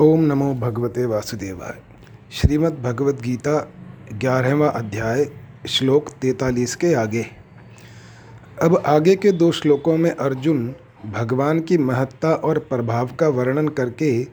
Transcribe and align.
ओम 0.00 0.20
नमो 0.20 0.54
भगवते 0.54 1.04
वासुदेवाय। 1.06 1.74
श्रीमद् 2.32 2.82
भगवद 2.82 3.20
गीता 3.20 3.72
ग्यारहवा 4.12 4.68
अध्याय, 4.68 5.30
श्लोक 5.68 6.08
तैतालीस 6.08 6.76
के 6.76 6.94
आगे। 6.94 7.26
अब 8.62 8.82
आगे 8.86 9.16
के 9.16 9.32
दो 9.32 9.52
श्लोकों 9.52 9.96
में 9.96 10.10
अर्जुन 10.10 10.74
भगवान 11.06 11.60
की 11.60 11.78
महत्ता 11.78 12.32
और 12.34 12.58
प्रभाव 12.58 13.06
का 13.06 13.28
वर्णन 13.28 13.68
करके 13.68 14.24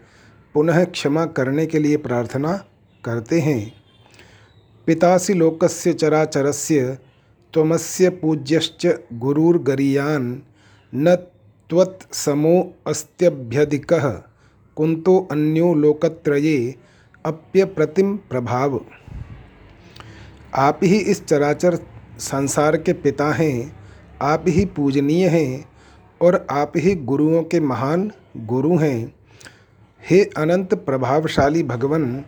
पुनः 0.53 0.83
क्षमा 0.83 1.25
करने 1.25 1.65
के 1.65 1.79
लिए 1.79 1.97
प्रार्थना 1.97 2.65
करते 3.05 3.39
हैं। 3.39 3.73
पितासी 4.85 5.33
लोकस्य 5.33 5.93
चराचरस्य, 5.93 6.97
त्वमस्य 7.53 8.09
पूज्यश्च 8.09 8.87
गुरुर्गरीयान, 9.13 10.41
न 10.95 11.15
त्वत्समो 11.69 12.73
अस्त्यभ्यधिकः। 12.87 14.23
कुंतो 14.75 15.27
अन्यो 15.31 15.73
लोकत्रये 15.73 16.75
अप्यप्रतिम 17.25 18.15
प्रभाव। 18.17 18.79
आप 20.55 20.79
ही 20.83 20.97
इस 20.97 21.25
चराचर 21.25 21.79
संसार 22.19 22.77
के 22.77 22.93
पिता 22.93 23.31
हैं, 23.31 23.75
आप 24.21 24.45
ही 24.47 24.65
पूजनीय 24.65 25.27
हैं, 25.27 25.65
और 26.21 26.47
आप 26.49 26.73
ही 26.75 26.95
गुरुओं 26.95 27.43
के 27.43 27.59
महान 27.59 28.11
गुरु 28.37 28.77
हैं। 28.77 29.13
हे 30.09 30.23
अनंत 30.37 30.73
प्रभावशाली 30.73 31.63
भगवन, 31.63 32.23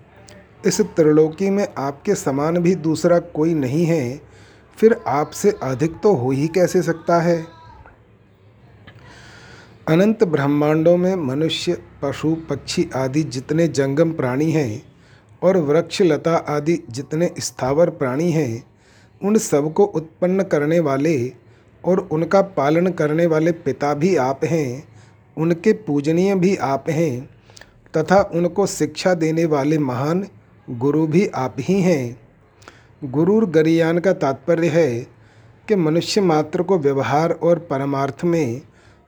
इस 0.65 0.81
त्रिलोकी 0.81 1.49
में 1.49 1.67
आपके 1.77 2.15
समान 2.15 2.57
भी 2.57 2.75
दूसरा 2.75 3.19
कोई 3.19 3.53
नहीं 3.53 3.85
है, 3.85 4.21
फिर 4.77 4.99
आपसे 5.07 5.53
अधिक 5.63 5.99
तो 6.03 6.13
हो 6.13 6.31
ही 6.31 6.47
कैसे 6.47 6.81
सकता 6.81 7.21
है? 7.21 7.54
अनंत 9.89 10.23
ब्रह्मांडों 10.23 10.97
में 10.97 11.15
मनुष्य, 11.15 11.77
पशु, 12.01 12.35
पक्षी 12.49 12.89
आदि 12.95 13.23
जितने 13.23 13.67
जंगम 13.67 14.11
प्राणी 14.11 14.51
हैं 14.51 14.81
और 15.43 15.57
वृक्ष, 15.57 16.01
लता 16.01 16.35
आदि 16.35 16.79
जितने 16.89 17.31
स्थावर 17.39 17.89
प्राणी 17.89 18.31
हैं, 18.31 18.63
उन 19.21 19.37
सबको 19.37 19.85
उत्पन्न 19.85 20.43
करने 20.43 20.79
वाले 20.79 21.33
और 21.85 21.99
उनका 21.99 22.41
पालन 22.41 22.87
करने 22.87 23.25
वाले 23.25 23.51
पिता 23.51 23.93
भी 23.93 24.15
आप 24.15 24.45
हैं, 24.45 24.83
उनके 25.37 25.73
पूजनीय 25.73 26.35
भी 26.35 26.55
आप 26.55 26.89
हैं, 26.89 27.29
तथा 27.97 28.21
उनको 28.33 28.67
शिक्षा 28.67 29.13
देने 29.13 29.45
वाले 29.45 29.77
महान 29.77 30.27
गुरु 30.69 31.07
भी 31.07 31.27
आप 31.27 31.55
ही 31.59 31.81
हैं। 31.81 32.19
गुरुर 33.03 33.49
गरियान 33.49 33.99
का 33.99 34.13
तात्पर्य 34.13 34.67
है 34.67 35.07
कि 35.67 35.75
मनुष्य 35.75 36.21
मात्र 36.21 36.63
को 36.63 36.79
व्यवहार 36.79 37.31
और 37.31 37.59
परमार्थ 37.59 38.23
में 38.23 38.61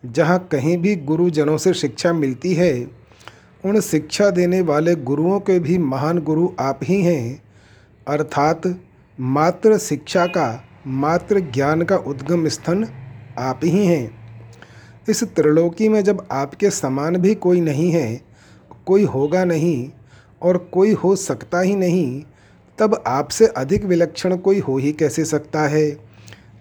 जहाँ 0.05 0.47
कहीं 0.51 0.77
भी 0.77 0.95
गुरुजनों 0.95 1.57
से 1.57 1.73
शिक्षा 1.73 2.13
मिलती 2.13 2.53
है, 2.53 2.87
उन 3.65 3.81
शिक्षा 3.81 4.29
देने 4.29 4.61
वाले 4.61 4.95
गुरुओं 4.95 5.39
के 5.39 5.59
भी 5.59 5.77
महान 5.77 6.19
गुरु 6.19 6.49
आप 6.59 6.79
ही 6.83 7.01
हैं। 7.01 7.43
अर्थात 8.07 8.61
मात्र 9.19 9.77
शिक्षा 9.77 10.25
का, 10.25 10.63
मात्र 10.87 11.39
ज्ञान 11.39 11.81
का 11.81 11.97
उद्गम 11.97 12.47
स्थान 12.47 12.87
आप 13.37 13.59
ही 13.63 13.85
हैं। 13.85 14.17
इस 15.09 15.23
त्रिलोकी 15.23 15.89
में 15.89 16.03
जब 16.03 16.27
आपके 16.31 16.69
समान 16.69 17.17
भी 17.17 17.35
कोई 17.35 17.61
नहीं 17.61 17.91
है, 17.91 18.21
कोई 18.85 19.03
होगा 19.03 19.45
नहीं 19.45 19.89
और 20.41 20.57
कोई 20.57 20.91
हो 20.91 21.15
सकता 21.15 21.59
ही 21.59 21.75
नहीं, 21.75 22.23
तब 22.79 23.03
आपसे 23.07 23.47
अधिक 23.47 23.85
विलक्षण 23.85 24.37
कोई 24.37 24.59
हो 24.59 24.77
ही 24.77 24.91
कैसे 24.91 25.25
सकता 25.25 25.61
है? 25.61 25.97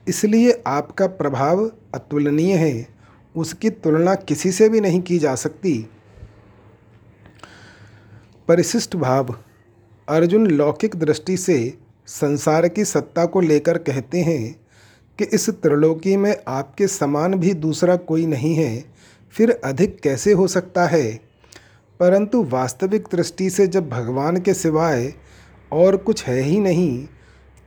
इसलिए 0.08 0.62
आपका 0.66 1.06
प्रभाव 1.06 1.70
अतुलनीय 1.94 2.54
है। 2.54 2.95
उसकी 3.36 3.70
तुलना 3.70 4.14
किसी 4.14 4.52
से 4.52 4.68
भी 4.68 4.80
नहीं 4.80 5.00
की 5.00 5.18
जा 5.18 5.34
सकती। 5.34 5.74
परिशिष्ट 8.48 8.96
भाव, 8.96 9.34
अर्जुन 10.08 10.46
लौकिक 10.46 10.96
दृष्टि 10.96 11.36
से 11.36 11.78
संसार 12.06 12.68
की 12.68 12.84
सत्ता 12.84 13.24
को 13.26 13.40
लेकर 13.40 13.78
कहते 13.78 14.20
हैं 14.20 14.60
कि 15.18 15.24
इस 15.24 15.48
त्रिलोकी 15.50 16.16
में 16.16 16.36
आपके 16.48 16.86
समान 16.86 17.34
भी 17.34 17.54
दूसरा 17.54 17.96
कोई 17.96 18.26
नहीं 18.26 18.54
है, 18.54 18.84
फिर 19.34 19.50
अधिक 19.64 20.00
कैसे 20.00 20.32
हो 20.32 20.46
सकता 20.46 20.86
है? 20.86 21.20
परंतु 22.00 22.42
वास्तविक 22.44 23.08
दृष्टि 23.12 23.50
से 23.50 23.66
जब 23.66 23.88
भगवान 23.88 24.40
के 24.40 24.54
सिवाय 24.54 25.12
और 25.72 25.96
कुछ 25.96 26.24
है 26.24 26.40
ही 26.40 26.58
नहीं 26.60 27.06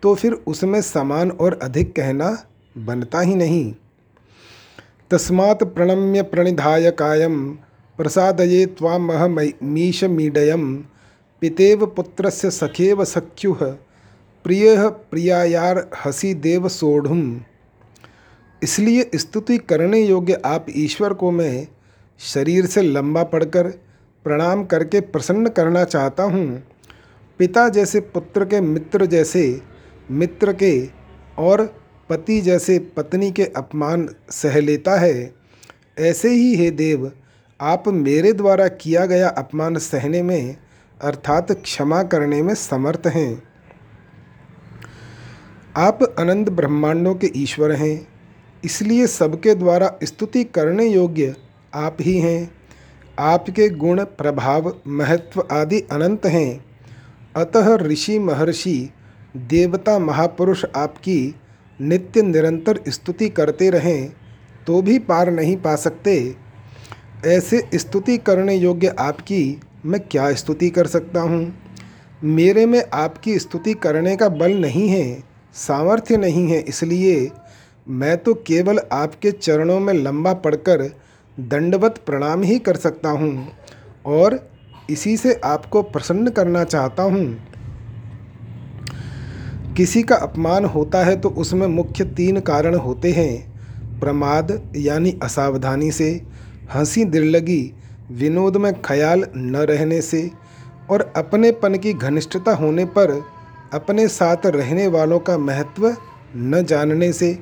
तो 0.03 0.13
फिर 0.15 0.33
उसमें 0.47 0.81
समान 0.81 1.31
और 1.31 1.59
अधिक 1.63 1.95
कहना 1.95 2.45
बनता 2.77 3.19
ही 3.19 3.35
नहीं। 3.35 3.73
तस्मात् 5.11 5.63
प्रणम्य 5.63 6.21
प्रणिधाय 6.21 6.91
कायं 6.91 7.55
प्रसादये 7.97 8.65
त्वामहमीशमीडयं, 8.65 10.83
पितेव 11.41 11.85
पुत्रस्य 11.85 12.51
सखेव 12.51 13.05
सख्युः, 13.05 13.75
प्रिय 14.43 14.89
प्रियायार 14.89 15.89
हसी 16.05 16.33
देव 16.33 16.67
सोढ़ुम। 16.67 17.41
इसलिए 18.63 19.09
स्तुति 19.15 19.57
करने 19.57 20.01
योग्य 20.01 20.41
आप 20.45 20.65
ईश्वर 20.69 21.13
को 21.13 21.31
मैं 21.31 21.67
शरीर 22.19 22.65
से 22.65 22.81
लंबा 22.81 23.23
पड़कर 23.23 23.67
प्रणाम 24.23 24.65
करके 24.65 24.99
प्रसन्न 24.99 25.49
करना 25.49 25.83
चाहता 25.83 26.23
हूँ। 26.23 26.63
पिता 27.39 27.69
जैसे, 27.69 27.99
पुत्र 27.99 28.45
के 28.45 28.61
मित्र 28.61 29.05
जैसे, 29.05 29.61
मित्र 30.11 30.53
के 30.53 30.89
और 31.37 31.78
पति 32.09 32.41
जैसे 32.41 32.79
पत्नी 32.79 33.31
के 33.31 33.43
अपमान 33.45 34.09
सह 34.29 34.59
लेता 34.59 34.99
है। 34.99 35.33
ऐसे 35.99 36.29
ही 36.29 36.55
हे 36.55 36.71
देव, 36.71 37.11
आप 37.61 37.87
मेरे 37.87 38.33
द्वारा 38.33 38.67
किया 38.67 39.05
गया 39.05 39.29
अपमान 39.29 39.77
सहने 39.77 40.21
में, 40.21 40.57
अर्थात 41.01 41.51
क्षमा 41.51 42.03
करने 42.03 42.43
में 42.43 42.53
समर्थ 42.53 43.07
हैं। 43.07 43.43
आप 45.77 46.03
अनंत 46.19 46.49
ब्रह्मांडों 46.49 47.15
के 47.15 47.31
ईश्वर 47.35 47.71
हैं, 47.71 48.07
इसलिए 48.65 49.07
सबके 49.07 49.55
द्वारा 49.55 49.99
स्तुति 50.03 50.43
करने 50.43 50.85
योग्य 50.85 51.35
आप 51.73 51.97
ही 52.01 52.19
हैं। 52.19 52.51
आपके 53.19 53.69
गुण, 53.69 54.03
प्रभाव, 54.03 54.75
महत्व 54.87 55.47
आदि 55.51 55.79
अनंत 55.81 56.25
हैं। 56.25 56.65
अतः 57.35 57.75
ऋषि 57.75 58.19
महर्षि, 58.19 58.89
देवता 59.37 59.99
महापुरुष 59.99 60.65
आपकी 60.75 61.38
नित्य 61.79 62.21
निरंतर 62.21 62.79
स्तुति 62.87 63.29
करते 63.29 63.69
रहें 63.69 64.09
तो 64.67 64.81
भी 64.81 64.97
पार 65.01 65.31
नहीं 65.31 65.55
पा 65.57 65.75
सकते। 65.77 66.35
ऐसे 67.27 67.61
स्तुति 67.75 68.17
करने 68.19 68.55
योग्य 68.55 68.95
आपकी 68.99 69.59
मैं 69.85 69.99
क्या 70.01 70.31
स्तुति 70.33 70.69
कर 70.69 70.87
सकता 70.87 71.21
हूँ? 71.21 71.53
मेरे 72.23 72.65
में 72.65 72.83
आपकी 72.93 73.37
स्तुति 73.39 73.73
करने 73.75 74.15
का 74.15 74.29
बल 74.29 74.53
नहीं 74.55 74.87
है, 74.89 75.23
सामर्थ्य 75.55 76.17
नहीं 76.17 76.47
है, 76.47 76.59
इसलिए 76.59 77.29
मैं 77.87 78.17
तो 78.17 78.33
केवल 78.47 78.79
आपके 78.93 79.31
चरणों 79.31 79.79
में 79.79 79.93
लंबा 79.93 80.33
पड़कर 80.35 80.83
दंडवत 81.37 82.01
प्रणाम 82.05 82.43
ही 82.43 82.57
कर 82.59 82.75
सकता 82.77 83.09
हूँ 83.09 83.51
और 84.07 84.39
इसी 84.89 85.15
से 85.17 85.39
आपको 85.45 85.81
प्रसन्न 85.83 86.29
करना 86.29 86.63
चाहता 86.63 87.03
हूँ। 87.03 87.25
किसी 89.79 90.01
का 90.03 90.15
अपमान 90.15 90.65
होता 90.65 91.03
है 91.03 91.15
तो 91.15 91.29
उसमें 91.29 91.67
मुख्य 91.67 92.03
तीन 92.05 92.39
कारण 92.39 92.75
होते 92.75 93.11
हैं। 93.11 93.99
प्रमाद, 93.99 94.71
यानी 94.75 95.19
असावधानी 95.23 95.91
से, 95.91 96.21
हँसी 96.73 97.05
दिललगी 97.05 97.73
विनोद 98.11 98.57
में 98.57 98.81
ख्याल 98.81 99.23
न 99.37 99.55
रहने 99.55 100.01
से, 100.01 100.31
और 100.89 101.13
अपनेपन 101.15 101.75
की 101.75 101.93
घनिष्ठता 101.93 102.55
होने 102.55 102.85
पर 102.85 103.23
अपने 103.73 104.07
साथ 104.07 104.45
रहने 104.45 104.87
वालों 104.87 105.19
का 105.19 105.37
महत्व 105.37 105.95
न 106.35 106.65
जानने 106.65 107.13
से। 107.13 107.39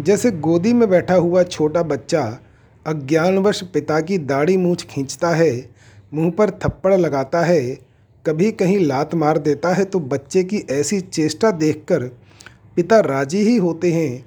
जैसे 0.00 0.30
गोदी 0.30 0.72
में 0.72 0.88
बैठा 0.90 1.14
हुआ 1.14 1.42
छोटा 1.42 1.82
बच्चा 1.82 2.38
अज्ञानवश 2.86 3.62
पिता 3.62 4.00
की 4.00 4.18
दाढ़ी 4.18 4.56
मूछ 4.56 4.86
खींचता 4.86 5.30
है, 5.30 5.70
मुँह 6.14 6.30
पर 6.30 6.50
थप्पड़ 6.50 6.94
लगाता 6.94 7.40
है 7.40 7.87
कभी 8.28 8.52
कहीं 8.52 8.78
लात 8.78 9.14
मार 9.14 9.38
देता 9.38 9.72
है 9.74 9.84
तो 9.84 10.00
बच्चे 10.00 10.44
की 10.44 10.58
ऐसी 10.70 11.00
चेष्टा 11.00 11.50
देखकर 11.50 12.04
पिता 12.76 13.00
राज़ी 13.00 13.38
ही 13.38 13.56
होते 13.56 13.92
हैं, 13.92 14.24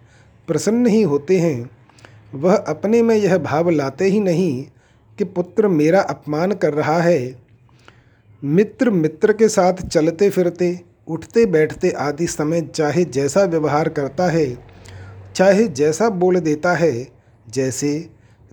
प्रसन्न 0.48 0.88
ही 0.88 1.02
होते 1.02 1.40
हैं। 1.40 1.70
वह 2.36 2.56
अपने 2.56 3.02
में 3.02 3.16
यह 3.16 3.38
भाव 3.38 3.70
लाते 3.70 4.06
ही 4.06 4.20
नहीं 4.20 4.64
कि 5.20 5.24
पुत्र 5.24 5.68
मेरा 5.68 6.02
अपमान 6.02 6.52
कर 6.52 6.74
रहा 6.74 7.00
है। 7.02 7.36
मित्र 8.44 8.90
मित्र 8.90 9.34
के 9.34 9.50
साथ 9.50 9.74
चलते 9.74 10.30
फिरते, 10.30 10.80
उठते 11.08 11.46
बैठते 11.46 11.90
आदि 11.90 12.28
समय 12.28 12.62
चाहे 12.62 13.04
जैसा 13.06 13.44
व्यवहार 13.44 13.90
करता 13.90 14.28
है, 14.28 14.58
चाहे 15.36 15.68
जैसा 15.68 16.10
बोल 16.10 16.40
देता 16.40 16.74
है, 16.74 17.08
जैसे, 17.50 18.10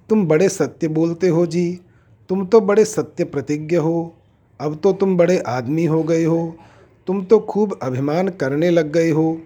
तुम 0.09 0.27
बड़े 0.27 0.49
सत्य 0.49 0.89
बोलते 0.89 1.29
हो 1.29 1.47
जी, 1.47 1.81
तुम 2.29 2.47
तो 2.47 2.61
बड़े 2.61 2.85
सत्य 2.85 3.25
प्रतिज्ञ 3.25 3.77
हो 3.77 4.15
अब 4.61 4.81
तो 4.83 4.93
तुम 4.93 5.17
बड़े 5.17 5.39
आदमी 5.39 5.85
हो 5.85 6.03
गए 6.03 6.25
हो। 6.25 6.57
तुम 7.07 7.25
तो 7.25 7.39
खूब 7.41 7.79
अभिमान 7.83 8.29
करने 8.29 8.71
लग 8.71 8.93
गए 8.93 9.11
हो। 9.11 9.39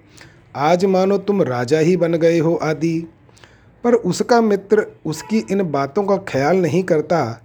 आज 0.57 0.85
मानो 0.85 1.19
तुम 1.19 1.43
राजा 1.43 1.79
ही 1.79 1.97
बन 1.97 2.15
गए 2.15 2.39
हो 2.39 2.55
आदि। 2.55 3.09
पर 3.85 3.95
उसका 3.95 4.41
मित्र 4.41 4.87
उसकी 5.07 5.39
इन 5.51 5.63
बातों 5.63 6.05
का 6.05 6.17
ख्याल 6.17 6.57
नहीं 6.57 6.83
करता। 6.83 7.43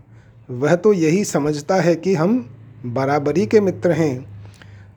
वह 0.50 0.75
तो 0.75 0.94
यही 0.94 1.24
समझता 1.25 1.75
है 1.75 1.96
कि 1.96 2.16
हम 2.16 2.56
बराबरी 2.86 3.46
के 3.46 3.60
मित्र 3.60 3.92
हैं। 3.92 4.44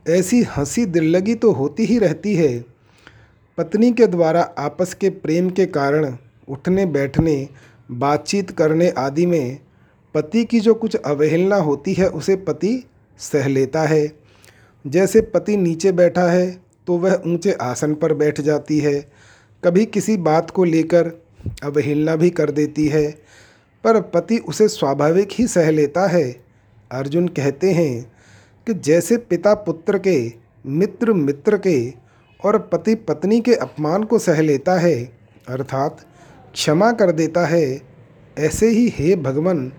ऐसी 0.08 0.42
हँसी 0.42 0.86
दिल्लगी 0.86 1.34
तो 1.34 1.52
होती 1.52 1.84
ही 1.84 1.98
रहती 1.98 2.34
है। 2.34 2.64
पत्नी 3.58 3.92
के 3.92 4.06
द्वारा 4.06 4.42
आपस 4.58 4.94
के 4.94 5.10
प्रेम 5.10 5.50
के 5.50 5.66
कारण 5.66 6.16
उठने 6.48 6.86
बैठने 6.86 7.48
बातचीत 7.90 8.50
करने 8.50 8.90
आदि 8.90 9.26
में 9.26 9.58
पति 10.14 10.44
की 10.44 10.60
जो 10.60 10.74
कुछ 10.74 10.96
अवहेलना 10.96 11.56
होती 11.56 11.92
है, 11.94 12.08
उसे 12.08 12.36
पति 12.36 12.84
सह 13.20 13.48
लेता 13.48 13.82
है। 13.82 14.12
जैसे 14.84 15.20
पति 15.20 15.56
नीचे 15.56 15.92
बैठा 15.92 16.30
है 16.30 16.50
तो 16.86 16.96
वह 16.98 17.22
ऊँचे 17.26 17.52
आसन 17.52 17.94
पर 17.94 18.14
बैठ 18.14 18.40
जाती 18.40 18.78
है। 18.78 19.00
कभी 19.62 19.84
किसी 19.86 20.16
बात 20.16 20.50
को 20.50 20.64
लेकर 20.64 21.10
अवहेलना 21.62 22.14
भी 22.16 22.30
कर 22.30 22.50
देती 22.50 22.86
है, 22.88 23.10
पर 23.84 24.00
पति 24.00 24.38
उसे 24.38 24.68
स्वाभाविक 24.68 25.28
ही 25.32 25.46
सह 25.46 25.70
लेता 25.70 26.06
है। 26.06 26.24
अर्जुन 26.90 27.28
कहते 27.28 27.72
हैं 27.72 28.02
कि 28.66 28.74
जैसे 28.74 29.16
पिता 29.16 29.54
पुत्र 29.54 29.98
के, 29.98 30.32
मित्र 30.66 31.12
मित्र 31.12 31.58
के 31.58 31.92
और 32.40 32.58
पति 32.72 32.94
पत्नी 32.94 33.40
के 33.40 33.54
अपमान 33.54 34.04
को 34.04 34.18
सह 34.18 34.40
लेता 34.40 34.78
है, 34.78 34.94
अर्थात 35.48 36.04
क्षमा 36.54 36.90
कर 36.92 37.12
देता 37.12 37.46
है, 37.46 37.80
ऐसे 38.36 38.68
ही 38.68 38.88
हे 38.88 39.14
भगवान 39.16 39.72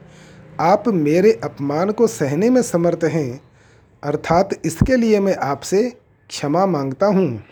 आप 0.60 0.88
मेरे 0.88 1.32
अपमान 1.44 1.92
को 1.92 2.08
सहने 2.08 2.50
में 2.50 2.62
समर्थ 2.62 3.04
हैं, 3.04 3.42
अर्थात 4.04 4.50
इसके 4.66 4.96
लिए 4.96 5.20
मैं 5.20 5.36
आपसे 5.36 5.90
क्षमा 6.30 6.66
माँगता 6.66 7.06
हूँ। 7.06 7.44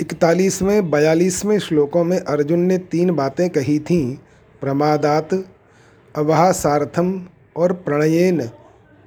इकतालीसवें, 0.00 0.90
बयालीसवें 0.90 1.58
श्लोकों 1.58 2.04
में 2.04 2.18
अर्जुन 2.18 2.60
ने 2.60 2.78
तीन 2.78 3.10
बातें 3.10 3.48
कही 3.50 3.78
थीं, 3.78 4.16
प्रमादात 4.60 5.34
अवहासार्थम 6.14 7.26
और 7.56 7.72
प्रणयेन। 7.72 8.48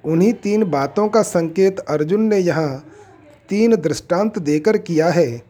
उन्हीं 0.04 0.34
तीन 0.34 0.64
बातों 0.64 1.08
का 1.08 1.22
संकेत 1.22 1.80
अर्जुन 1.80 2.22
ने 2.22 2.38
यहाँ 2.38 2.86
तीन 3.50 3.76
दृष्टांत 3.76 4.40
देकर 4.40 4.78
किया 4.78 5.10
है। 5.10 5.42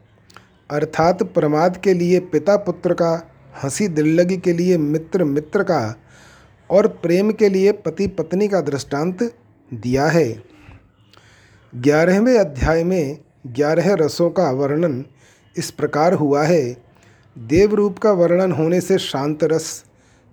अर्थात 0.70 1.24
प्रमाद 1.24 1.78
के 1.78 1.94
लिए 1.94 2.20
पिता 2.20 2.56
पुत्र 2.58 2.94
का, 2.94 3.30
हँसी 3.64 3.88
दिल्लगी 3.88 4.38
के 4.38 4.54
लिए 4.54 4.78
मित्र 4.78 5.24
मित्र 5.24 5.64
का 5.64 6.03
और 6.74 6.88
प्रेम 6.88 7.32
के 7.32 7.50
लिए 7.50 7.72
पति 7.72 8.08
पत्नी 8.08 8.48
का 8.48 8.62
दृष्टांत 8.62 9.24
दिया 9.72 10.06
है। 10.06 10.44
ग्यारहवें 11.74 12.38
अध्याय 12.40 12.84
में 12.84 13.18
ग्यारह 13.48 13.94
रसों 13.94 14.30
का 14.30 14.50
वर्णन 14.52 15.04
इस 15.56 15.72
प्रकार 15.72 16.14
हुआ 16.14 16.44
है। 16.44 16.78
देव 17.36 17.74
रूप 17.76 17.98
का 18.00 18.12
वर्णन 18.12 18.52
होने 18.52 18.82
से 18.82 18.98
शांत 18.98 19.44
रस, 19.44 19.84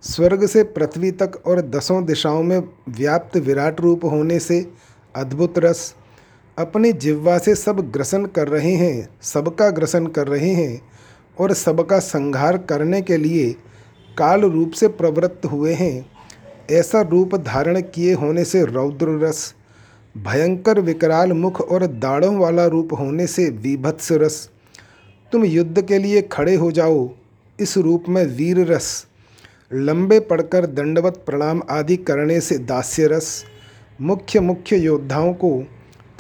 स्वर्ग 0.03 0.47
से 0.47 0.63
पृथ्वी 0.65 1.11
तक 1.11 1.43
और 1.47 1.61
दसों 1.61 2.05
दिशाओं 2.05 2.43
में 2.43 2.59
व्याप्त 2.89 3.37
विराट 3.37 3.81
रूप 3.81 4.05
होने 4.05 4.39
से 4.39 4.67
अद्भुत 5.15 5.59
रस, 5.59 5.95
अपनी 6.59 6.93
जिह्वा 6.93 7.39
से 7.39 7.55
सब 7.55 7.81
ग्रसन 7.93 8.27
कर 8.27 8.49
रहे 8.49 8.75
हैं, 8.75 9.09
सबका 9.23 9.71
ग्रसन 9.71 10.07
कर 10.07 10.29
रहे 10.29 10.51
हैं 10.51 10.81
और 11.39 11.53
सबका 11.55 11.99
संहार 11.99 12.59
करने 12.59 13.01
के 13.03 13.17
लिए 13.17 13.53
काल 14.19 14.41
रूप 14.41 14.73
से 14.73 14.89
प्रवृत्त 14.89 15.47
हुए 15.47 15.75
हैं। 15.75 16.20
ऐसा 16.71 17.01
रूप 17.03 17.35
धारण 17.37 17.81
किए 17.85 18.13
होने 18.15 18.45
से 18.45 18.65
रौद्र 18.65 19.19
रस 19.19 19.55
भयंकर 20.15 20.81
विकराल 20.81 21.33
मुख 21.33 21.61
और 21.61 21.87
दाढ़ों 21.87 22.37
वाला 22.37 22.67
रूप 22.67 22.93
होने 22.93 23.27
से 23.27 23.49
विभत्स 23.63 24.13
रस। 24.13 24.49
तुम 25.33 25.45
युद्ध 25.45 25.83
के 25.83 25.99
लिए 25.99 26.23
खड़े 26.23 26.55
हो 26.55 26.71
जाओ, 26.73 27.09
इस 27.59 27.77
रूप 27.79 28.05
में 28.09 28.25
वीर 28.27 28.61
रस। 28.67 29.07
लंबे 29.73 30.19
पड़कर 30.21 30.67
दंडवत 30.67 31.23
प्रणाम 31.27 31.63
आदि 31.71 31.97
करने 31.97 32.41
से 32.41 32.59
दास्य 32.59 33.07
रस। 33.07 33.45
मुख्य 34.01 34.41
मुख्य 34.41 34.77
योद्धाओं 34.77 35.33
को 35.35 35.63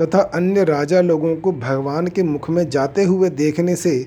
तथा 0.02 0.20
अन्य 0.35 0.64
राजा 0.64 1.00
लोगों 1.00 1.35
को 1.37 1.52
भगवान 1.52 2.06
के 2.06 2.23
मुख 2.23 2.49
में 2.50 2.69
जाते 2.70 3.05
हुए 3.05 3.31
देखने 3.31 3.76
से 3.76 3.99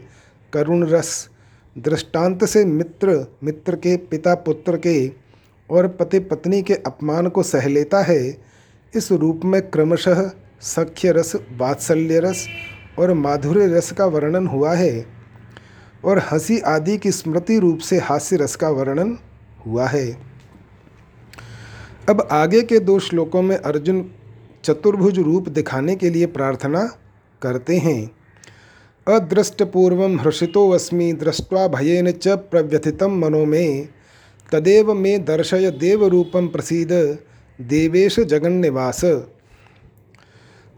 करुण 0.54 0.86
रस। 0.88 1.30
दृष्टांत 1.76 2.46
से 2.46 2.64
मित्र 2.66 3.26
मित्र 3.44 3.76
के 3.76 3.96
पिता 3.98 4.36
पुत्र 4.36 4.78
के 4.78 5.23
और 5.70 5.88
पति 5.88 6.20
पत्नी 6.20 6.62
के 6.62 6.74
अपमान 6.74 7.28
को 7.28 7.44
सह 7.44 7.68
लेता 7.68 8.02
है, 8.02 8.38
इस 8.96 9.12
रूप 9.12 9.42
में 9.46 9.70
क्रमशः 9.70 10.32
सख्य 10.62 11.12
रस 11.12 11.36
वात्सल्य 11.36 12.20
रस 12.20 12.48
और 13.00 13.14
माधुर्य 13.14 13.68
रस 13.68 13.92
का 13.92 14.06
वर्णन 14.06 14.48
हुआ 14.48 14.74
है 14.74 15.06
और 16.06 16.20
हँसी 16.32 16.60
आदि 16.60 16.98
की 16.98 17.12
स्मृति 17.12 17.60
रूप 17.60 17.80
से 17.80 18.00
हास्य 18.00 18.36
रस 18.36 18.56
का 18.56 18.70
वर्णन 18.70 19.18
हुआ 19.68 19.88
है। 19.88 20.18
अब 22.10 22.28
आगे 22.32 22.62
के 22.62 22.80
दो 22.80 23.00
श्लोकों 23.00 23.42
में 23.42 23.58
अर्जुन 23.58 24.12
चतुर्भुज 24.64 25.20
रूप 25.20 25.50
दिखाने 25.50 25.96
के 25.96 26.10
लिए 26.10 26.26
प्रार्थना 26.26 26.86
करते 27.42 27.78
हैं। 27.78 28.12
अदृष्टपूर्व 29.08 30.04
हर्षितोऽस्मि, 30.04 31.14
दृष्ट्वा 31.14 31.68
भयेन 31.68 32.12
च 32.12 32.28
प्रव्यथित 32.28 33.04
मनो 33.04 33.46
में। 33.46 33.90
तदेव 34.54 34.94
मे 34.94 35.18
दर्शय 35.18 35.72
देवरूपम 35.72 36.48
प्रसीद, 36.48 37.20
देवेश 37.62 38.20
जगन्निवास। 38.20 39.02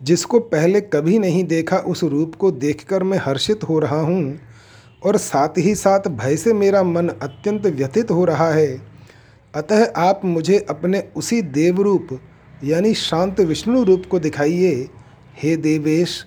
जिसको 0.04 0.40
पहले 0.40 0.82
कभी 0.82 1.20
नहीं 1.20 1.44
देखा, 1.44 1.78
उस 1.78 2.04
रूप 2.04 2.36
को 2.36 2.52
देखकर 2.52 3.04
मैं 3.04 3.18
हर्षित 3.18 3.64
हो 3.64 3.80
रहा 3.80 4.02
हूँ 4.02 4.40
और 5.06 5.18
साथ 5.18 5.50
ही 5.58 5.76
साथ 5.76 6.00
भय 6.00 6.36
से 6.36 6.54
मेरा 6.54 6.84
मन 6.84 7.10
अत्यंत 7.10 7.66
व्यथित 7.66 8.12
हो 8.12 8.26
रहा 8.26 8.52
है। 8.52 8.82
अतः 9.56 9.92
आप 9.98 10.22
मुझे 10.26 10.66
अपने 10.70 11.04
उसी 11.16 11.42
देवरूप, 11.42 12.08
यानी 12.64 12.94
शांत 12.94 13.40
विष्णु 13.40 13.84
रूप 13.84 14.04
को 14.12 14.20
दिखाइए। 14.20 14.90
हे 15.44 15.56
देवेश, 15.58 16.26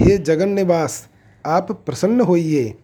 हे 0.00 0.18
जगन्निवास, 0.18 1.08
आप 1.46 1.72
प्रसन्न 1.72 2.20
होइए। 2.20 2.74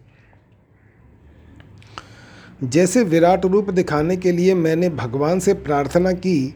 जैसे 2.63 3.03
विराट 3.03 3.45
रूप 3.45 3.69
दिखाने 3.69 4.17
के 4.17 4.31
लिए 4.31 4.53
मैंने 4.55 4.89
भगवान 4.89 5.39
से 5.39 5.53
प्रार्थना 5.53 6.11
की 6.11 6.55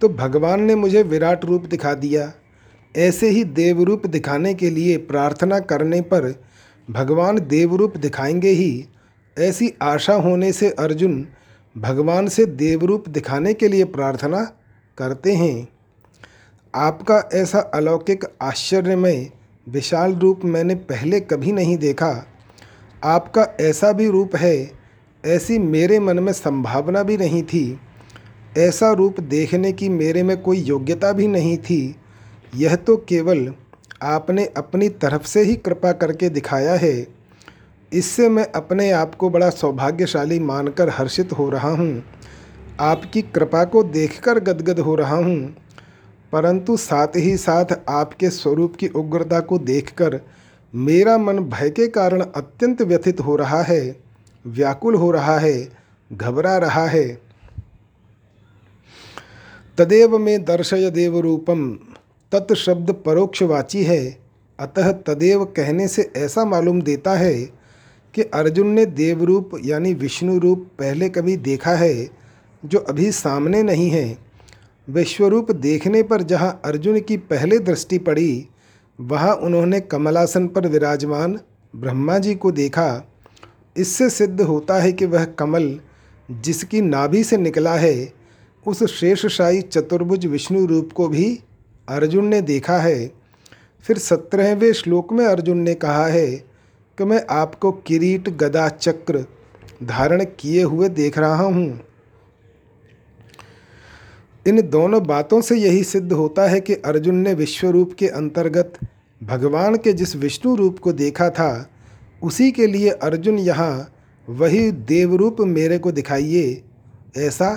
तो 0.00 0.08
भगवान 0.08 0.60
ने 0.60 0.74
मुझे 0.74 1.02
विराट 1.02 1.44
रूप 1.44 1.64
दिखा 1.64 1.94
दिया। 1.94 2.32
ऐसे 2.96 3.28
ही 3.28 3.44
देवरूप 3.44 4.06
दिखाने 4.06 4.54
के 4.54 4.70
लिए 4.70 4.96
प्रार्थना 4.96 5.58
करने 5.60 6.00
पर 6.00 6.42
भगवान 6.90 7.38
देवरूप 7.38 7.96
दिखाएँगे 7.96 8.50
ही। 8.50 8.86
ऐसी 9.38 9.74
आशा 9.82 10.14
होने 10.14 10.52
से 10.52 10.70
अर्जुन 10.70 11.26
भगवान 11.78 12.28
से 12.28 12.44
देवरूप 12.44 13.08
दिखाने 13.08 13.54
के 13.54 13.68
लिए 13.68 13.84
प्रार्थना 13.84 14.44
करते 14.98 15.32
हैं। 15.32 15.68
आपका 16.74 17.30
ऐसा 17.34 17.58
अलौकिक 17.58 18.24
आश्चर्यमय, 18.42 19.30
विशाल 19.68 20.14
रूप 20.14 20.40
मैंने 20.44 20.74
पहले 20.74 21.20
कभी 21.20 21.52
नहीं 21.52 21.76
देखा। 21.76 22.26
आपका 23.04 23.46
ऐसा 23.60 23.92
भी 23.92 24.08
रूप 24.08 24.36
है 24.36 24.77
ऐसी 25.26 25.58
मेरे 25.58 26.00
मन 26.00 26.18
में 26.18 26.32
संभावना 26.32 27.02
भी 27.02 27.16
नहीं 27.16 27.42
थी। 27.42 27.80
ऐसा 28.58 28.92
रूप 28.92 29.20
देखने 29.20 29.72
की 29.72 29.88
मेरे 29.88 30.22
में 30.22 30.42
कोई 30.42 30.58
योग्यता 30.58 31.12
भी 31.12 31.26
नहीं 31.26 31.58
थी। 31.58 31.96
यह 32.56 32.76
तो 32.76 32.96
केवल 32.96 33.54
आपने 34.02 34.44
अपनी 34.46 34.88
तरफ़ 34.88 35.26
से 35.26 35.42
ही 35.42 35.54
कृपा 35.54 35.92
करके 35.92 36.28
दिखाया 36.28 36.74
है। 36.74 37.06
इससे 37.92 38.28
मैं 38.28 38.52
अपने 38.52 38.90
आप 38.90 39.14
को 39.14 39.30
बड़ा 39.30 39.50
सौभाग्यशाली 39.50 40.38
मानकर 40.38 40.88
हर्षित 40.88 41.32
हो 41.32 41.50
रहा 41.50 41.70
हूँ। 41.70 42.04
आपकी 42.80 43.22
कृपा 43.22 43.64
को 43.64 43.82
देखकर 43.82 44.38
गदगद 44.38 44.80
हो 44.80 44.94
रहा 44.94 45.16
हूँ। 45.16 45.56
परंतु 46.32 46.76
साथ 46.76 47.08
ही 47.16 47.36
साथ 47.36 47.64
आपके 47.88 48.30
स्वरूप 48.30 48.76
की 48.76 48.88
उग्रता 48.88 49.40
को 49.40 49.58
देखकर 49.58 50.20
मेरा 50.74 51.18
मन 51.18 51.38
भय 51.38 51.70
के 51.70 51.86
कारण 51.86 52.20
अत्यंत 52.20 52.82
व्यथित 52.82 53.20
हो 53.20 53.36
रहा 53.36 53.62
है। 53.62 54.07
व्याकुल 54.48 54.94
हो 54.94 55.10
रहा 55.10 55.38
है, 55.38 55.68
घबरा 56.12 56.56
रहा 56.58 56.86
है। 56.86 57.20
तदेव 59.78 60.18
में 60.18 60.44
दर्शय 60.44 60.90
देव 60.90 61.18
रूपम 61.18 61.78
तत्शब्द 62.32 62.90
परोक्षवाची 63.06 63.84
है। 63.84 64.18
अतः 64.58 64.92
तदेव 64.92 65.44
कहने 65.44 65.88
से 65.88 66.12
ऐसा 66.16 66.44
मालूम 66.44 66.82
देता 66.82 67.14
है 67.14 67.34
कि 68.14 68.22
अर्जुन 68.22 68.66
ने 68.66 68.86
देवरूप 68.86 69.50
यानी 69.64 69.94
विष्णु 69.94 70.38
रूप 70.38 70.66
पहले 70.78 71.08
कभी 71.08 71.36
देखा 71.36 71.70
है, 71.70 72.10
जो 72.64 72.78
अभी 72.78 73.12
सामने 73.12 73.62
नहीं 73.62 73.90
है। 73.90 74.18
विश्वरूप 74.88 75.50
देखने 75.50 76.02
पर 76.02 76.22
जहाँ 76.22 76.60
अर्जुन 76.64 77.00
की 77.00 77.16
पहले 77.16 77.58
दृष्टि 77.58 77.98
पड़ी, 77.98 78.48
वहाँ 79.00 79.34
उन्होंने 79.34 79.80
कमलासन 79.80 80.46
पर 80.48 80.66
विराजमान 80.66 81.38
ब्रह्मा 81.76 82.18
जी 82.18 82.34
को 82.34 82.52
देखा। 82.52 83.06
इससे 83.78 84.10
सिद्ध 84.10 84.40
होता 84.40 84.78
है 84.78 84.92
कि 84.92 85.06
वह 85.06 85.24
कमल 85.24 85.80
जिसकी 86.30 86.80
नाभि 86.80 87.24
से 87.24 87.36
निकला 87.36 87.74
है, 87.74 88.12
उस 88.66 88.82
शेषशाही 88.84 89.60
चतुर्भुज 89.60 90.26
विष्णु 90.26 90.66
रूप 90.66 90.92
को 90.92 91.08
भी 91.08 91.40
अर्जुन 91.88 92.26
ने 92.28 92.40
देखा 92.42 92.78
है। 92.78 93.10
फिर 93.80 93.98
सत्रहवें 93.98 94.72
श्लोक 94.72 95.12
में 95.12 95.26
अर्जुन 95.26 95.58
ने 95.58 95.74
कहा 95.74 96.06
है 96.06 96.26
कि 96.98 97.04
मैं 97.04 97.24
आपको 97.30 97.72
किरीट 97.72 98.28
गदा 98.28 98.68
चक्र 98.68 99.24
धारण 99.82 100.24
किए 100.24 100.62
हुए 100.62 100.88
देख 100.88 101.18
रहा 101.18 101.42
हूँ। 101.42 101.80
इन 104.46 104.60
दोनों 104.70 105.02
बातों 105.06 105.40
से 105.40 105.56
यही 105.56 105.84
सिद्ध 105.84 106.12
होता 106.12 106.46
है 106.46 106.60
कि 106.60 106.74
अर्जुन 106.74 107.14
ने 107.14 107.34
विश्व 107.34 107.68
रूप 107.68 107.92
के 107.98 108.08
अंतर्गत 108.08 108.78
भगवान 109.22 109.76
के 109.76 109.92
जिस 109.92 110.16
विष्णु 110.16 110.54
रूप 110.56 110.78
को 110.78 110.92
देखा 110.92 111.30
था 111.30 111.70
उसी 112.22 112.50
के 112.52 112.66
लिए 112.66 112.90
अर्जुन 112.90 113.38
यहाँ, 113.38 113.92
वही 114.28 114.70
देवरूप 114.70 115.36
मेरे 115.40 115.78
को 115.78 115.92
दिखाइए, 115.92 116.62
ऐसा 117.16 117.54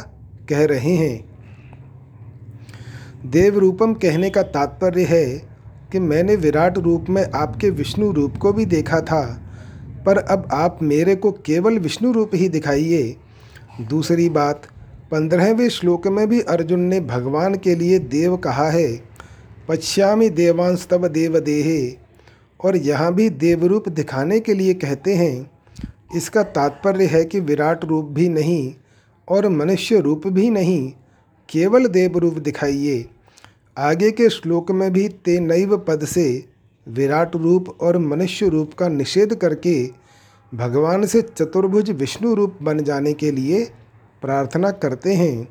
कह 0.49 0.65
रहे 0.65 0.95
हैं। 0.95 1.29
देवरूपम 3.25 3.93
कहने 3.93 4.29
का 4.29 4.41
तात्पर्य 4.41 5.03
है 5.03 5.25
कि 5.91 5.99
मैंने 5.99 6.35
विराट 6.35 6.77
रूप 6.77 7.05
में 7.09 7.23
आपके 7.31 7.69
विष्णु 7.69 8.11
रूप 8.11 8.37
को 8.37 8.53
भी 8.53 8.65
देखा 8.65 9.01
था, 9.01 9.23
पर 10.05 10.17
अब 10.17 10.47
आप 10.53 10.79
मेरे 10.81 11.15
को 11.15 11.31
केवल 11.31 11.79
विष्णु 11.79 12.11
रूप 12.11 12.31
ही 12.33 12.49
दिखाइए। 12.49 13.15
दूसरी 13.81 14.29
बात, 14.29 14.61
पंद्रहवें 15.11 15.69
श्लोक 15.69 16.07
में 16.07 16.27
भी 16.29 16.41
अर्जुन 16.41 16.79
ने 16.79 16.99
भगवान 16.99 17.55
के 17.55 17.75
लिए 17.75 17.99
देव 17.99 18.37
कहा 18.37 18.69
है, 18.69 19.03
पश्यामी 19.69 20.29
देवांश 20.29 20.87
तब 20.91 21.07
देव 21.07 21.39
देहे 21.39 22.00
और 22.63 22.75
यहाँ 22.77 23.13
भी 23.13 23.29
देवरूप 23.29 23.89
दिखाने 23.89 24.39
के 24.39 24.53
लिए 24.53 24.73
कहते 24.73 25.15
हैं। 25.15 25.51
इसका 26.15 26.43
तात्पर्य 26.43 27.05
है 27.05 27.23
कि 27.25 27.39
विराट 27.39 27.85
रूप 27.85 28.05
भी 28.05 28.27
नहीं 28.29 28.73
और 29.27 29.47
मनुष्य 29.49 29.99
रूप 29.99 30.27
भी 30.27 30.49
नहीं, 30.49 30.91
केवल 31.49 31.87
देव 31.87 32.17
रूप 32.17 32.37
दिखाइए। 32.39 33.05
आगे 33.77 34.11
के 34.11 34.29
श्लोक 34.29 34.71
में 34.71 34.91
भी 34.93 35.07
ते 35.07 35.39
नैव 35.39 35.77
पद 35.77 36.05
से 36.05 36.45
विराट 36.87 37.35
रूप 37.35 37.69
और 37.81 37.97
मनुष्य 37.97 38.47
रूप 38.49 38.73
का 38.73 38.87
निषेध 38.87 39.35
करके 39.35 39.73
भगवान 40.51 41.05
से 41.05 41.21
चतुर्भुज 41.21 41.89
विष्णु 41.91 42.33
रूप 42.33 42.57
बन 42.61 42.83
जाने 42.83 43.13
के 43.13 43.31
लिए 43.31 43.63
प्रार्थना 44.21 44.71
करते 44.71 45.13
हैं। 45.13 45.47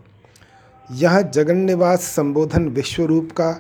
यह 0.91 1.21
जगन्निवास 1.23 2.03
संबोधन 2.07 2.69
विश्व 2.69 3.05
रूप 3.05 3.31
का 3.33 3.51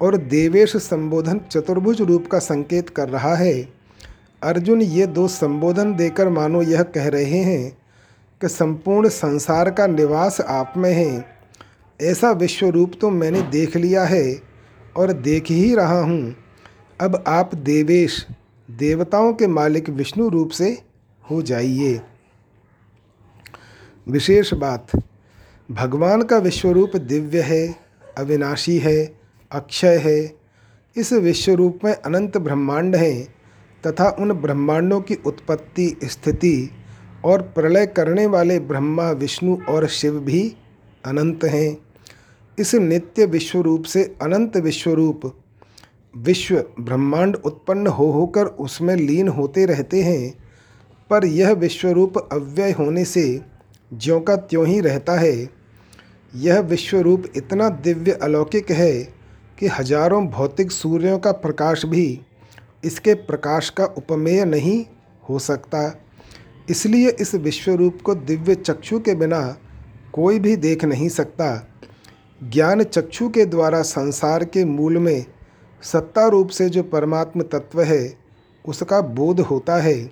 और 0.00 0.16
देवेश 0.16 0.76
संबोधन 0.76 1.40
चतुर्भुज 1.50 2.00
रूप 2.00 2.26
का 2.26 2.38
संकेत 2.38 2.88
कर 2.88 3.08
रहा 3.08 3.34
है। 3.34 3.68
अर्जुन 4.42 4.82
ये 4.82 5.06
दो 5.06 5.26
संबोधन 5.28 5.94
देकर 5.96 6.28
मानो 6.28 6.62
यह 6.62 6.82
कह 6.82 7.08
रहे 7.08 7.42
हैं 7.42 7.70
कि 8.40 8.48
संपूर्ण 8.48 9.08
संसार 9.08 9.70
का 9.70 9.86
निवास 9.86 10.40
आप 10.40 10.74
में 10.76 10.92
है। 10.92 11.24
ऐसा 12.00 12.30
विश्व 12.30 12.68
रूप 12.68 12.92
तो 13.00 13.10
मैंने 13.10 13.42
देख 13.42 13.76
लिया 13.76 14.04
है 14.04 14.40
और 14.96 15.12
देख 15.12 15.50
ही 15.50 15.74
रहा 15.74 16.00
हूँ। 16.00 16.34
अब 17.00 17.24
आप 17.26 17.54
देवेश, 17.54 18.26
देवताओं 18.68 19.32
के 19.32 19.46
मालिक 19.46 19.88
विष्णु 19.88 20.28
रूप 20.28 20.50
से 20.50 20.78
हो 21.22 21.42
जाइए। 21.42 22.00
विशेष 24.06 24.54
बात, 24.54 24.90
भगवान 25.68 26.22
का 26.22 26.38
विश्वरूप 26.38 26.96
दिव्य 26.96 27.40
है, 27.40 27.74
अविनाशी 28.18 28.78
है 28.78 29.17
अक्षय 29.52 29.96
है। 29.96 30.34
इस 30.96 31.12
विश्वरूप 31.12 31.78
में 31.84 31.94
अनंत 31.94 32.36
ब्रह्मांड 32.36 32.96
हैं 32.96 33.34
तथा 33.86 34.16
उन 34.20 34.32
ब्रह्मांडों 34.32 35.00
की 35.00 35.14
उत्पत्ति, 35.14 35.98
स्थिति 36.04 36.70
और 37.24 37.42
प्रलय 37.42 37.86
करने 37.86 38.26
वाले 38.26 38.60
ब्रह्मा, 38.60 39.10
विष्णु 39.10 39.58
और 39.68 39.86
शिव 39.86 40.20
भी 40.20 40.56
अनंत 41.04 41.44
हैं। 41.44 41.78
इस 42.58 42.74
नित्य 42.74 43.26
विश्वरूप 43.26 43.82
से 43.82 44.14
अनंत 44.22 44.56
विश्वरूप 44.56 45.40
विश्व 46.16 46.64
ब्रह्मांड 46.80 47.36
उत्पन्न 47.36 47.86
हो 47.86 48.10
होकर 48.10 48.44
उसमें 48.44 48.96
लीन 48.96 49.28
होते 49.28 49.66
रहते 49.66 50.02
हैं। 50.02 50.38
पर 51.10 51.24
यह 51.24 51.52
विश्वरूप 51.52 52.18
अव्यय 52.32 52.72
होने 52.72 53.04
से 53.04 53.40
ज्यों 53.94 54.20
का 54.20 54.36
त्यों 54.36 54.66
ही 54.66 54.80
रहता 54.80 55.12
है। 55.20 55.48
यह 56.34 56.60
विश्वरूप 56.60 57.24
इतना 57.36 57.68
दिव्य 57.68 58.12
अलौकिक 58.12 58.70
है 58.70 59.17
कि 59.58 59.66
हज़ारों 59.68 60.26
भौतिक 60.26 60.72
सूर्यों 60.72 61.18
का 61.18 61.32
प्रकाश 61.32 61.84
भी 61.86 62.20
इसके 62.84 63.14
प्रकाश 63.14 63.70
का 63.70 63.84
उपमेय 63.84 64.44
नहीं 64.44 64.84
हो 65.28 65.38
सकता। 65.38 65.80
इसलिए 66.70 67.10
इस 67.10 67.34
विश्वरूप 67.34 68.02
को 68.02 68.14
दिव्य 68.14 68.54
चक्षु 68.54 68.98
के 69.00 69.14
बिना 69.14 69.40
कोई 70.12 70.38
भी 70.38 70.54
देख 70.56 70.84
नहीं 70.84 71.08
सकता। 71.08 71.48
ज्ञान 72.40 72.82
चक्षु 72.82 73.28
के 73.28 73.44
द्वारा 73.44 73.82
संसार 73.82 74.44
के 74.44 74.64
मूल 74.64 74.98
में 74.98 75.24
सत्ता 75.82 76.26
रूप 76.26 76.48
से 76.48 76.68
जो 76.68 76.82
परमात्म 76.82 77.42
तत्व 77.42 77.82
है, 77.82 78.14
उसका 78.64 79.00
बोध 79.00 79.40
होता 79.40 79.76
है 79.76 80.10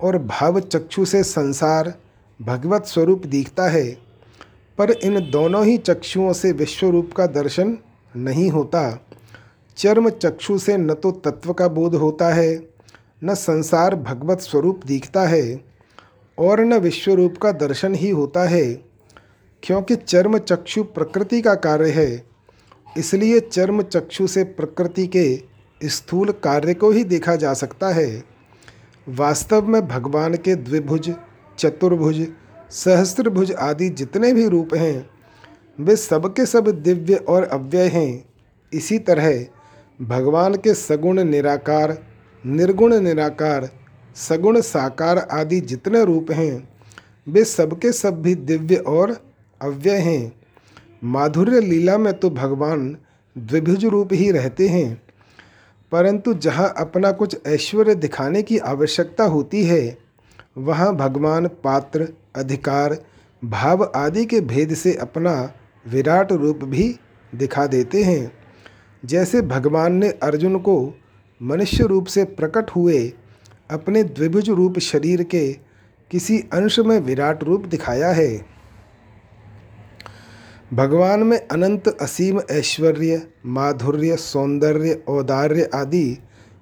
और 0.00 0.18
भाव 0.18 0.60
चक्षु 0.60 1.04
से 1.04 1.22
संसार 1.22 1.92
भगवत 2.40 2.86
स्वरूप 2.86 3.26
दिखता 3.26 3.68
है। 3.68 3.86
पर 4.78 4.90
इन 4.90 5.18
दोनों 5.30 5.64
ही 5.64 5.76
चक्षुओं 5.78 6.32
से 6.32 6.52
विश्वरूप 6.52 7.12
का 7.12 7.26
दर्शन 7.26 7.76
नहीं 8.16 8.50
होता। 8.50 9.06
चर्म 9.76 10.08
चक्षु 10.10 10.58
से 10.58 10.76
न 10.76 10.94
तो 10.94 11.10
तत्व 11.10 11.52
का 11.52 11.68
बोध 11.68 11.94
होता 11.94 12.28
है, 12.34 12.68
न 13.24 13.34
संसार 13.34 13.94
भगवत 13.96 14.40
स्वरूप 14.40 14.80
दिखता 14.86 15.22
है, 15.22 15.60
और 16.38 16.60
न 16.60 16.78
विश्वरूप 16.78 17.38
का 17.38 17.52
दर्शन 17.52 17.94
ही 17.94 18.10
होता 18.10 18.44
है, 18.44 18.64
क्योंकि 19.62 19.96
चर्म 19.96 20.38
चक्षु 20.38 20.82
प्रकृति 20.84 21.40
का 21.42 21.54
कार्य 21.54 21.90
है। 21.90 22.24
इसलिए 22.98 23.40
चर्म 23.40 23.82
चक्षु 23.82 24.26
से 24.26 24.44
प्रकृति 24.44 25.06
के 25.06 25.88
स्थूल 25.88 26.32
कार्य 26.32 26.74
को 26.74 26.90
ही 26.90 27.04
देखा 27.04 27.36
जा 27.36 27.54
सकता 27.54 27.88
है। 27.88 28.24
वास्तव 29.08 29.66
में 29.66 29.86
भगवान 29.88 30.34
के 30.34 30.54
द्विभुज, 30.54 31.14
चतुर्भुज, 31.58 32.26
सहस्त्रभुज 32.70 33.52
आदि 33.52 33.88
जितने 33.88 34.32
भी 34.32 34.46
रूप 34.48 34.74
हैं 34.74 35.10
वे 35.80 35.96
सबके 35.96 36.46
सब 36.46 36.68
दिव्य 36.68 37.14
और 37.14 37.42
अव्यय 37.42 37.88
हैं। 37.88 38.24
इसी 38.72 38.98
तरह 38.98 39.46
भगवान 40.02 40.54
के 40.54 40.74
सगुण 40.74 41.24
निराकार, 41.24 41.98
निर्गुण 42.46 42.94
निराकार, 43.00 43.70
सगुण 44.16 44.60
साकार 44.60 45.18
आदि 45.18 45.60
जितने 45.60 46.04
रूप 46.04 46.30
हैं, 46.30 46.68
वे 47.28 47.44
सबके 47.44 47.92
सब 47.92 48.22
भी 48.22 48.34
दिव्य 48.34 48.76
और 48.76 49.16
अव्यय 49.62 49.96
हैं। 49.96 50.32
माधुर्य 51.04 51.60
लीला 51.60 51.98
में 51.98 52.12
तो 52.14 52.30
भगवान 52.30 52.96
द्विभुज 53.38 53.84
रूप 53.84 54.08
ही 54.12 54.30
रहते 54.30 54.68
हैं। 54.68 55.02
परंतु 55.92 56.34
जहाँ 56.34 56.74
अपना 56.76 57.12
कुछ 57.12 57.36
ऐश्वर्य 57.46 57.94
दिखाने 57.94 58.42
की 58.42 58.58
आवश्यकता 58.58 59.24
होती 59.24 59.64
है, 59.64 59.98
वहाँ 60.58 60.96
भगवान 60.96 61.48
पात्र, 61.48 62.08
अधिकार, 62.36 62.98
भाव 63.44 63.92
आदि 63.96 64.24
के 64.24 64.40
भेद 64.40 64.74
से 64.74 64.94
अपना 64.94 65.52
विराट 65.88 66.32
रूप 66.32 66.64
भी 66.64 66.96
दिखा 67.34 67.66
देते 67.66 68.04
हैं। 68.04 68.32
जैसे 69.04 69.42
भगवान 69.42 69.92
ने 69.92 70.10
अर्जुन 70.10 70.58
को 70.58 70.94
मनुष्य 71.42 71.84
रूप 71.84 72.06
से 72.06 72.24
प्रकट 72.24 72.70
हुए, 72.70 73.12
अपने 73.70 74.02
द्विभुज 74.02 74.50
रूप 74.50 74.78
शरीर 74.78 75.22
के 75.22 75.52
किसी 76.10 76.38
अंश 76.38 76.78
में 76.78 77.00
विराट 77.00 77.44
रूप 77.44 77.66
दिखाया 77.66 78.08
है। 78.08 78.54
भगवान 80.74 81.20
में 81.20 81.48
अनंत 81.48 81.88
असीम 81.88 82.40
ऐश्वर्य, 82.50 83.26
माधुर्य, 83.46 84.16
सौंदर्य, 84.16 85.02
औदार्य 85.08 85.70
आदि 85.74 86.18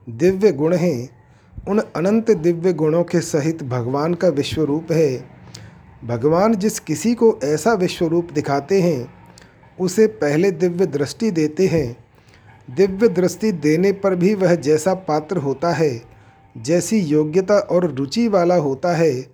दिव्य 0.09 0.53
गुण 0.53 0.75
हैं। 0.75 1.23
उन 1.69 1.79
अनंत 1.79 2.31
दिव्य 2.31 2.73
गुणों 2.73 3.05
के 3.05 3.21
सहित 3.21 3.63
भगवान 3.63 4.15
का 4.15 4.29
विश्व 4.29 4.63
रूप 4.63 4.93
है। 4.93 5.42
भगवान 6.05 6.55
जिस 6.55 6.81
किसी 6.81 7.15
को 7.15 7.41
ऐसा 7.45 7.73
विश्व 7.73 8.07
रूप 8.07 8.33
दिखाते 8.33 8.83
हैं, 8.83 9.15
उसे 9.81 10.07
पहले 10.07 10.51
दिव्य 10.51 10.87
दृष्टि 10.87 11.31
देते 11.31 11.67
हैं। 11.67 12.07
दिव्य 12.77 13.09
दृष्टि 13.09 13.53
देने 13.53 13.93
पर 13.93 14.15
भी 14.15 14.35
वह 14.35 14.55
जैसा 14.55 14.95
पात्र 14.95 15.37
होता 15.37 15.73
है, 15.73 16.03
जैसी 16.57 16.99
योग्यता 16.99 17.59
और 17.59 17.91
रुचि 17.91 18.29
वाला 18.29 18.55
होता 18.55 18.93
है, 18.93 19.27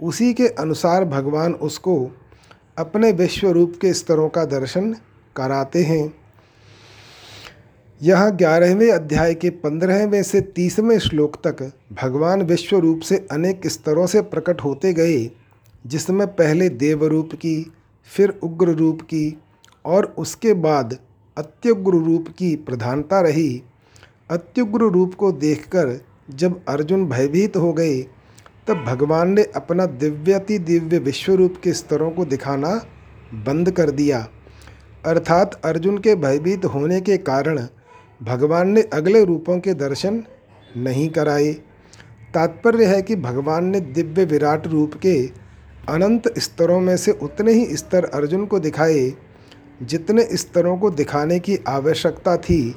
उसी 0.00 0.34
के 0.34 0.48
अनुसार 0.48 1.04
भगवान 1.04 1.54
उसको 1.54 2.10
अपने 2.78 3.12
विश्व 3.12 3.50
रूप 3.50 3.78
के 3.80 3.92
स्तरों 3.92 4.28
का 4.28 4.44
दर्शन 4.44 4.92
कराते 5.36 5.82
हैं। 5.82 6.14
यहाँ 8.02 8.36
ग्यारहवें 8.36 8.92
अध्याय 8.92 9.34
के 9.34 9.50
पंद्रहवें 9.50 10.22
से 10.22 10.40
तीसवें 10.40 10.98
श्लोक 10.98 11.36
तक 11.46 11.72
भगवान 12.02 12.42
विश्व 12.42 12.78
रूप 12.78 13.00
से 13.00 13.26
अनेक 13.30 13.66
स्तरों 13.66 14.06
से 14.06 14.20
प्रकट 14.20 14.60
होते 14.60 14.92
गए। 14.92 15.30
जिसमें 15.88 16.26
पहले 16.26 16.68
देवरूप 16.68 17.34
की, 17.34 17.72
फिर 18.10 18.38
उग्र 18.42 18.68
रूप 18.68 19.02
की 19.02 19.38
और 19.84 20.14
उसके 20.18 20.54
बाद 20.54 20.98
अत्युग्र 21.36 21.92
रूप 21.92 22.28
की 22.28 22.56
प्रधानता 22.56 23.20
रही 23.20 23.62
अत्युग्र 24.30 24.84
रूप 24.84 25.14
को 25.14 25.32
देखकर 25.32 26.00
जब 26.30 26.60
अर्जुन 26.68 27.06
भयभीत 27.06 27.56
हो 27.56 27.72
गए, 27.72 28.00
तब 28.68 28.84
भगवान 28.84 29.30
ने 29.30 29.42
अपना 29.42 29.86
दिव्यति 29.86 30.58
दिव्य 30.58 30.98
विश्वरूप 30.98 31.54
के 31.64 31.72
स्तरों 31.72 32.10
को 32.10 32.24
दिखाना 32.24 32.74
बंद 33.34 33.70
कर 33.70 33.90
दिया। 33.90 34.28
अर्थात 35.06 35.54
अर्जुन 35.64 35.98
के 35.98 36.14
भयभीत 36.14 36.64
होने 36.64 37.00
के 37.00 37.16
कारण 37.16 37.66
भगवान 38.22 38.68
ने 38.68 38.82
अगले 38.82 39.24
रूपों 39.24 39.58
के 39.60 39.74
दर्शन 39.74 40.22
नहीं 40.76 41.08
कराए। 41.08 41.52
तात्पर्य 42.34 42.84
है 42.84 43.02
कि 43.02 43.16
भगवान 43.16 43.64
ने 43.64 43.80
दिव्य 43.80 44.24
विराट 44.24 44.66
रूप 44.66 44.94
के 44.94 45.47
अनंत 45.88 46.38
स्तरों 46.38 46.80
में 46.80 46.96
से 46.96 47.12
उतने 47.12 47.52
ही 47.52 47.76
स्तर 47.76 48.04
अर्जुन 48.04 48.46
को 48.46 48.58
दिखाए, 48.58 49.12
जितने 49.82 50.24
स्तरों 50.36 50.76
को 50.78 50.90
दिखाने 50.90 51.38
की 51.38 51.58
आवश्यकता 51.68 52.36
थी 52.36 52.74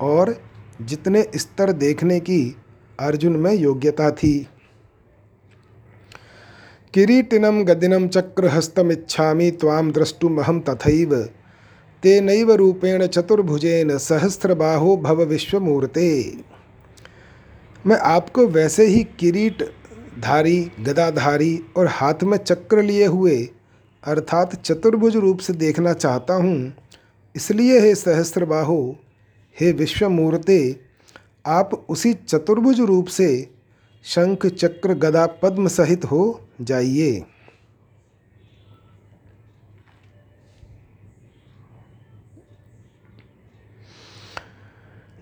और 0.00 0.36
जितने 0.82 1.26
स्तर 1.36 1.72
देखने 1.72 2.18
की 2.20 2.56
अर्जुन 3.00 3.36
में 3.36 3.52
योग्यता 3.54 4.10
थी। 4.10 4.48
किरीटिनम 6.94 7.62
गदिनम 7.64 8.06
चक्रहस्तमिच्छामि 8.08 9.50
त्वाम 9.50 9.90
द्रष्टुमहम 9.92 10.60
तथैव 10.60 11.14
तेनैव 12.02 12.52
रूपेण 12.52 13.06
चतुर्भुजेन 13.06 13.96
सहस्रबाहो 13.98 14.96
भव 14.96 15.22
विश्वमूर्ते। 15.22 16.10
मैं 17.86 17.96
आपको 17.96 18.46
वैसे 18.46 18.86
ही 18.86 19.02
किरीट 19.18 19.62
धारी, 20.18 20.70
गदाधारी 20.80 21.60
और 21.76 21.86
हाथ 21.86 22.22
में 22.22 22.36
चक्र 22.38 22.82
लिए 22.82 23.06
हुए, 23.06 23.36
अर्थात 24.04 24.54
चतुर्भुज 24.54 25.16
रूप 25.16 25.38
से 25.38 25.52
देखना 25.52 25.92
चाहता 25.92 26.34
हूँ। 26.34 26.74
इसलिए 27.34 27.80
हे 27.80 27.94
सहस्त्रबाहो 27.94 28.96
हे 29.56 29.72
विश्वमूर्ते, 29.72 30.80
आप 31.46 31.86
उसी 31.88 32.12
चतुर्भुज 32.14 32.80
रूप 32.80 33.06
से 33.06 33.28
शंख, 34.04 34.46
चक्र, 34.46 34.94
गदा, 34.94 35.26
पद्म 35.26 35.68
सहित 35.68 36.04
हो 36.04 36.48
जाइए। 36.60 37.24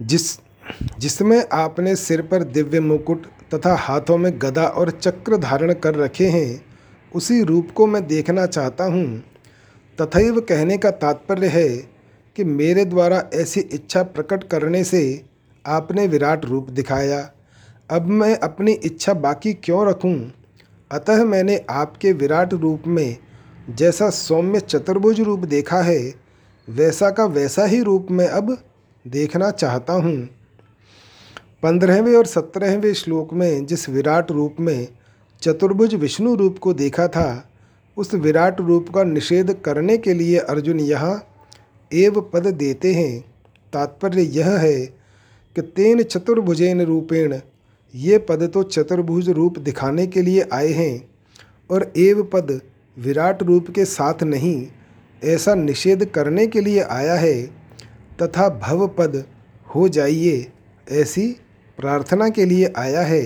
जिस, 0.03 0.39
जिसमें 0.99 1.45
आपने 1.53 1.97
सिर 1.97 2.23
पर 2.23 2.43
दिव्य 2.43 2.81
मुकुट 2.81 3.27
तथा 3.55 3.75
हाथों 3.77 4.17
में 4.19 4.33
गदा 4.43 4.65
और 4.65 4.91
चक्र 4.91 5.37
धारण 5.37 5.73
कर 5.75 5.95
रखे 5.95 6.27
हैं, 6.27 6.65
उसी 7.15 7.43
रूप 7.43 7.71
को 7.71 7.87
मैं 7.87 8.07
देखना 8.07 8.47
चाहता 8.47 8.85
हूँ। 8.85 9.23
तथैव 9.99 10.41
कहने 10.41 10.79
का 10.79 10.91
तात्पर्य 10.91 11.49
है 11.49 11.69
कि 12.37 12.45
मेरे 12.45 12.85
द्वारा 12.85 13.23
ऐसी 13.35 13.61
इच्छा 13.61 14.03
प्रकट 14.03 14.45
करने 14.45 14.85
से 14.85 15.03
आपने 15.65 16.07
विराट 16.07 16.45
रूप 16.45 16.71
दिखाया। 16.71 17.19
अब 17.91 18.07
मैं 18.07 18.35
अपनी 18.39 18.73
इच्छा 18.73 19.15
बाकी 19.15 19.53
क्यों 19.55 19.87
रखूँ? 19.89 20.33
अतः 20.91 21.25
मैंने 21.25 21.61
आपके 21.71 22.13
विराट 22.13 22.55
रूप 22.55 22.83
में 22.87 23.17
जैसा 23.71 24.09
सौम्य 24.11 24.61
चतुर्भुज 24.61 25.21
रूप 25.21 25.41
देखा 25.41 25.81
है, 25.83 26.15
वैसा 26.69 27.11
का 27.11 27.25
वैसा 27.25 27.65
ही 27.65 27.83
रूप 27.83 28.07
मैं 28.11 28.29
अब 28.29 28.57
देखना 29.05 29.51
चाहता 29.51 29.93
हूँ। 29.93 30.29
पंद्रहवें 31.63 32.15
और 32.17 32.27
सत्रहवें 32.27 32.93
श्लोक 32.95 33.33
में 33.33 33.67
जिस 33.67 33.89
विराट 33.89 34.31
रूप 34.31 34.57
में 34.61 34.89
चतुर्भुज 35.43 35.95
विष्णु 35.95 36.35
रूप 36.35 36.59
को 36.59 36.73
देखा 36.75 37.07
था, 37.09 37.49
उस 37.97 38.15
विराट 38.15 38.61
रूप 38.61 38.89
का 38.95 39.05
निषेध 39.05 39.53
करने 39.65 39.97
के 39.99 40.15
लिए 40.15 40.39
अर्जुन 40.39 40.81
यहाँ 40.81 41.15
एव 41.91 42.21
पद 42.33 42.47
देते 42.55 42.93
हैं। 42.95 43.21
तात्पर्य 43.73 44.23
यह 44.23 44.51
है 44.51 44.85
कि 45.57 45.63
तेन 45.63 46.03
चतुर्भुजेन 46.03 46.81
रूपेण 46.81 47.39
ये 47.95 48.19
पद 48.21 48.43
तो 48.55 48.63
चतुर्भुज 48.63 49.29
रूप 49.31 49.59
दिखाने 49.59 50.07
के 50.07 50.23
लिए 50.23 50.47
आए 50.53 50.73
हैं 50.73 51.09
और 51.71 51.93
एव 51.99 52.23
पद 52.33 52.61
विराट 52.97 53.43
रूप 53.43 53.71
के 53.71 53.85
साथ 53.85 54.23
नहीं, 54.23 54.67
ऐसा 55.23 55.55
निषेध 55.55 56.05
करने 56.05 56.47
के 56.47 56.61
लिए 56.61 56.81
आया 56.81 57.15
है, 57.15 57.43
तथा 58.23 58.49
भव 58.59 58.87
पद 58.89 59.25
हो 59.67 59.89
जाइए, 59.89 60.47
ऐसी 60.87 61.35
प्रार्थना 61.79 62.29
के 62.29 62.45
लिए 62.45 62.73
आया 62.77 63.03
है। 63.03 63.23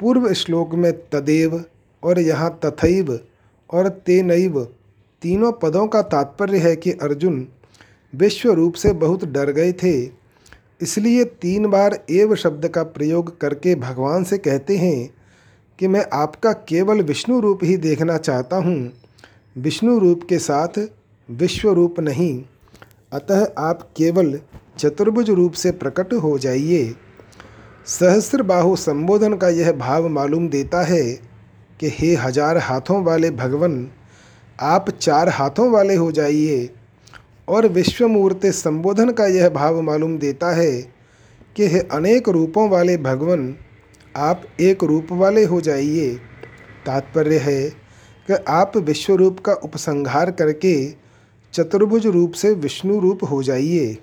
पूर्व 0.00 0.32
श्लोक 0.32 0.74
में 0.74 0.92
तदेव 1.10 1.64
और 2.02 2.18
यहाँ 2.20 2.58
तथैव 2.64 3.18
और 3.70 3.88
तेनैव 3.88 4.62
तीनों 5.22 5.52
पदों 5.52 5.86
का 5.86 6.02
तात्पर्य 6.02 6.58
है 6.58 6.74
कि 6.76 6.92
अर्जुन 6.92 7.46
विश्व 8.12 8.52
रूप 8.52 8.74
से 8.74 8.92
बहुत 8.92 9.24
डर 9.24 9.50
गए 9.50 9.72
थे। 9.72 9.94
इसलिए 10.82 11.24
तीन 11.24 11.66
बार 11.66 11.98
एव 12.10 12.34
शब्द 12.34 12.68
का 12.68 12.82
प्रयोग 12.82 13.38
करके 13.40 13.74
भगवान 13.74 14.24
से 14.24 14.38
कहते 14.38 14.76
हैं 14.76 15.10
कि 15.78 15.88
मैं 15.88 16.04
आपका 16.12 16.52
केवल 16.52 17.00
विष्णु 17.02 17.40
रूप 17.40 17.64
ही 17.64 17.76
देखना 17.76 18.16
चाहता 18.18 18.56
हूँ। 18.56 18.92
विष्णु 19.56 19.98
रूप 19.98 20.26
के 20.28 20.38
साथ 20.38 20.78
विश्व 21.30 21.72
रूप 21.72 22.00
नहीं। 22.00 22.44
अतः 23.12 23.46
आप 23.58 23.82
केवल 23.96 24.38
चतुर्भुज 24.78 25.30
रूप 25.30 25.52
से 25.52 25.70
प्रकट 25.70 26.12
हो 26.12 26.38
जाइए। 26.38 26.94
सहस्र 27.86 28.42
बाहु 28.42 28.74
संबोधन 28.76 29.34
का 29.34 29.48
यह 29.48 29.70
भाव 29.72 30.08
मालूम 30.08 30.48
देता 30.48 30.82
है 30.82 31.02
कि 31.80 31.88
हे 31.88 32.14
हज़ार 32.14 32.58
हाथों 32.58 33.02
वाले 33.04 33.30
भगवन, 33.30 33.86
आप 34.60 34.88
चार 34.90 35.28
हाथों 35.28 35.70
वाले 35.70 35.94
हो 35.94 36.10
जाइए। 36.12 36.70
और 37.48 37.66
विश्वमूर्ति 37.68 38.50
संबोधन 38.52 39.10
का 39.10 39.26
यह 39.26 39.48
भाव 39.48 39.80
मालूम 39.80 40.16
देता 40.18 40.50
है 40.54 40.72
कि 41.56 41.66
हे 41.66 41.80
अनेक 41.92 42.28
रूपों 42.28 42.68
वाले 42.70 42.96
भगवन, 42.96 43.54
आप 44.16 44.42
एक 44.60 44.82
रूप 44.84 45.12
वाले 45.12 45.44
हो 45.44 45.60
जाइए। 45.60 46.14
तात्पर्य 46.86 47.38
है 47.38 47.68
कि 48.28 48.44
आप 48.48 48.76
विश्व 48.76 49.14
रूप 49.14 49.40
का 49.40 49.52
उपसंहार 49.54 50.30
करके 50.30 50.74
चतुर्भुज 51.54 52.06
रूप 52.06 52.32
से 52.32 52.52
विष्णु 52.56 52.98
रूप 53.00 53.24
हो 53.24 53.42
जाइए। 53.42 53.96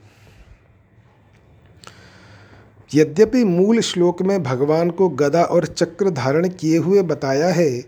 यद्यपि 2.96 3.44
मूल 3.44 3.80
श्लोक 3.80 4.22
में 4.22 4.42
भगवान 4.44 4.90
को 4.90 5.08
गदा 5.10 5.44
और 5.44 5.66
चक्र 5.66 6.10
धारण 6.10 6.48
किए 6.50 6.78
हुए 6.78 7.02
बताया 7.02 7.48
है, 7.48 7.82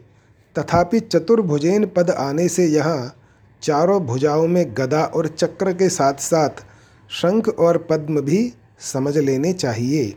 तथापि 0.56 1.00
चतुर्भुजेन 1.00 1.86
पद 1.86 2.10
आने 2.10 2.48
से 2.48 2.66
यहाँ 2.66 3.16
चारों 3.62 4.00
भुजाओं 4.02 4.48
में 4.48 4.66
गदा 4.78 5.04
और 5.06 5.28
चक्र 5.28 5.74
के 5.74 5.90
साथ 5.90 6.14
साथ 6.14 6.66
शंख 7.10 7.50
और 7.50 7.78
पद्म 7.78 8.22
भी 8.22 8.54
समझ 8.80 9.18
लेने 9.18 9.54
चाहिए। 9.54 10.14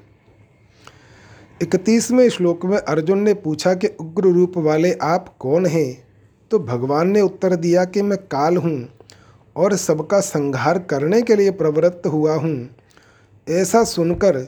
इकतीसवें 1.62 2.28
श्लोक 2.28 2.64
में 2.64 2.78
अर्जुन 2.78 3.18
ने 3.18 3.34
पूछा 3.34 3.74
कि 3.74 3.86
उग्र 4.00 4.28
रूप 4.28 4.58
वाले 4.58 4.92
आप 4.92 5.34
कौन 5.38 5.66
हैं? 5.66 6.04
तो 6.50 6.58
भगवान 6.58 7.08
ने 7.08 7.20
उत्तर 7.20 7.54
दिया 7.56 7.84
कि 7.84 8.02
मैं 8.02 8.18
काल 8.18 8.56
हूँ 8.56 8.88
और 9.56 9.76
सबका 9.76 10.20
संहार 10.20 10.78
करने 10.78 11.22
के 11.22 11.36
लिए 11.36 11.50
प्रवृत्त 11.50 12.06
हुआ 12.06 12.34
हूँ। 12.34 12.68
ऐसा 13.46 13.84
सुनकर 13.84 14.46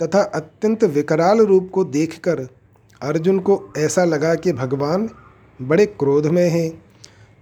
तथा 0.00 0.22
अत्यंत 0.34 0.84
विकराल 0.84 1.40
रूप 1.40 1.70
को 1.72 1.84
देखकर 1.84 2.40
अर्जुन 3.02 3.38
को 3.38 3.60
ऐसा 3.78 4.04
लगा 4.04 4.34
कि 4.34 4.52
भगवान 4.52 5.08
बड़े 5.60 5.86
क्रोध 5.86 6.26
में 6.26 6.48
हैं। 6.50 6.70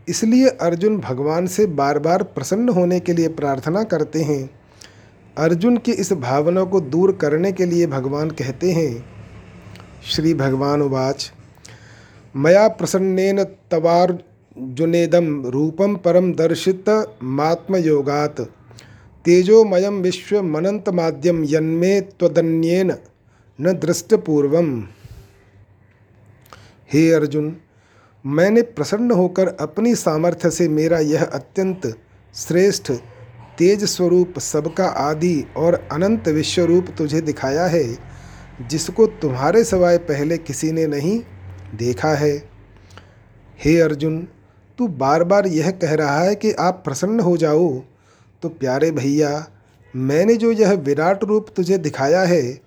इसलिए 0.08 0.48
अर्जुन 0.48 0.98
भगवान 0.98 1.46
से 1.46 1.66
बार 1.66 1.98
बार 1.98 2.22
प्रसन्न 2.22 2.68
होने 2.68 3.00
के 3.00 3.12
लिए 3.12 3.28
प्रार्थना 3.28 3.82
करते 3.84 4.22
हैं। 4.22 4.50
अर्जुन 5.38 5.76
की 5.76 5.92
इस 5.92 6.12
भावना 6.12 6.64
को 6.64 6.80
दूर 6.80 7.12
करने 7.12 7.52
के 7.52 7.66
लिए 7.66 7.86
भगवान 7.86 8.30
कहते 8.30 8.72
हैं, 8.72 9.04
श्री 10.04 10.34
भगवान 10.34 10.82
उवाच, 10.82 11.30
मया 12.36 12.66
प्रसन्नेन 12.68 13.42
तवार्जुनेदम 13.70 15.46
रूपम 15.46 15.96
परम 15.96 16.32
दर्शित 16.32 16.88
मात्मयोगात। 17.22 18.40
तेजोमयम 19.24 19.94
विश्व 19.94 20.42
मनंत 20.42 20.88
माध्यम 20.88 21.44
यन्मे 21.44 22.00
त्वदन्येन 22.00 22.92
न 23.60 23.72
दृष्टपूर्वम। 23.72 24.88
हे 26.92 27.12
अर्जुन, 27.12 27.56
मैंने 28.26 28.62
प्रसन्न 28.62 29.10
होकर 29.10 29.48
अपनी 29.48 29.94
सामर्थ्य 29.94 30.50
से 30.50 30.68
मेरा 30.68 30.98
यह 30.98 31.24
अत्यंत 31.24 31.86
श्रेष्ठ 32.34 32.92
तेज 33.58 33.84
स्वरूप 33.84 34.38
सबका 34.38 34.86
आदि 34.86 35.44
और 35.56 35.88
अनंत 35.92 36.28
विश्वरूप 36.28 36.86
तुझे 36.98 37.20
दिखाया 37.20 37.66
है, 37.66 37.98
जिसको 38.70 39.06
तुम्हारे 39.06 39.64
सवाए 39.64 39.98
पहले 39.98 40.38
किसी 40.38 40.72
ने 40.72 40.86
नहीं 40.86 41.20
देखा 41.74 42.14
है। 42.14 42.36
हे 43.64 43.78
अर्जुन, 43.80 44.28
तू 44.78 44.88
बार 44.88 45.24
बार 45.24 45.46
यह 45.46 45.70
कह 45.70 45.94
रहा 45.94 46.20
है 46.20 46.34
कि 46.34 46.52
आप 46.52 46.82
प्रसन्न 46.84 47.20
हो 47.20 47.36
जाओ। 47.36 47.82
तो 48.44 48.48
प्यारे 48.48 48.90
भैया, 48.90 49.46
मैंने 49.96 50.34
जो 50.36 50.52
यह 50.52 50.72
विराट 50.72 51.24
रूप 51.24 51.46
तुझे 51.56 51.78
दिखाया 51.78 52.22
है, 52.22 52.60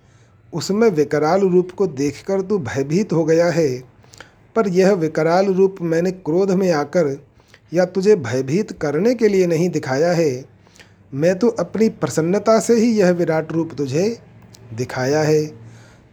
उसमें 0.54 0.90
विकराल 0.90 1.42
रूप 1.42 1.72
को 1.72 1.88
देखकर 1.88 2.42
तू 2.42 2.58
भयभीत 2.58 3.14
हो 3.14 3.26
गया 3.26 3.46
है। 3.46 3.84
पर 4.56 4.68
यह 4.68 4.92
विकराल 4.92 5.46
रूप 5.46 5.76
मैंने 5.82 6.12
क्रोध 6.12 6.52
में 6.52 6.72
आकर 6.72 7.24
या 7.74 7.86
तुझे 7.86 8.16
भयभीत 8.16 8.72
करने 8.72 9.16
के 9.16 9.28
लिए 9.28 9.48
नहीं 9.48 9.70
दिखाया 9.70 10.12
है। 10.12 10.46
मैं 11.14 11.40
तो 11.40 11.48
अपनी 11.48 11.90
प्रसन्नता 11.90 12.60
से 12.60 12.74
ही 12.74 13.00
यह 13.00 13.12
विराट 13.12 13.52
रूप 13.52 13.72
तुझे 13.78 14.20
दिखाया 14.74 15.22
है। 15.22 15.52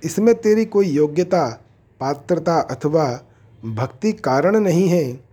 इसमें 0.04 0.34
तेरी 0.34 0.64
कोई 0.64 0.86
योग्यता, 0.86 1.64
पात्रता 2.00 2.56
अथवा 2.56 3.20
भक्ति 3.64 4.12
कारण 4.12 4.60
नहीं 4.60 4.88
है। 4.88 5.23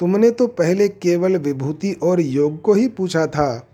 तुमने 0.00 0.30
तो 0.30 0.46
पहले 0.46 0.88
केवल 0.88 1.36
विभूति 1.36 1.92
और 1.92 2.20
योग 2.20 2.60
को 2.62 2.74
ही 2.74 2.88
पूछा 2.88 3.26
था। 3.26 3.68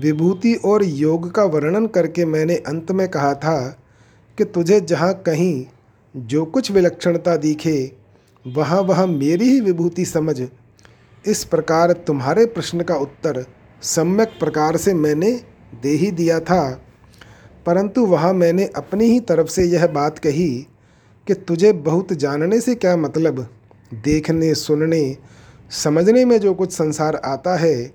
विभूति 0.00 0.54
और 0.54 0.84
योग 0.84 1.30
का 1.34 1.44
वर्णन 1.44 1.86
करके 1.86 2.24
मैंने 2.24 2.56
अंत 2.56 2.92
में 2.92 3.08
कहा 3.08 3.34
था 3.34 3.78
कि 4.38 4.44
तुझे 4.44 4.80
जहाँ 4.80 5.14
कहीं 5.14 5.66
जो 6.16 6.44
कुछ 6.44 6.70
विलक्षणता 6.70 7.36
दिखे, 7.36 7.92
वहाँ 8.46 8.80
वहाँ 8.80 9.06
मेरी 9.06 9.44
ही 9.44 9.60
विभूति 9.60 10.04
समझ। 10.04 10.42
इस 11.26 11.44
प्रकार 11.44 11.92
तुम्हारे 11.92 12.46
प्रश्न 12.46 12.82
का 12.82 12.94
उत्तर 12.94 13.44
सम्यक 13.82 14.28
प्रकार 14.28 14.76
से 14.76 14.94
मैंने 14.94 15.32
दे 15.82 15.88
ही 15.88 16.10
दिया 16.10 16.40
था। 16.40 16.82
परंतु 17.66 18.06
वहाँ 18.06 18.32
मैंने 18.32 18.66
अपनी 18.76 19.04
ही 19.04 19.20
तरफ़ 19.20 19.48
से 19.48 19.64
यह 19.64 19.86
बात 19.86 20.18
कही 20.18 20.66
कि 21.26 21.34
तुझे 21.34 21.72
बहुत 21.72 22.12
जानने 22.12 22.60
से 22.60 22.74
क्या 22.74 22.96
मतलब? 22.96 23.48
देखने, 23.94 24.54
सुनने 24.54 25.16
समझने 25.70 26.24
में 26.24 26.40
जो 26.40 26.54
कुछ 26.54 26.72
संसार 26.72 27.16
आता 27.16 27.56
है, 27.56 27.92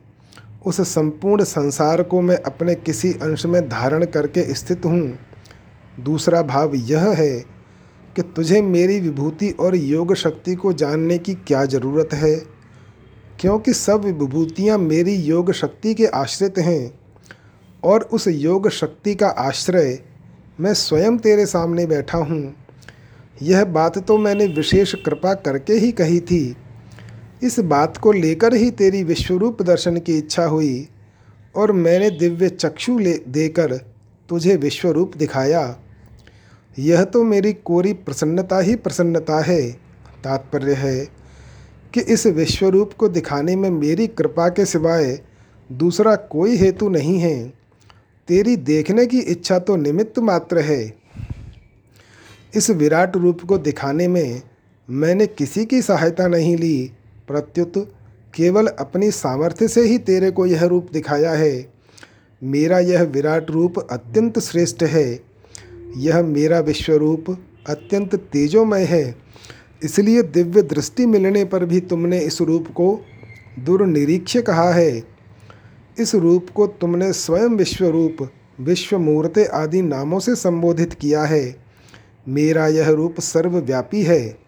उस 0.65 0.81
संपूर्ण 0.81 1.43
संसार 1.43 2.03
को 2.03 2.21
मैं 2.21 2.38
अपने 2.38 2.75
किसी 2.75 3.13
अंश 3.13 3.45
में 3.45 3.69
धारण 3.69 4.05
करके 4.05 4.53
स्थित 4.53 4.86
हूँ। 4.86 5.19
दूसरा 5.99 6.41
भाव 6.41 6.75
यह 6.75 7.10
है 7.10 7.39
कि 8.15 8.21
तुझे 8.21 8.62
मेरी 8.62 8.99
विभूति 8.99 9.49
और 9.49 9.75
योग 9.75 10.15
शक्ति 10.15 10.55
को 10.55 10.73
जानने 10.73 11.17
की 11.17 11.34
क्या 11.34 11.65
ज़रूरत 11.65 12.10
है? 12.13 12.36
क्योंकि 13.39 13.73
सब 13.73 14.01
विभूतियाँ 14.01 14.77
मेरी 14.77 15.15
योग 15.15 15.51
शक्ति 15.51 15.93
के 15.93 16.05
आश्रित 16.05 16.57
हैं 16.57 16.99
और 17.84 18.01
उस 18.01 18.27
योग 18.27 18.69
शक्ति 18.69 19.15
का 19.15 19.27
आश्रय 19.27 19.99
मैं 20.60 20.73
स्वयं 20.73 21.17
तेरे 21.17 21.45
सामने 21.45 21.86
बैठा 21.86 22.17
हूँ। 22.17 22.55
यह 23.41 23.65
बात 23.65 23.97
तो 23.97 24.17
मैंने 24.17 24.47
विशेष 24.47 24.95
कृपा 24.95 25.34
करके 25.34 25.73
ही 25.73 25.91
कही 25.91 26.19
थी। 26.19 26.57
इस 27.43 27.60
बात 27.60 27.97
को 27.97 28.12
लेकर 28.12 28.54
ही 28.54 28.71
तेरी 28.71 29.04
विश्वरूप 29.04 29.62
दर्शन 29.62 29.97
की 29.97 30.17
इच्छा 30.17 30.45
हुई, 30.45 30.88
और 31.56 31.71
मैंने 31.71 32.10
दिव्य 32.10 32.49
चक्षु 32.49 32.97
ले, 32.99 33.13
देकर 33.27 33.75
तुझे 34.30 34.56
विश्वरूप 34.56 35.17
दिखाया। 35.17 35.80
यह 36.80 37.04
तो 37.04 37.23
मेरी 37.23 37.54
कोरी 37.54 37.93
प्रसन्नता 37.93 38.60
ही 38.60 38.75
प्रसन्नता 38.75 39.39
है। 39.39 39.71
तात्पर्य 40.23 40.73
है 40.73 41.06
कि 41.93 42.01
इस 42.01 42.25
विश्वरूप 42.27 42.93
को 42.93 43.10
दिखाने 43.10 43.56
में 43.56 43.69
मेरी 43.69 44.08
कृपा 44.08 44.49
के 44.49 44.65
सिवाय 44.65 45.19
दूसरा 45.71 46.15
कोई 46.15 46.58
हेतु 46.58 46.89
नहीं 46.89 47.19
है। 47.19 47.54
तेरी 48.27 48.56
देखने 48.56 49.06
की 49.06 49.19
इच्छा 49.19 49.60
तो 49.60 49.75
निमित्त 49.75 50.19
मात्र 50.19 50.60
है। 50.60 50.93
इस 52.56 52.69
विराट 52.69 53.17
रूप 53.17 53.41
को 53.41 53.58
दिखाने 53.58 54.08
में 54.08 54.41
मैंने 54.89 55.27
किसी 55.27 55.65
की 55.65 55.82
सहायता 55.82 56.27
नहीं 56.27 56.58
ली। 56.58 56.91
प्रत्युत, 57.32 57.94
केवल 58.36 58.67
अपनी 58.67 59.12
सामर्थ्य 59.12 59.67
से 59.67 59.82
ही 59.82 59.98
तेरे 59.98 60.32
को 60.32 60.46
यह 60.46 60.63
रूप 60.63 60.89
दिखाया 60.94 61.32
है। 61.32 61.74
मेरा 62.44 62.80
यह 62.80 63.04
विराट 63.04 63.52
रूप 63.52 63.88
अत्यंत 63.91 64.39
श्रेष्ठ 64.39 64.84
है। 64.84 65.20
यह 65.98 66.24
मेरा 66.24 66.60
विश्वरूप 66.60 67.46
अत्यंत 67.70 68.15
तेजोमय 68.15 68.84
है। 68.84 69.15
इसलिए 69.84 70.22
दिव्य 70.22 70.62
दृष्टि 70.62 71.06
मिलने 71.06 71.46
पर 71.46 71.65
भी 71.65 71.80
तुमने 71.80 72.20
इस 72.20 72.41
रूप 72.41 72.67
को 72.67 73.02
दुर्निरीक्ष 73.60 74.38
कहा 74.38 74.72
है। 74.72 75.04
इस 76.00 76.15
रूप 76.15 76.50
को 76.56 76.67
तुमने 76.67 77.13
स्वयं 77.13 77.50
विश्वरूप, 77.50 78.30
विश्वमूर्ते 78.60 79.46
आदि 79.46 79.82
नामों 79.82 80.20
से 80.20 80.36
संबोधित 80.36 80.94
किया 80.94 81.24
है। 81.24 81.56
मेरा 82.28 82.67
यह 82.67 82.89
रूप 82.89 83.20
सर्वव्यापी 83.20 84.04
है। 84.04 84.40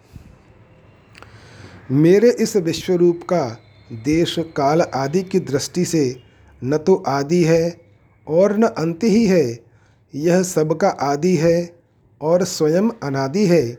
मेरे 1.92 2.32
इस 2.32 2.56
विश्वरूप 2.56 3.22
का 3.24 3.58
देश 4.06 4.36
काल 4.40 4.82
आदि 4.82 5.24
की 5.24 5.40
दृष्टि 5.40 5.86
से 5.86 6.20
न 6.64 6.78
तो 6.78 7.04
आदि 7.08 7.44
है 7.44 7.78
और 8.28 8.58
न 8.58 8.64
अंत 8.64 9.00
ही 9.04 9.26
है। 9.26 9.60
यह 10.16 10.44
सबका 10.44 10.90
आदि 10.90 11.36
है 11.36 11.76
और 12.22 12.44
स्वयं 12.44 12.90
अनादि 13.04 13.46
है। 13.46 13.78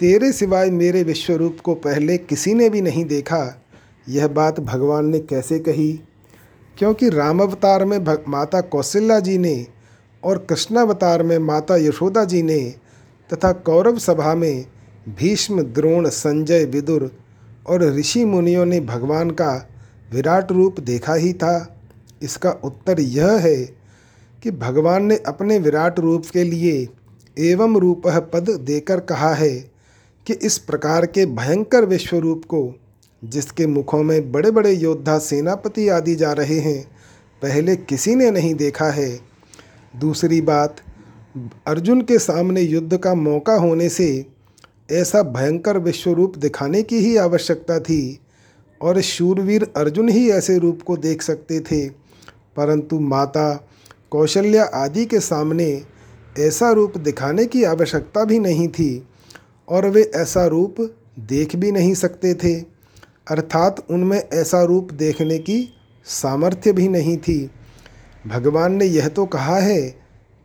तेरे 0.00 0.32
सिवाय 0.32 0.70
मेरे 0.70 1.02
विश्वरूप 1.02 1.58
को 1.64 1.74
पहले 1.74 2.18
किसी 2.18 2.54
ने 2.54 2.70
भी 2.70 2.80
नहीं 2.80 3.04
देखा। 3.04 3.62
यह 4.08 4.28
बात 4.28 4.60
भगवान 4.60 5.06
ने 5.06 5.18
कैसे 5.18 5.58
कही? 5.58 6.00
क्योंकि 6.78 7.08
राम 7.08 7.40
अवतार 7.40 7.84
में 7.84 8.04
भग, 8.04 8.24
माता 8.28 8.60
कौशल्या 8.60 9.20
जी 9.20 9.38
ने 9.38 9.66
और 10.24 10.38
कृष्णावतार 10.38 11.22
में 11.22 11.38
माता 11.38 11.76
यशोदा 11.76 12.24
जी 12.24 12.42
ने 12.42 12.74
तथा 13.32 13.52
कौरव 13.52 13.98
सभा 13.98 14.34
में 14.34 14.66
भीष्म, 15.08 15.62
द्रोण, 15.62 16.08
संजय, 16.08 16.64
विदुर 16.64 17.10
और 17.66 17.82
ऋषि 17.94 18.24
मुनियों 18.24 18.64
ने 18.64 18.80
भगवान 18.80 19.30
का 19.30 19.68
विराट 20.12 20.52
रूप 20.52 20.80
देखा 20.80 21.14
ही 21.14 21.32
था। 21.32 21.80
इसका 22.22 22.50
उत्तर 22.50 23.00
यह 23.00 23.32
है 23.32 23.56
कि 24.42 24.50
भगवान 24.50 25.04
ने 25.04 25.16
अपने 25.16 25.58
विराट 25.58 26.00
रूप 26.00 26.24
के 26.32 26.42
लिए 26.42 26.88
एवं 27.38 27.76
रूप 27.76 28.02
पद 28.06 28.50
देकर 28.50 29.00
कहा 29.00 29.34
है 29.34 29.70
कि 30.26 30.32
इस 30.32 30.58
प्रकार 30.58 31.06
के 31.06 31.26
भयंकर 31.26 31.84
विश्व 31.84 32.18
रूप 32.18 32.44
को, 32.44 32.74
जिसके 33.24 33.66
मुखों 33.66 34.02
में 34.02 34.32
बड़े 34.32 34.50
बड़े 34.50 34.72
योद्धा, 34.72 35.18
सेनापति 35.18 35.88
आदि 35.88 36.14
जा 36.14 36.32
रहे 36.32 36.58
हैं, 36.58 36.82
पहले 37.42 37.76
किसी 37.76 38.14
ने 38.14 38.30
नहीं 38.30 38.54
देखा 38.54 38.90
है। 38.90 39.20
दूसरी 39.96 40.40
बात, 40.40 40.76
अर्जुन 41.66 42.00
के 42.02 42.18
सामने 42.18 42.60
युद्ध 42.60 42.96
का 42.96 43.14
मौका 43.14 43.54
होने 43.54 43.88
से 43.88 44.33
ऐसा 44.92 45.22
भयंकर 45.22 45.78
विश्वरूप 45.78 46.36
दिखाने 46.36 46.82
की 46.82 46.96
ही 46.96 47.16
आवश्यकता 47.16 47.80
थी 47.80 48.20
और 48.82 49.00
शूरवीर 49.00 49.72
अर्जुन 49.76 50.08
ही 50.08 50.30
ऐसे 50.30 50.58
रूप 50.58 50.82
को 50.82 50.96
देख 50.96 51.22
सकते 51.22 51.60
थे। 51.60 51.88
परंतु 52.56 53.00
माता, 53.00 53.68
कौशल्या 54.10 54.64
आदि 54.64 55.06
के 55.06 55.20
सामने 55.20 55.82
ऐसा 56.38 56.70
रूप 56.70 56.98
दिखाने 56.98 57.46
की 57.46 57.64
आवश्यकता 57.64 58.24
भी 58.24 58.38
नहीं 58.38 58.68
थी 58.68 59.08
और 59.68 59.88
वे 59.88 60.10
ऐसा 60.14 60.46
रूप 60.46 60.96
देख 61.18 61.56
भी 61.56 61.72
नहीं 61.72 61.94
सकते 61.94 62.34
थे। 62.34 62.60
अर्थात 63.30 63.86
उनमें 63.90 64.28
ऐसा 64.32 64.62
रूप 64.62 64.92
देखने 64.92 65.38
की 65.38 65.68
सामर्थ्य 66.04 66.72
भी 66.72 66.88
नहीं 66.88 67.16
थी। 67.16 67.50
भगवान 68.26 68.72
ने 68.72 68.84
यह 68.84 69.08
तो 69.08 69.26
कहा 69.26 69.58
है 69.58 69.80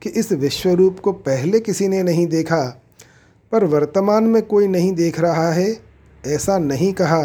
कि 0.02 0.10
इस 0.10 0.32
विश्वरूप 0.32 1.00
को 1.00 1.12
पहले 1.12 1.60
किसी 1.60 1.88
ने 1.88 2.04
नहीं 2.04 2.28
देखा। 2.28 2.82
पर 3.52 3.64
वर्तमान 3.66 4.24
में 4.24 4.42
कोई 4.42 4.68
नहीं 4.68 4.92
देख 4.94 5.20
रहा 5.20 5.52
है, 5.52 5.76
ऐसा 6.24 6.58
नहीं 6.58 6.92
कहा। 6.94 7.24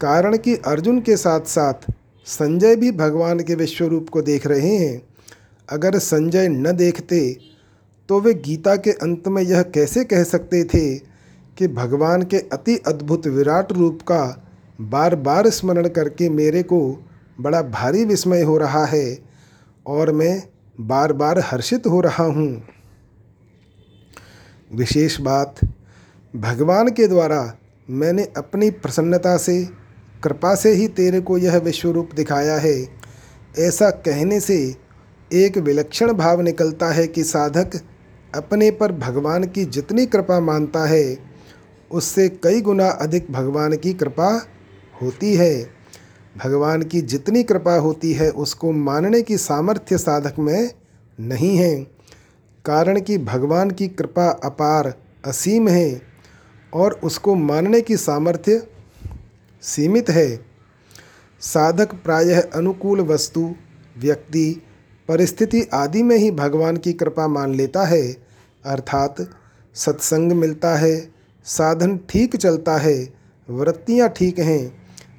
कारण 0.00 0.36
कि 0.36 0.54
अर्जुन 0.56 1.00
के 1.00 1.16
साथ 1.16 1.40
साथ 1.46 1.90
संजय 2.26 2.76
भी 2.76 2.90
भगवान 2.92 3.40
के 3.40 3.54
विश्वरूप 3.54 4.08
को 4.08 4.22
देख 4.22 4.46
रहे 4.46 4.76
हैं। 4.76 5.02
अगर 5.68 5.98
संजय 5.98 6.48
न 6.48 6.72
देखते 6.72 7.20
तो 8.08 8.20
वे 8.20 8.34
गीता 8.34 8.74
के 8.76 8.90
अंत 8.92 9.28
में 9.28 9.42
यह 9.42 9.62
कैसे 9.74 10.04
कह 10.04 10.22
सकते 10.24 10.62
थे 10.64 10.94
कि 11.56 11.68
भगवान 11.68 12.22
के 12.22 12.38
अति 12.52 12.76
अद्भुत 12.86 13.26
विराट 13.26 13.72
रूप 13.72 14.00
का 14.02 14.24
बार 14.80 15.14
बार 15.16 15.48
स्मरण 15.50 15.88
करके 15.88 16.28
मेरे 16.28 16.62
को 16.62 16.80
बड़ा 17.40 17.62
भारी 17.62 18.04
विस्मय 18.04 18.42
हो 18.42 18.56
रहा 18.58 18.84
है 18.84 19.18
और 19.86 20.12
मैं 20.12 20.42
बार 20.80 21.12
बार 21.12 21.38
हर्षित 21.38 21.86
हो 21.86 22.00
रहा 22.00 22.24
हूँ। 22.24 22.48
विशेष 24.74 25.20
बात, 25.20 25.54
भगवान 26.36 26.88
के 26.88 27.08
द्वारा 27.08 27.56
मैंने 27.90 28.28
अपनी 28.36 28.70
प्रसन्नता 28.70 29.36
से, 29.36 29.68
कृपा 30.24 30.54
से 30.54 30.72
ही 30.72 30.88
तेरे 30.88 31.20
को 31.20 31.38
यह 31.38 31.56
विश्वरूप 31.56 32.10
दिखाया 32.14 32.56
है। 32.56 32.88
ऐसा 33.58 33.90
कहने 33.90 34.40
से 34.40 34.76
एक 35.32 35.58
विलक्षण 35.58 36.12
भाव 36.12 36.40
निकलता 36.40 36.86
है 36.86 37.06
कि 37.06 37.24
साधक 37.24 37.70
अपने 38.34 38.70
पर 38.70 38.92
भगवान 38.92 39.44
की 39.44 39.64
जितनी 39.64 40.06
कृपा 40.06 40.40
मानता 40.40 40.84
है, 40.86 41.18
उससे 41.90 42.28
कई 42.28 42.60
गुना 42.60 42.88
अधिक 42.88 43.30
भगवान 43.30 43.76
की 43.76 43.94
कृपा 43.94 44.46
होती 45.02 45.34
है। 45.34 45.70
भगवान 46.44 46.82
की 46.82 47.00
जितनी 47.00 47.42
कृपा 47.42 47.74
होती 47.74 48.12
है, 48.12 48.30
उसको 48.30 48.72
मानने 48.72 49.22
की 49.22 49.36
सामर्थ्य 49.36 49.98
साधक 49.98 50.38
में 50.38 50.70
नहीं 51.20 51.56
है। 51.56 52.01
कारण 52.64 53.00
कि 53.00 53.18
भगवान 53.18 53.70
की 53.70 53.88
कृपा 53.88 54.28
अपार 54.44 54.94
असीम 55.24 55.68
है 55.68 56.02
और 56.72 56.92
उसको 57.04 57.34
मानने 57.34 57.80
की 57.80 57.96
सामर्थ्य 57.96 58.62
सीमित 59.62 60.10
है। 60.10 60.40
साधक 61.40 61.94
प्रायः 61.94 62.42
अनुकूल 62.54 63.00
वस्तु, 63.00 63.54
व्यक्ति, 63.98 64.62
परिस्थिति 65.08 65.68
आदि 65.74 66.02
में 66.02 66.16
ही 66.16 66.30
भगवान 66.30 66.76
की 66.76 66.92
कृपा 66.92 67.28
मान 67.28 67.54
लेता 67.54 67.84
है। 67.84 68.02
अर्थात 68.64 69.16
सत्संग 69.74 70.32
मिलता 70.32 70.74
है, 70.76 71.12
साधन 71.44 71.98
ठीक 72.10 72.36
चलता 72.36 72.76
है, 72.76 73.08
वृत्तियाँ 73.48 74.08
ठीक 74.08 74.38
हैं, 74.38 74.72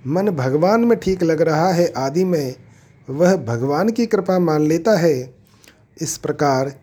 मन 0.07 0.29
भगवान 0.29 0.81
में 0.81 0.99
ठीक 0.99 1.23
लग 1.23 1.41
रहा 1.41 1.71
है 1.71 1.91
आदि 1.97 2.23
में, 2.23 2.55
वह 3.09 3.35
भगवान 3.35 3.89
की 3.89 4.05
कृपा 4.05 4.39
मान 4.39 4.61
लेता 4.61 4.97
है। 4.97 5.33
इस 6.01 6.17
प्रकार 6.17 6.73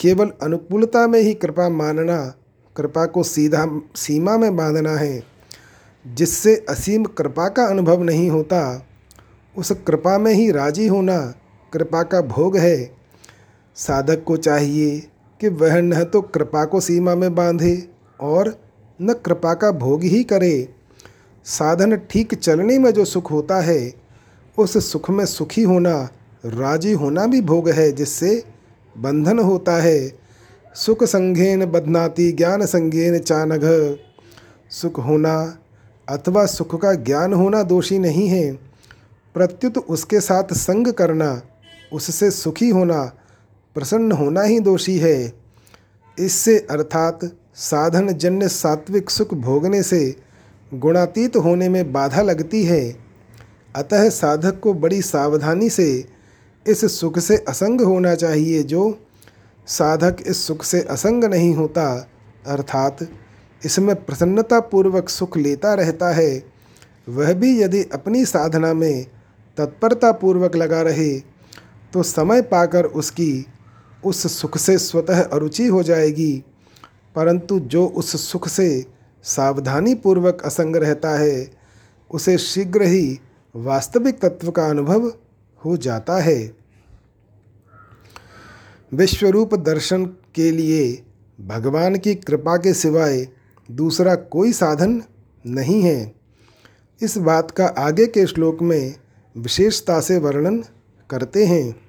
केवल 0.00 0.30
अनुकूलता 0.42 1.06
में 1.06 1.20
ही 1.20 1.34
कृपा 1.34 1.68
मानना, 1.68 2.34
कृपा 2.76 3.06
को 3.06 3.22
सीधा, 3.22 3.80
सीमा 3.96 4.38
में 4.38 4.56
बांधना 4.56 4.96
है। 4.96 5.22
जिससे 6.06 6.66
असीम 6.68 7.04
कृपा 7.04 7.48
का 7.48 7.66
अनुभव 7.66 8.02
नहीं 8.02 8.30
होता, 8.30 8.86
उस 9.58 9.70
कृपा 9.70 10.18
में 10.18 10.34
ही 10.34 10.50
राज़ी 10.50 10.86
होना 10.86 11.34
कृपा 11.72 12.02
का 12.02 12.20
भोग 12.20 12.56
है। 12.56 12.90
साधक 13.76 14.24
को 14.24 14.36
चाहिए 14.36 15.10
कि 15.40 15.48
वह 15.48 15.80
न 15.80 16.04
तो 16.04 16.20
कृपा 16.20 16.64
को 16.64 16.80
सीमा 16.80 17.14
में 17.14 17.34
बांधे 17.34 17.88
और 18.20 18.60
न 19.02 19.12
कृपा 19.12 19.54
का 19.54 19.70
भोग 19.70 20.02
ही 20.02 20.24
करे। 20.24 20.68
साधन 21.44 21.96
ठीक 21.96 22.34
चलने 22.34 22.78
में 22.78 22.90
जो 22.90 23.04
सुख 23.04 23.32
होता 23.32 23.60
है, 23.60 23.94
उस 24.58 24.92
सुख 24.92 25.10
में 25.10 25.26
सुखी 25.26 25.62
होना, 25.62 26.08
राज़ी 26.44 26.92
होना 26.92 27.26
भी 27.26 27.40
भोग 27.40 27.68
है, 27.68 27.92
जिससे 27.92 28.44
बंधन 28.98 29.38
होता 29.38 29.76
है। 29.76 30.18
सुख 30.74 31.04
संघेन 31.04 31.64
बदनाती, 31.64 32.32
ज्ञान 32.32 32.66
संघेन 32.66 33.18
चानघ। 33.18 33.94
सुख 34.70 34.98
होना 34.98 35.58
अथवा 36.08 36.46
सुख 36.46 36.82
का 36.82 36.94
ज्ञान 36.94 37.32
होना 37.32 37.62
दोषी 37.62 37.98
नहीं 37.98 38.28
है। 38.28 38.52
प्रत्युत 39.34 39.78
उसके 39.78 40.20
साथ 40.20 40.44
संग 40.52 40.92
करना, 40.92 41.42
उससे 41.92 42.30
सुखी 42.30 42.68
होना, 42.68 43.12
प्रसन्न 43.74 44.12
होना 44.12 44.42
ही 44.42 44.60
दोषी 44.60 44.98
है। 44.98 45.32
इससे 46.18 46.58
अर्थात 46.58 47.20
साधन 47.54 48.12
जन्य 48.12 48.48
सात्विक 48.48 49.10
सुख 49.10 49.34
भोगने 49.34 49.82
से 49.82 50.16
गुणातीत 50.74 51.36
होने 51.36 51.68
में 51.68 51.92
बाधा 51.92 52.22
लगती 52.22 52.64
है। 52.64 52.96
अतः 53.76 54.08
साधक 54.08 54.60
को 54.60 54.74
बड़ी 54.74 55.02
सावधानी 55.02 55.70
से 55.70 56.04
इस 56.66 56.84
सुख 57.00 57.18
से 57.18 57.36
असंग 57.48 57.80
होना 57.80 58.14
चाहिए। 58.14 58.62
जो 58.62 58.98
साधक 59.66 60.16
इस 60.26 60.46
सुख 60.46 60.64
से 60.64 60.80
असंग 60.80 61.24
नहीं 61.24 61.54
होता, 61.54 62.08
अर्थात 62.46 62.98
इसमें 63.62 63.94
प्रसन्नतापूर्वक 64.04 65.08
सुख 65.08 65.36
लेता 65.36 65.74
रहता 65.74 66.10
है, 66.10 66.42
वह 67.08 67.32
भी 67.32 67.60
यदि 67.62 67.82
अपनी 67.94 68.24
साधना 68.24 68.72
में 68.74 69.06
तत्परतापूर्वक 69.58 70.56
लगा 70.56 70.80
रहे 70.82 71.12
तो 71.92 72.02
समय 72.02 72.42
पाकर 72.42 72.84
उसकी 72.84 73.46
उस 74.04 74.40
सुख 74.40 74.56
से 74.58 74.78
स्वतः 74.78 75.22
अरुचि 75.22 75.66
हो 75.66 75.82
जाएगी। 75.82 76.32
परंतु 77.16 77.58
जो 77.60 77.86
उस 77.86 78.30
सुख 78.30 78.48
से 78.48 78.86
सावधानी 79.24 79.94
पूर्वक 79.94 80.42
असंग 80.44 80.76
रहता 80.76 81.10
है, 81.18 81.50
उसे 82.10 82.36
शीघ्र 82.38 82.82
ही 82.82 83.18
वास्तविक 83.54 84.20
तत्व 84.20 84.50
का 84.50 84.66
अनुभव 84.66 85.12
हो 85.64 85.76
जाता 85.76 86.20
है। 86.20 86.56
विश्वरूप 88.94 89.54
दर्शन 89.54 90.06
के 90.06 90.50
लिए 90.50 91.02
भगवान 91.40 91.96
की 91.96 92.14
कृपा 92.14 92.56
के 92.56 92.74
सिवाय 92.74 93.28
दूसरा 93.70 94.14
कोई 94.14 94.52
साधन 94.52 95.02
नहीं 95.46 95.82
है। 95.82 96.14
इस 97.02 97.18
बात 97.18 97.50
का 97.50 97.66
आगे 97.66 98.06
के 98.06 98.26
श्लोक 98.26 98.62
में 98.62 98.94
विशेषता 99.36 100.00
से 100.00 100.18
वर्णन 100.18 100.64
करते 101.10 101.46
हैं। 101.46 101.80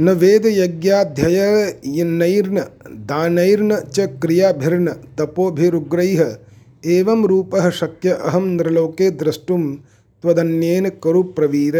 न 0.00 0.10
वेद 0.10 0.46
यज्ञाध्ययनैर्न 0.46 2.64
दानैर्न 2.88 3.80
च 3.80 4.00
क्रियाभिर्न 4.00 4.88
तपोभिरुग्रैः 4.88 6.36
एवं 6.86 7.26
रूपः 7.26 7.70
शक्य 7.70 8.10
अहम 8.10 8.44
नृलोके 8.44 9.10
द्रष्टुम 9.10 9.74
त्वदन्येन 10.22 10.88
कुरु 10.88 11.22
प्रवीर। 11.22 11.76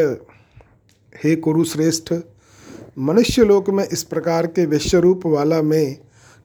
हे 1.24 1.36
कुरुश्रेष्ठ 1.36 2.14
मनुष्य 2.98 3.44
लोक 3.44 3.70
में 3.70 3.88
इस 3.88 4.02
प्रकार 4.02 4.46
के 4.46 4.66
विश्वरूप 4.66 5.26
वाला 5.26 5.62
मैं 5.62 5.96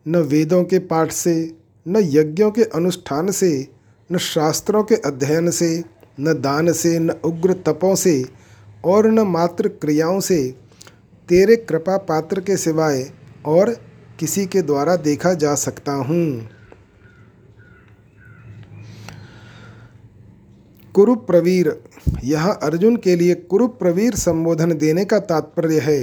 न 0.08 0.16
वेदों 0.16 0.64
के 0.64 0.80
पाठ 0.80 1.12
से, 1.12 1.56
न 1.88 1.98
यज्ञों 1.98 2.52
के 2.52 2.64
अनुष्ठान 2.64 3.32
से, 3.32 3.68
न 4.12 4.18
शास्त्रों 4.18 4.84
के 4.84 4.96
अध्ययन 4.96 5.52
से, 5.52 5.84
न 6.20 6.34
दान 6.34 6.72
से, 6.74 7.00
न 7.00 7.10
उग्र 7.10 7.54
तपों 7.54 7.96
से, 7.96 8.26
और 8.86 9.08
न 9.08 9.20
मात्र 9.20 9.68
क्रियाओं 9.68 10.20
से, 10.20 10.56
तेरे 11.30 11.56
कृपा 11.56 11.98
पात्र 11.98 12.42
के 12.42 12.58
सिवाय 12.58 13.12
और 13.46 13.70
किसी 14.20 14.46
के 14.46 14.62
द्वारा 14.62 14.96
देखा 14.96 15.34
जा 15.34 15.56
सकता 15.56 15.92
हूँ। 15.92 16.50
कुरुप्रवीर। 21.00 21.68
यहाँ 22.24 22.58
अर्जुन 22.64 22.96
के 22.96 23.16
लिए 23.16 23.36
कुरुप्रवीर 23.50 24.16
संबोधन 24.16 24.74
देने 24.74 25.06
का 25.06 25.20
तात्पर्य 25.20 25.80
है 25.80 26.02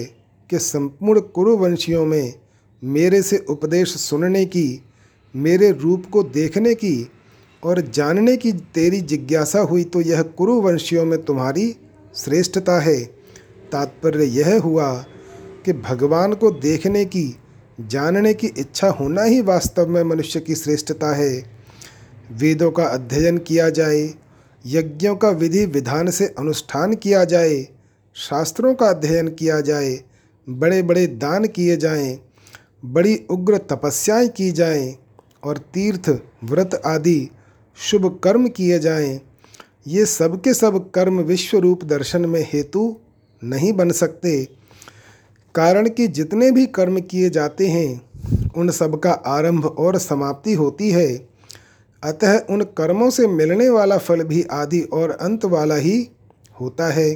कि 0.51 0.59
संपूर्ण 0.59 1.21
कुरुवंशियों 1.21 2.05
में 2.07 2.35
मेरे 2.83 3.21
से 3.23 3.45
उपदेश 3.49 3.95
सुनने 3.97 4.45
की, 4.47 4.83
मेरे 5.35 5.71
रूप 5.73 6.07
को 6.13 6.23
देखने 6.23 6.75
की 6.75 7.11
और 7.63 7.81
जानने 7.81 8.37
की 8.37 8.53
तेरी 8.75 9.01
जिज्ञासा 9.03 9.61
हुई 9.61 9.85
तो 9.85 10.01
यह 10.01 10.23
कुरुवंशियों 10.23 11.05
में 11.05 11.23
तुम्हारी 11.25 11.71
श्रेष्ठता 12.17 12.81
है। 12.81 12.99
तात्पर्य 13.73 14.25
यह 14.25 14.61
हुआ 14.61 14.93
कि 15.65 15.73
भगवान 15.73 16.35
को 16.35 16.51
देखने 16.51 17.05
की, 17.05 17.35
जानने 17.81 18.35
की 18.35 18.47
इच्छा 18.59 18.89
होना 18.91 19.23
ही 19.23 19.41
वास्तव 19.43 19.89
में 19.89 20.03
मनुष्य 20.05 20.41
की 20.41 20.55
श्रेष्ठता 20.55 21.15
है। 21.15 21.33
वेदों 22.33 22.71
का 22.71 22.85
अध्ययन 22.85 23.39
किया 23.39 23.71
जाए 23.71 24.15
यज्ञों 24.65 25.15
का 25.17 25.31
विधि 25.31 25.65
विधान 25.67 26.11
से 26.11 26.27
अनुष्ठान 26.39 26.95
किया 26.95 27.25
जाए 27.25 27.67
शास्त्रों 28.17 28.75
का 28.75 28.89
अध्ययन 28.89 29.29
किया 29.29 29.61
जाए 29.61 29.99
बड़े 30.47 30.83
बड़े 30.83 31.07
दान 31.07 31.47
किए 31.47 31.77
जाएँ, 31.77 32.19
बड़ी 32.85 33.17
उग्र 33.31 33.59
तपस्याएँ 33.71 34.29
की 34.29 34.51
जाएँ 34.53 34.95
और 35.43 35.59
तीर्थ 35.75 36.09
व्रत 36.45 36.81
आदि 36.87 37.29
शुभ 37.79 38.07
कर्म 38.25 38.49
किए 38.49 38.79
जाएँ, 38.79 39.21
ये 39.87 40.07
सब 40.07 40.41
के 40.43 40.55
सब 40.55 40.91
कर्म 40.91 41.21
विश्व 41.21 41.59
रूप 41.59 41.85
दर्शन 41.85 42.27
में 42.27 42.41
हेतु 42.53 42.97
नहीं 43.43 43.73
बन 43.73 43.91
सकते। 43.91 44.45
कारण 45.55 45.89
कि 45.89 46.07
जितने 46.09 46.51
भी 46.51 46.67
कर्म 46.67 47.01
किए 47.01 47.31
जाते 47.31 47.67
हैं 47.67 48.51
उन 48.57 48.71
सब 48.71 48.99
का 49.01 49.11
आरंभ 49.11 49.67
और 49.67 49.99
समाप्ति 49.99 50.55
होती 50.55 50.91
है। 50.91 51.36
अतः 52.03 52.39
उन 52.51 52.63
कर्मों 52.79 53.11
से 53.11 53.27
मिलने 53.27 53.69
वाला 53.69 53.99
फल 53.99 54.23
भी 54.23 54.43
आदि 54.43 54.81
और 54.83 55.11
अंत 55.11 55.45
वाला 55.45 55.75
ही 55.75 56.09
होता 56.61 56.89
है। 56.89 57.15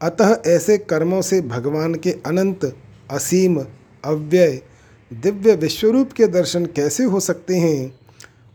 अतः 0.00 0.36
ऐसे 0.46 0.78
कर्मों 0.78 1.20
से 1.22 1.40
भगवान 1.40 1.94
के 1.94 2.10
अनंत, 2.26 2.64
असीम, 3.10 3.58
अव्यय, 4.04 4.60
दिव्य 5.10 5.54
विश्वरूप 5.54 6.12
के 6.12 6.26
दर्शन 6.26 6.66
कैसे 6.66 7.04
हो 7.04 7.20
सकते 7.20 7.56
हैं? 7.56 7.94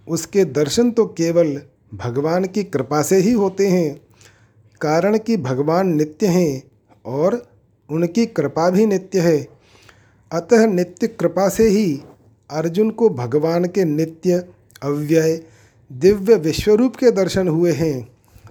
उसके 0.08 0.46
दर्शन 0.46 0.92
तो 0.92 1.06
केवल 1.08 1.62
भगवान 1.94 2.46
की 2.46 2.64
कृपा 2.64 3.02
से 3.02 3.18
ही 3.18 3.32
होते 3.32 3.68
हैं, 3.68 4.02
कारण 4.82 5.18
कि 5.18 5.38
भगवान 5.38 5.88
नित्य 5.88 6.28
हैं 6.28 6.64
और 7.06 7.44
उनकी 7.90 8.26
कृपा 8.26 8.70
भी 8.70 8.86
नित्य 8.86 9.20
है। 9.20 9.48
अतः 10.32 10.66
नित्य 10.68 11.08
कृपा 11.08 11.50
से 11.50 11.68
ही 11.70 12.02
अर्जुन 12.50 12.90
को 12.92 13.10
भगवान 13.10 13.66
के 13.66 13.86
नित्य 13.86 14.44
अव्यय 14.84 15.44
दिव्य 15.92 16.36
विश्वरूप 16.36 16.96
के 16.96 17.12
दर्शन 17.12 17.48
हुए 17.48 17.72
हैं। 17.72 18.02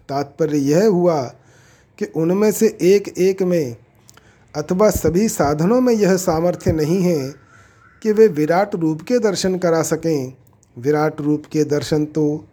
तात्पर्य 0.08 0.58
यह 0.58 0.86
हुआ 0.86 1.22
कि 1.98 2.04
उनमें 2.04 2.52
से 2.52 2.78
एक 2.82 3.08
एक 3.18 3.42
में 3.42 3.76
अथवा 4.56 4.90
सभी 4.90 5.28
साधनों 5.28 5.80
में 5.80 5.94
यह 5.94 6.16
सामर्थ्य 6.16 6.72
नहीं 6.72 7.02
है 7.02 7.34
कि 8.02 8.12
वे 8.12 8.28
विराट 8.28 8.74
रूप 8.74 9.02
के 9.02 9.18
दर्शन 9.18 9.58
करा 9.58 9.82
सकें। 9.82 10.32
विराट 10.78 11.20
रूप 11.20 11.42
के 11.52 11.64
दर्शन 11.64 12.04
तो 12.04 12.44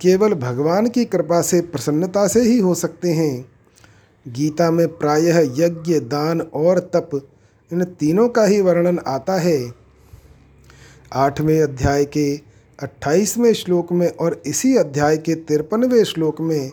केवल 0.00 0.34
भगवान 0.34 0.88
की 0.88 1.04
कृपा 1.04 1.42
से, 1.42 1.60
प्रसन्नता 1.60 2.26
से 2.28 2.40
ही 2.40 2.58
हो 2.58 2.74
सकते 2.74 3.12
हैं। 3.12 3.52
गीता 4.28 4.70
में 4.70 4.88
प्रायः 4.88 5.38
यज्ञ, 5.38 5.98
दान 5.98 6.40
और 6.40 6.78
तप 6.78 7.28
इन 7.72 7.84
तीनों 7.84 8.28
का 8.28 8.44
ही 8.44 8.60
वर्णन 8.60 8.98
आता 9.06 9.34
है। 9.34 9.72
आठवें 11.12 11.62
अध्याय 11.62 12.04
के 12.04 12.49
अट्ठाईसवें 12.82 13.52
श्लोक 13.52 13.92
में 13.92 14.08
और 14.08 14.42
इसी 14.46 14.76
अध्याय 14.76 15.16
के 15.16 15.34
तिरपनवें 15.34 16.04
श्लोक 16.04 16.40
में 16.40 16.72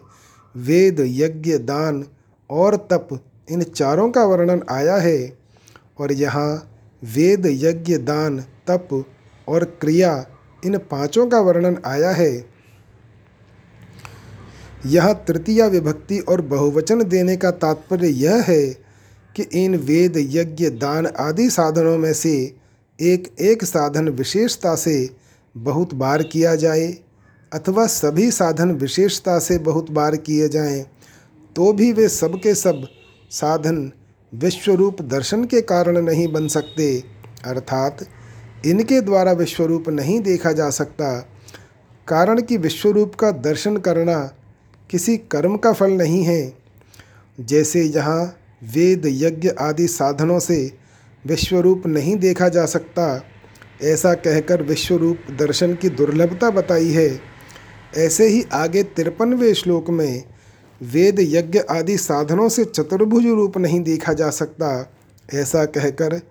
वेद, 0.57 0.97
यज्ञ, 0.99 1.57
दान 1.57 2.05
और 2.49 2.75
तप, 2.75 3.25
इन 3.51 3.63
चारों 3.63 4.11
का 4.11 4.23
वर्णन 4.25 4.63
आया 4.69 4.97
है। 4.97 5.37
और 5.99 6.11
यहाँ 6.11 6.71
वेद, 7.03 7.43
यज्ञ, 7.45 7.97
दान, 7.97 8.39
तप 8.39 9.05
और 9.47 9.63
क्रिया, 9.63 10.27
इन 10.65 10.77
पाँचों 10.77 11.27
का 11.27 11.39
वर्णन 11.39 11.77
आया 11.85 12.09
है। 12.09 12.45
यह 14.85 15.13
तृतीया 15.13 15.67
विभक्ति 15.67 16.19
और 16.19 16.41
बहुवचन 16.41 17.03
देने 17.03 17.37
का 17.37 17.51
तात्पर्य 17.51 18.07
यह 18.07 18.45
है 18.47 18.67
कि 19.35 19.43
इन 19.43 19.75
वेद, 19.75 20.13
यज्ञ, 20.17 20.69
दान 20.69 21.07
आदि 21.07 21.49
साधनों 21.49 21.97
में 21.97 22.13
से 22.13 22.55
एक 23.01 23.35
एक 23.39 23.63
साधन 23.63 24.09
विशेषता 24.09 24.75
से 24.75 25.26
बहुत 25.57 25.93
बार 25.93 26.23
किया 26.23 26.55
जाए 26.55 26.97
अथवा 27.53 27.87
सभी 27.87 28.31
साधन 28.31 28.71
विशेषता 28.71 29.39
से 29.39 29.57
बहुत 29.57 29.91
बार 29.91 30.15
किए 30.15 30.49
जाएँ 30.49 30.85
तो 31.55 31.73
भी 31.73 31.91
वे 31.91 32.09
सब 32.09 32.41
के 32.41 32.55
सब 32.55 32.87
साधन 33.29 33.91
विश्वरूप 34.35 35.01
दर्शन 35.01 35.43
के 35.45 35.61
कारण 35.61 36.01
नहीं 36.01 36.27
बन 36.27 36.47
सकते। 36.47 37.03
अर्थात, 37.45 37.97
इनके 38.65 39.01
द्वारा 39.01 39.31
विश्वरूप 39.31 39.89
नहीं 39.89 40.19
देखा 40.19 40.51
जा 40.51 40.69
सकता। 40.69 41.29
कारण 42.07 42.41
कि 42.41 42.57
विश्वरूप 42.57 43.15
का 43.15 43.31
दर्शन 43.31 43.77
करना 43.77 44.31
किसी 44.89 45.17
कर्म 45.17 45.57
का 45.57 45.73
फल 45.73 45.91
नहीं 45.91 46.23
है। 46.23 46.53
जैसे 47.39 47.83
यहाँ 47.83 48.25
वेद, 48.63 49.01
यज्ञ 49.05 49.49
आदि 49.49 49.87
साधनों 49.87 50.39
से 50.39 50.71
विश्वरूप 51.27 51.83
नहीं 51.85 52.15
देखा 52.15 52.49
जा 52.49 52.65
सकता। 52.65 53.23
ऐसा 53.83 54.13
कहकर 54.13 54.63
विश्वरूप 54.63 55.17
दर्शन 55.39 55.75
की 55.75 55.89
दुर्लभता 55.89 56.49
बताई 56.49 56.89
है। 56.89 57.19
ऐसे 57.97 58.27
ही 58.27 58.45
आगे 58.53 58.83
तिरपनवें 58.83 59.53
श्लोक 59.53 59.89
में 59.89 60.23
वेद 60.83 61.15
यज्ञ 61.19 61.59
आदि 61.59 61.97
साधनों 61.97 62.49
से 62.49 62.65
चतुर्भुज 62.65 63.25
रूप 63.25 63.57
नहीं 63.57 63.81
देखा 63.81 64.13
जा 64.13 64.29
सकता। 64.29 64.93
ऐसा 65.33 65.65
कहकर 65.65 66.21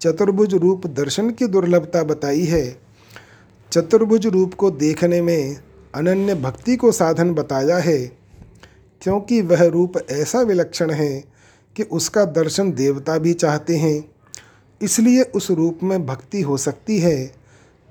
चतुर्भुज 0.00 0.54
रूप 0.54 0.86
दर्शन 0.86 1.30
की 1.30 1.46
दुर्लभता 1.46 2.02
बताई 2.02 2.44
है। 2.44 2.80
चतुर्भुज 3.72 4.26
रूप 4.26 4.54
को 4.54 4.70
देखने 4.70 5.22
में 5.22 5.56
अनन्य 5.94 6.34
भक्ति 6.34 6.76
को 6.76 6.92
साधन 6.92 7.34
बताया 7.34 7.78
है। 7.78 8.20
क्योंकि 9.02 9.42
वह 9.42 9.64
रूप 9.64 9.92
ऐसा 10.10 10.40
विलक्षण 10.40 10.90
है 10.90 11.24
कि 11.76 11.82
उसका 11.82 12.24
दर्शन 12.24 12.72
देवता 12.72 13.18
भी 13.18 13.32
चाहते 13.32 13.76
हैं। 13.76 14.09
इसलिए 14.82 15.22
उस 15.22 15.50
रूप 15.50 15.80
में 15.82 16.06
भक्ति 16.06 16.40
हो 16.40 16.56
सकती 16.56 16.98
है, 16.98 17.26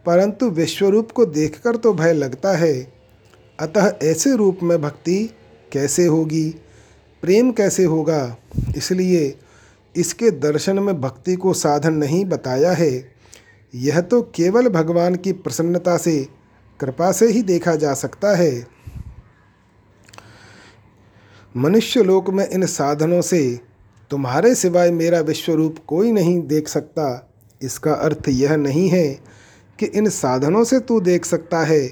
परंतु 0.05 0.49
विश्वरूप 0.49 1.11
को 1.11 1.25
देखकर 1.25 1.75
तो 1.75 1.93
भय 1.93 2.13
लगता 2.13 2.55
है। 2.57 2.93
अतः 3.59 3.93
ऐसे 4.03 4.35
रूप 4.35 4.59
में 4.63 4.81
भक्ति 4.81 5.29
कैसे 5.71 6.05
होगी? 6.05 6.49
प्रेम 7.23 7.51
कैसे 7.51 7.83
होगा? 7.83 8.37
इसलिए 8.77 9.37
इसके 9.95 10.31
दर्शन 10.31 10.79
में 10.79 11.01
भक्ति 11.01 11.35
को 11.35 11.53
साधन 11.53 11.93
नहीं 11.93 12.25
बताया 12.25 12.71
है। 12.71 12.91
यह 13.75 14.01
तो 14.01 14.21
केवल 14.21 14.69
भगवान 14.69 15.15
की 15.15 15.31
प्रसन्नता 15.31 15.97
से, 15.97 16.27
कृपा 16.79 17.11
से 17.11 17.27
ही 17.27 17.41
देखा 17.41 17.75
जा 17.75 17.93
सकता 17.93 18.35
है। 18.35 18.67
मनुष्य 21.57 22.03
लोक 22.03 22.29
में 22.29 22.47
इन 22.49 22.65
साधनों 22.65 23.21
से 23.21 23.59
तुम्हारे 24.11 24.55
सिवाय 24.55 24.91
मेरा 24.91 25.19
विश्वरूप 25.19 25.75
कोई 25.87 26.11
नहीं 26.11 26.47
देख 26.47 26.67
सकता। 26.67 27.31
इसका 27.61 27.93
अर्थ 27.93 28.29
यह 28.29 28.55
नहीं 28.55 28.89
है 28.89 29.19
कि 29.79 29.85
इन 29.85 30.09
साधनों 30.09 30.63
से 30.63 30.79
तू 30.79 30.99
देख 30.99 31.25
सकता 31.25 31.59
है। 31.59 31.87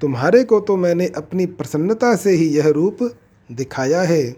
तुम्हारे 0.00 0.44
को 0.44 0.60
तो 0.60 0.76
मैंने 0.76 1.06
अपनी 1.06 1.46
प्रसन्नता 1.46 2.16
से 2.16 2.30
ही 2.30 2.48
यह 2.48 2.68
रूप 2.68 2.98
दिखाया 3.52 4.02
है। 4.02 4.36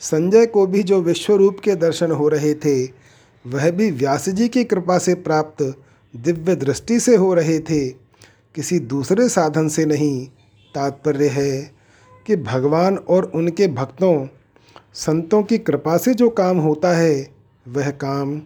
संजय 0.00 0.46
को 0.46 0.66
भी 0.66 0.82
जो 0.82 1.00
विश्वरूप 1.02 1.56
के 1.64 1.74
दर्शन 1.74 2.10
हो 2.10 2.28
रहे 2.28 2.54
थे, 2.54 2.84
वह 3.46 3.70
भी 3.70 3.90
व्यास 3.90 4.28
जी 4.28 4.48
की 4.48 4.64
कृपा 4.64 4.98
से 4.98 5.14
प्राप्त 5.14 5.74
दिव्य 6.16 6.56
दृष्टि 6.56 7.00
से 7.00 7.16
हो 7.16 7.34
रहे 7.34 7.58
थे। 7.58 7.88
किसी 8.54 8.78
दूसरे 8.78 9.28
साधन 9.28 9.68
से 9.68 9.86
नहीं। 9.86 10.26
तात्पर्य 10.74 11.28
है 11.28 11.70
कि 12.26 12.36
भगवान 12.36 12.96
और 12.96 13.32
उनके 13.34 13.68
भक्तों 13.68 14.26
संतों 14.94 15.42
की 15.42 15.58
कृपा 15.58 15.96
से 15.96 16.14
जो 16.14 16.30
काम 16.30 16.58
होता 16.58 16.96
है, 16.96 17.28
वह 17.68 17.90
काम 17.90 18.42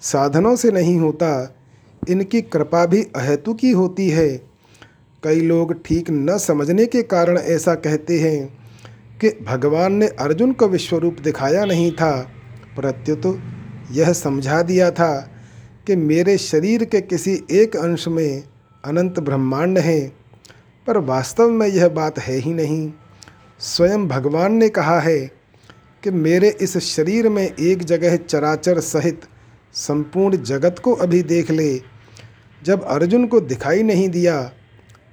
साधनों 0.00 0.56
से 0.56 0.70
नहीं 0.70 0.98
होता। 0.98 1.56
इनकी 2.08 2.42
कृपा 2.42 2.86
भी 2.86 3.02
अहेतु 3.02 3.54
की 3.54 3.70
होती 3.70 4.10
है। 4.10 4.28
कई 5.24 5.40
लोग 5.40 5.82
ठीक 5.82 6.10
न 6.10 6.38
समझने 6.38 6.86
के 6.86 7.02
कारण 7.02 7.38
ऐसा 7.38 7.74
कहते 7.74 8.20
हैं 8.20 8.58
कि 9.20 9.28
भगवान 9.28 9.92
ने 9.92 10.06
अर्जुन 10.06 10.52
को 10.52 10.68
विश्वरूप 10.68 11.16
दिखाया 11.20 11.64
नहीं 11.64 11.92
था। 11.92 12.30
प्रत्युत 12.76 13.42
यह 13.92 14.12
समझा 14.12 14.62
दिया 14.62 14.90
था 14.90 15.30
कि 15.86 15.96
मेरे 15.96 16.38
शरीर 16.38 16.84
के 16.84 17.00
किसी 17.00 17.44
एक 17.50 17.76
अंश 17.76 18.08
में 18.08 18.44
अनंत 18.84 19.20
ब्रह्मांड 19.20 19.78
है, 19.78 20.12
पर 20.86 20.98
वास्तव 20.98 21.50
में 21.50 21.66
यह 21.66 21.88
बात 21.88 22.18
है 22.18 22.36
ही 22.36 22.54
नहीं। 22.54 22.92
स्वयं 23.58 24.08
भगवान 24.08 24.52
ने 24.52 24.68
कहा 24.68 25.00
है 25.00 25.39
कि 26.04 26.10
मेरे 26.10 26.50
इस 26.60 26.78
शरीर 26.78 27.28
में 27.28 27.54
एक 27.60 27.84
जगह 27.84 28.16
चराचर 28.16 28.80
सहित 28.80 29.20
संपूर्ण 29.74 30.36
जगत 30.36 30.78
को 30.78 30.92
अभी 30.92 31.22
देख 31.22 31.50
ले। 31.50 31.80
जब 32.62 32.84
अर्जुन 32.84 33.26
को 33.26 33.40
दिखाई 33.40 33.82
नहीं 33.82 34.08
दिया, 34.08 34.52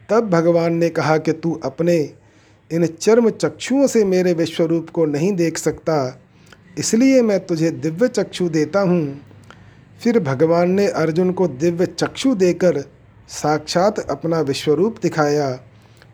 तब 0.09 0.29
भगवान 0.29 0.73
ने 0.73 0.89
कहा 0.89 1.17
कि 1.17 1.31
तू 1.31 1.61
अपने 1.63 2.13
इन 2.71 2.85
चर्म 2.85 3.29
चक्षुओं 3.29 3.87
से 3.87 4.05
मेरे 4.05 4.33
विश्वरूप 4.33 4.89
को 4.89 5.05
नहीं 5.05 5.33
देख 5.33 5.57
सकता। 5.57 6.21
इसलिए 6.77 7.21
मैं 7.21 7.45
तुझे 7.45 7.71
दिव्य 7.71 8.07
चक्षु 8.07 8.49
देता 8.49 8.79
हूँ। 8.79 9.21
फिर 10.03 10.19
भगवान 10.19 10.71
ने 10.71 10.87
अर्जुन 10.87 11.31
को 11.31 11.47
दिव्य 11.47 11.85
चक्षु 11.85 12.35
देकर 12.35 12.79
साक्षात 13.27 13.99
अपना 13.99 14.41
विश्वरूप 14.41 14.95
दिखाया। 15.01 15.59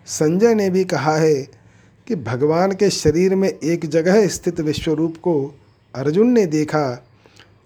संजय 0.05 0.55
ने 0.55 0.69
भी 0.69 0.83
कहा 0.83 1.17
है 1.17 1.62
कि 2.07 2.15
भगवान 2.15 2.71
के 2.71 2.89
शरीर 2.89 3.35
में 3.35 3.49
एक 3.49 3.85
जगह 3.85 4.27
स्थित 4.27 4.59
विश्वरूप 4.59 5.17
को 5.17 5.55
अर्जुन 5.95 6.29
ने 6.29 6.45
देखा। 6.45 7.03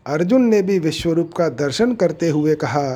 अर्जुन 0.08 0.41
ने 0.41 0.62
भी 0.62 0.80
विश्वरूप 0.80 1.34
का 1.34 1.50
दर्शन 1.50 1.95
करते 1.95 2.30
हुए 2.30 2.56
कहा 2.56 2.89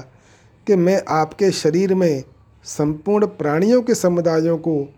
कि 0.67 0.75
मैं 0.75 1.01
आपके 1.09 1.51
शरीर 1.51 1.95
में 1.95 2.23
संपूर्ण 2.63 3.25
प्राणियों 3.25 3.81
के 3.81 3.95
समुदायों 3.95 4.57
को 4.57 4.93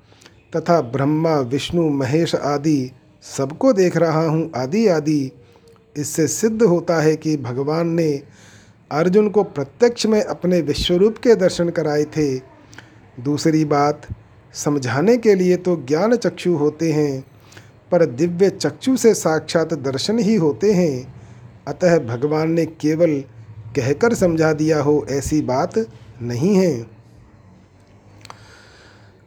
तथा 0.55 0.81
ब्रह्मा, 0.81 1.39
विष्णु, 1.39 1.89
महेश 1.89 2.35
आदि 2.35 2.91
सबको 3.23 3.73
देख 3.73 3.97
रहा 3.97 4.25
हूँ, 4.27 4.51
आदि 4.55 4.87
आदि। 4.87 5.31
इससे 5.97 6.27
सिद्ध 6.27 6.63
होता 6.63 7.01
है 7.01 7.15
कि 7.15 7.37
भगवान 7.37 7.87
ने 7.87 8.21
अर्जुन 8.91 9.29
को 9.29 9.43
प्रत्यक्ष 9.43 10.05
में 10.05 10.21
अपने 10.23 10.61
विश्वरूप 10.61 11.17
के 11.17 11.35
दर्शन 11.35 11.69
कराए 11.69 12.03
थे। 12.03 12.37
दूसरी 13.19 13.65
बात 13.65 14.07
समझाने 14.53 15.17
के 15.17 15.35
लिए 15.35 15.55
तो 15.57 15.75
ज्ञान 15.87 16.15
चक्षु 16.15 16.53
होते 16.53 16.91
हैं, 16.91 17.23
पर 17.91 18.05
दिव्य 18.05 18.49
चक्षु 18.49 18.95
से 18.97 19.13
साक्षात 19.13 19.73
दर्शन 19.73 20.19
ही 20.19 20.35
होते 20.35 20.73
हैं। 20.73 21.13
अतः 21.67 21.97
भगवान 21.99 22.51
ने 22.51 22.65
केवल 22.65 23.19
कहकर 23.75 24.13
समझा 24.13 24.53
दिया 24.53 24.81
हो 24.81 25.05
ऐसी 25.09 25.41
बात 25.41 25.77
नहीं 26.21 26.55
है। 26.55 26.87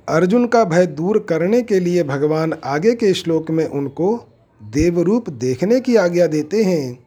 अर्जुन 0.08 0.46
का 0.46 0.64
भय 0.64 0.86
दूर 0.86 1.18
करने 1.18 1.62
के 1.62 1.80
लिए 1.80 2.02
भगवान 2.02 2.54
आगे 2.64 2.94
के 2.94 3.14
श्लोक 3.14 3.50
में 3.50 3.66
उनको 3.66 4.16
देवरूप 4.60 5.30
देखने 5.30 5.80
की 5.80 5.96
आज्ञा 5.96 6.26
देते 6.26 6.62
हैं। 6.64 6.98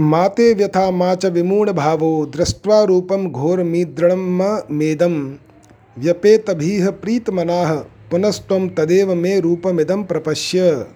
माते 0.00 0.52
व्यथा 0.54 0.90
माच 0.90 1.26
विमूढ़ 1.26 1.70
भावो, 1.70 2.26
दृष्ट्वा 2.26 2.82
रूपम 2.82 3.28
घोर 3.30 3.62
मीद्रणम 3.62 4.42
मेदम 4.70 5.36
व्यपेतभीह 5.98 6.90
प्रीतमनाह 6.90 7.74
पुनस्व 8.10 8.68
तदेव 8.68 9.14
मे 9.14 9.38
रूपमिदम 9.40 10.02
प्रपश्य। 10.02 10.86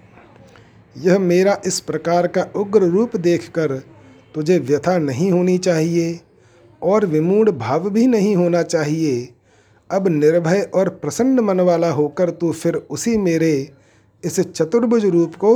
यह 0.97 1.19
मेरा 1.19 1.57
इस 1.65 1.79
प्रकार 1.79 2.27
का 2.27 2.45
उग्र 2.55 2.83
रूप 2.83 3.15
देखकर 3.15 3.71
तुझे 4.35 4.57
व्यथा 4.59 4.97
नहीं 4.97 5.31
होनी 5.31 5.57
चाहिए 5.57 6.19
और 6.81 7.05
विमूढ़ 7.05 7.49
भाव 7.49 7.89
भी 7.89 8.07
नहीं 8.07 8.35
होना 8.35 8.61
चाहिए। 8.63 9.29
अब 9.89 10.07
निर्भय 10.07 10.61
और 10.75 10.89
प्रसन्न 10.89 11.39
मन 11.39 11.59
वाला 11.59 11.91
होकर 11.91 12.29
तू 12.29 12.51
फिर 12.51 12.75
उसी 12.75 13.17
मेरे 13.17 13.53
इस 14.23 14.39
चतुर्भुज 14.39 15.05
रूप 15.05 15.35
को 15.35 15.53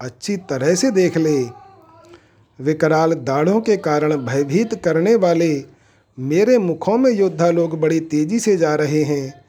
अच्छी 0.00 0.36
तरह 0.36 0.74
से 0.74 0.90
देख 0.90 1.16
ले। 1.16 1.42
विकराल 2.58 3.14
दाढ़ों 3.14 3.60
के 3.60 3.76
कारण 3.76 4.16
भयभीत 4.16 4.74
करने 4.74 5.14
वाले 5.14 5.52
मेरे 6.22 6.58
मुखों 6.58 6.96
में 6.98 7.10
योद्धा 7.10 7.50
लोग 7.50 7.80
बड़ी 7.80 8.00
तेज़ी 8.00 8.38
से 8.38 8.56
जा 8.56 8.74
रहे 8.74 9.02
हैं। 9.02 9.44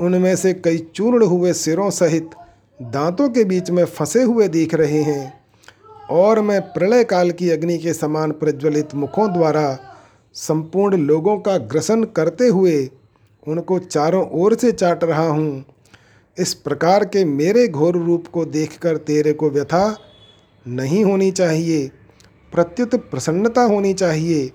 उनमें 0.00 0.34
से 0.36 0.52
कई 0.54 0.78
चूर्ण 0.94 1.24
हुए 1.24 1.52
सिरों 1.52 1.90
सहित 1.90 2.30
दांतों 2.80 3.28
के 3.28 3.44
बीच 3.44 3.70
में 3.70 3.84
फंसे 3.84 4.22
हुए 4.22 4.48
दिख 4.48 4.74
रहे 4.74 5.02
हैं। 5.02 5.32
और 6.10 6.40
मैं 6.40 6.60
प्रलय 6.62 7.04
काल 7.04 7.30
की 7.30 7.50
अग्नि 7.50 7.78
के 7.78 7.92
समान 7.92 8.32
प्रज्वलित 8.32 8.94
मुखों 8.94 9.32
द्वारा 9.32 9.78
संपूर्ण 10.34 10.96
लोगों 10.96 11.36
का 11.38 11.56
ग्रसन 11.58 12.04
करते 12.04 12.48
हुए 12.48 12.90
उनको 13.46 13.78
चारों 13.78 14.26
ओर 14.32 14.54
से 14.54 14.72
चाट 14.72 15.04
रहा 15.04 15.26
हूँ। 15.26 15.64
इस 16.38 16.54
प्रकार 16.54 17.04
के 17.04 17.24
मेरे 17.24 17.66
घोर 17.68 17.96
रूप 17.96 18.26
को 18.26 18.44
देखकर 18.44 18.96
तेरे 18.96 19.32
को 19.32 19.50
व्यथा 19.50 19.96
नहीं 20.66 21.04
होनी 21.04 21.30
चाहिए। 21.30 21.90
प्रत्युत 22.52 22.94
प्रसन्नता 22.94 23.62
होनी 23.62 23.94
चाहिए। 23.94 24.46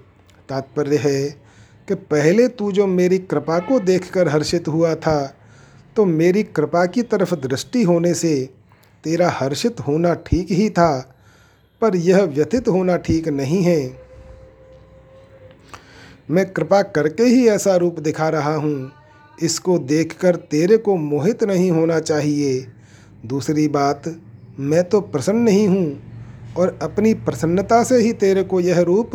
तात्पर्य 0.50 0.98
है 0.98 1.47
कि 1.88 1.96
पहले 1.96 2.48
तू 2.48 2.72
जो 2.72 2.88
मेरी 2.88 3.18
कृपा 3.18 3.60
को 3.60 3.80
देखकर 3.80 4.28
हर्षित 4.28 4.68
हुआ 4.68 4.94
था 4.96 5.20
तो 5.96 6.06
मेरी 6.06 6.44
कृपा 6.44 6.86
की 6.86 7.02
तरफ़ 7.04 7.34
दृष्टि 7.38 7.84
होने 7.84 8.14
से 8.14 8.34
तेरा 9.04 9.30
हर्षित 9.30 9.80
होना 9.80 10.14
ठीक 10.26 10.52
ही 10.52 10.70
था, 10.70 11.16
पर 11.82 11.96
यह 11.96 12.22
व्यथित 12.24 12.68
होना 12.68 12.98
ठीक 12.98 13.28
नहीं 13.28 13.62
है। 13.64 13.80
मैं 16.32 16.46
कृपा 16.54 16.82
करके 16.82 17.24
ही 17.24 17.48
ऐसा 17.48 17.76
रूप 17.76 18.00
दिखा 18.00 18.30
रहा 18.30 18.56
हूँ। 18.56 18.92
इसको 19.38 19.78
देखकर 19.80 20.36
तेरे 20.36 20.78
को 20.78 20.96
मोहित 20.96 21.44
नहीं 21.44 21.72
होना 21.72 22.00
चाहिए। 22.00 22.60
दूसरी 23.26 23.68
बात, 23.68 24.04
मैं 24.60 24.84
तो 24.84 25.02
प्रसन्न 25.02 25.48
ही 25.48 25.66
हूँ 25.66 26.54
और 26.58 26.78
अपनी 26.82 27.14
प्रसन्नता 27.14 27.84
से 27.84 27.98
ही 27.98 28.14
तेरे 28.14 28.44
को 28.44 28.60
यह 28.60 28.82
रूप 28.82 29.12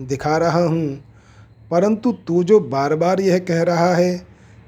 दिखा 0.00 0.36
रहा 0.36 0.64
हूँ। 0.64 1.04
परंतु 1.70 2.12
तू 2.26 2.42
जो 2.44 2.60
बार 2.60 2.94
बार 2.94 3.20
यह 3.20 3.38
कह 3.38 3.62
रहा 3.62 3.94
है 3.94 4.16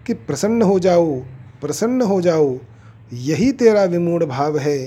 कि 0.06 0.14
प्रसन्न 0.14 0.62
हो 0.62 0.78
जाओ, 0.78 1.14
प्रसन्न 1.60 2.02
हो 2.02 2.20
जाओ, 2.20 2.58
यही 3.12 3.50
तेरा 3.52 3.84
विमूढ़ 3.84 4.24
भाव 4.24 4.58
है 4.58 4.78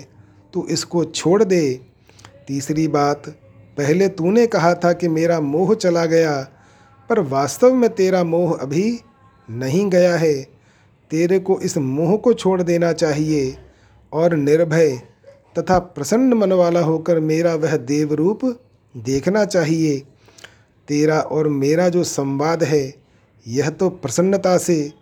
तो 0.54 0.68
इसको 0.68 1.04
छोड़ 1.06 1.44
दे। 1.44 1.80
तीसरी 2.48 2.88
बात, 2.88 3.30
पहले 3.78 4.08
तूने 4.08 4.46
कहा 4.48 4.74
था 4.74 4.92
कि 4.94 5.08
मेरा 5.08 5.40
मोह 5.42 5.74
चला 5.76 6.06
गया, 6.06 6.42
पर 7.10 7.20
वास्तव 7.20 7.74
में 7.74 7.90
तेरा 7.90 8.24
मोह 8.24 8.54
अभी 8.54 9.00
नहीं 9.50 9.90
गया 9.90 10.16
है। 10.16 10.34
तेरे 11.12 11.40
को 11.40 11.60
इस 11.60 11.78
मोह 11.78 12.16
को 12.18 12.34
छोड़ 12.34 12.62
देना 12.62 12.92
चाहिए 12.94 13.56
और 14.12 14.36
निर्भय 14.36 14.96
तथा 15.60 15.80
प्रसन्न 15.80 16.34
मन 16.34 16.54
वाला 16.54 16.80
होकर 16.80 17.20
मेरा 17.20 17.56
वह 17.56 17.76
देव 17.78 18.14
रूप 18.14 18.46
देखना 18.96 19.44
चाहिए। 19.46 20.02
तेरा 20.92 21.20
और 21.20 21.48
मेरा 21.48 21.90
जो 21.90 22.04
संवाद 22.04 22.64
है, 22.64 22.94
यह 23.48 23.70
तो 23.70 23.90
प्रसन्नता 23.90 24.58
से, 24.58 24.94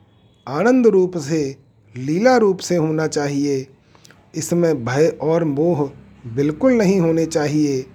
आनंद 0.48 0.88
रूप 0.88 1.18
से, 1.18 1.56
लीला 1.98 2.38
रूप 2.38 2.58
से 2.58 2.76
होना 2.76 3.08
चाहिए। 3.08 3.68
इसमें 4.36 4.86
भय 4.86 5.08
और 5.22 5.44
मोह 5.44 5.92
बिल्कुल 6.36 6.74
नहीं 6.74 7.00
होने 7.00 7.26
चाहिए। 7.26 7.86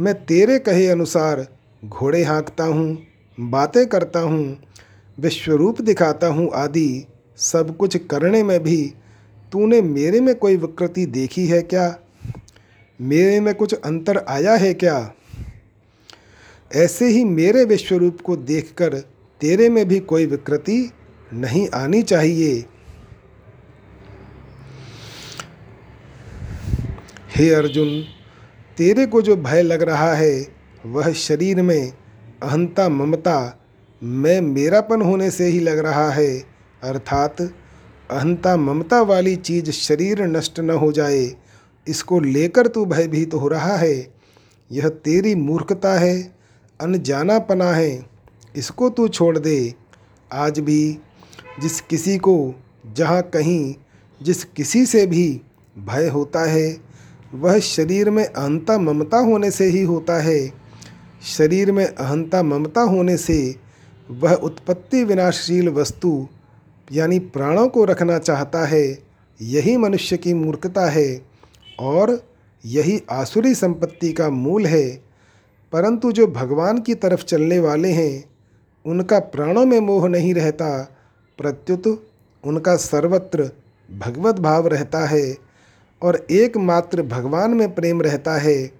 मैं 0.00 0.24
तेरे 0.24 0.58
कहे 0.58 0.86
अनुसार 0.86 1.46
घोड़े 1.84 2.22
हाँकता 2.24 2.64
हूँ, 2.64 2.98
बातें 3.40 3.86
करता 3.86 4.20
हूँ, 4.20 4.58
विश्वरूप 5.18 5.80
दिखाता 5.80 6.26
हूँ 6.26 6.50
आदि, 6.54 7.06
सब 7.36 7.76
कुछ 7.76 7.96
करने 7.96 8.42
में 8.42 8.62
भी। 8.62 8.94
तूने 9.52 9.82
मेरे 9.82 10.20
में 10.20 10.34
कोई 10.34 10.56
विकृति 10.56 11.06
देखी 11.06 11.46
है 11.46 11.62
क्या? 11.62 11.98
मेरे 13.00 13.40
में 13.40 13.54
कुछ 13.54 13.74
अंतर 13.74 14.24
आया 14.28 14.54
है 14.54 14.74
क्या? 14.74 15.14
ऐसे 16.70 17.08
ही 17.08 17.24
मेरे 17.24 17.64
विश्वरूप 17.64 18.20
को 18.20 18.36
देखकर 18.36 18.94
तेरे 19.40 19.68
में 19.68 19.88
भी 19.88 20.00
कोई 20.00 20.26
विकृति 20.26 20.92
नहीं 21.34 21.68
आनी 21.74 22.02
चाहिए। 22.02 22.64
हे 27.36 27.50
अर्जुन, 27.50 28.04
तेरे 28.78 29.06
को 29.06 29.22
जो 29.22 29.36
भय 29.36 29.62
लग 29.62 29.82
रहा 29.82 30.12
है, 30.14 30.46
वह 30.86 31.12
शरीर 31.12 31.62
में 31.62 31.92
अहंता 32.42 32.88
ममता 32.88 33.66
मैं 34.02 34.40
मेरापन 34.40 35.02
होने 35.02 35.30
से 35.30 35.46
ही 35.46 35.60
लग 35.60 35.78
रहा 35.78 36.10
है। 36.10 36.38
अर्थात 36.82 37.40
अहंता 37.40 38.56
ममता 38.56 39.00
वाली 39.02 39.36
चीज़ 39.36 39.70
शरीर 39.70 40.22
नष्ट 40.22 40.60
न 40.60 40.70
हो 40.70 40.92
जाए, 40.92 41.34
इसको 41.86 42.20
लेकर 42.20 42.66
तू 42.66 42.84
भयभीत 42.84 43.30
तो 43.30 43.38
हो 43.38 43.48
रहा 43.48 43.76
है। 43.76 44.14
यह 44.72 44.88
तेरी 44.88 45.34
मूर्खता 45.34 45.98
है। 45.98 46.37
अनजानापना 46.80 47.72
है, 47.72 48.06
इसको 48.56 48.88
तू 48.90 49.08
छोड़ 49.08 49.38
दे। 49.38 49.74
आज 50.32 50.58
भी 50.60 50.98
जिस 51.60 51.80
किसी 51.80 52.18
को 52.18 52.54
जहाँ 52.96 53.22
कहीं, 53.22 53.74
जिस 54.22 54.44
किसी 54.44 54.86
से 54.86 55.06
भी 55.06 55.40
भय 55.78 56.08
होता 56.08 56.44
है, 56.50 56.76
वह 57.34 57.58
शरीर 57.58 58.10
में 58.10 58.24
अहंता 58.24 58.78
ममता 58.78 59.18
होने 59.18 59.50
से 59.50 59.64
ही 59.64 59.82
होता 59.82 60.22
है। 60.22 60.52
शरीर 61.22 61.72
में 61.72 61.86
अहंता 61.86 62.42
ममता 62.42 62.80
होने 62.80 63.16
से 63.16 63.54
वह 64.10 64.34
उत्पत्ति 64.34 65.04
विनाशशील 65.04 65.68
वस्तु, 65.68 66.28
यानी 66.92 67.18
प्राणों 67.18 67.68
को 67.68 67.84
रखना 67.84 68.18
चाहता 68.18 68.66
है, 68.66 68.98
यही 69.40 69.76
मनुष्य 69.76 70.16
की 70.16 70.34
मूर्खता 70.34 70.88
है 70.90 71.22
और 71.80 72.20
यही 72.64 73.00
आसुरी 73.10 73.54
संपत्ति 73.54 74.12
का 74.12 74.28
मूल 74.30 74.66
है। 74.66 75.07
परंतु 75.72 76.12
जो 76.12 76.26
भगवान 76.26 76.78
की 76.78 76.94
तरफ़ 76.94 77.24
चलने 77.24 77.58
वाले 77.58 77.90
हैं, 77.92 78.24
उनका 78.84 79.18
प्राणों 79.18 79.64
में 79.66 79.78
मोह 79.80 80.08
नहीं 80.08 80.34
रहता। 80.34 80.68
प्रत्युत 81.38 81.86
उनका 82.44 82.76
सर्वत्र 82.76 83.50
भगवत 83.88 84.38
भाव 84.40 84.66
रहता 84.66 85.06
है 85.06 85.36
और 86.02 86.26
एकमात्र 86.30 87.02
भगवान 87.02 87.50
में 87.50 87.74
प्रेम 87.74 88.02
रहता 88.02 88.36
है, 88.36 88.70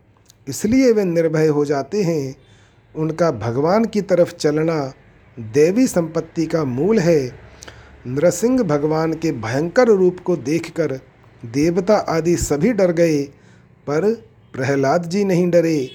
इसलिए 0.46 0.92
वे 0.92 1.04
निर्भय 1.04 1.46
हो 1.46 1.64
जाते 1.64 2.02
हैं। 2.02 2.34
उनका 2.94 3.30
भगवान 3.30 3.84
की 3.84 4.00
तरफ़ 4.02 4.34
चलना 4.34 4.80
देवी 5.38 5.86
संपत्ति 5.86 6.46
का 6.46 6.64
मूल 6.64 6.98
है। 6.98 7.20
नरसिंह 8.06 8.62
भगवान 8.62 9.12
के 9.12 9.32
भयंकर 9.32 9.88
रूप 9.88 10.20
को 10.20 10.36
देखकर 10.36 10.98
देवता 11.42 11.96
आदि 12.08 12.36
सभी 12.36 12.72
डर 12.72 12.92
गए, 12.92 13.22
पर 13.86 14.12
प्रहलाद 14.54 15.04
जी 15.04 15.24
नहीं 15.24 15.50
डरे। 15.50 15.90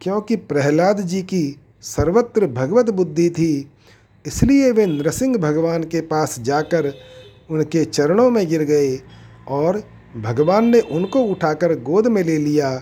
क्योंकि 0.00 0.36
प्रहलाद 0.36 1.00
जी 1.00 1.22
की 1.22 1.44
सर्वत्र 1.82 2.46
भगवत 2.46 2.90
बुद्धि 2.90 3.28
थी, 3.30 3.70
इसलिए 4.24 4.70
वे 4.70 4.86
नरसिंह 4.86 5.36
भगवान 5.38 5.84
के 5.84 6.00
पास 6.00 6.38
जाकर 6.40 6.92
उनके 7.50 7.84
चरणों 7.84 8.30
में 8.30 8.46
गिर 8.48 8.62
गए 8.62 8.96
और 9.48 9.82
भगवान 10.16 10.64
ने 10.64 10.80
उनको 10.80 11.22
उठाकर 11.22 11.74
गोद 11.80 12.06
में 12.06 12.22
ले 12.22 12.36
लिया 12.38 12.76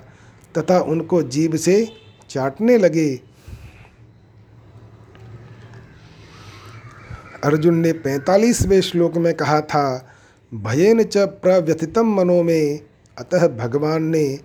तथा 0.55 0.79
उनको 0.81 1.23
जीभ 1.23 1.57
से 1.57 1.77
चाटने 2.31 2.77
लगे। 2.79 3.11
अर्जुन 7.45 7.79
ने 7.79 7.93
पैंतालीसवें 7.93 8.81
श्लोक 8.81 9.17
में 9.17 9.33
कहा 9.35 9.61
था, 9.61 10.09
भयेन 10.53 11.03
च 11.03 11.19
प्रव्यथितम 11.43 12.15
मनो 12.15 12.43
में। 12.43 12.81
अतः 13.17 13.47
भगवान 13.49 14.03
ने 14.03 14.39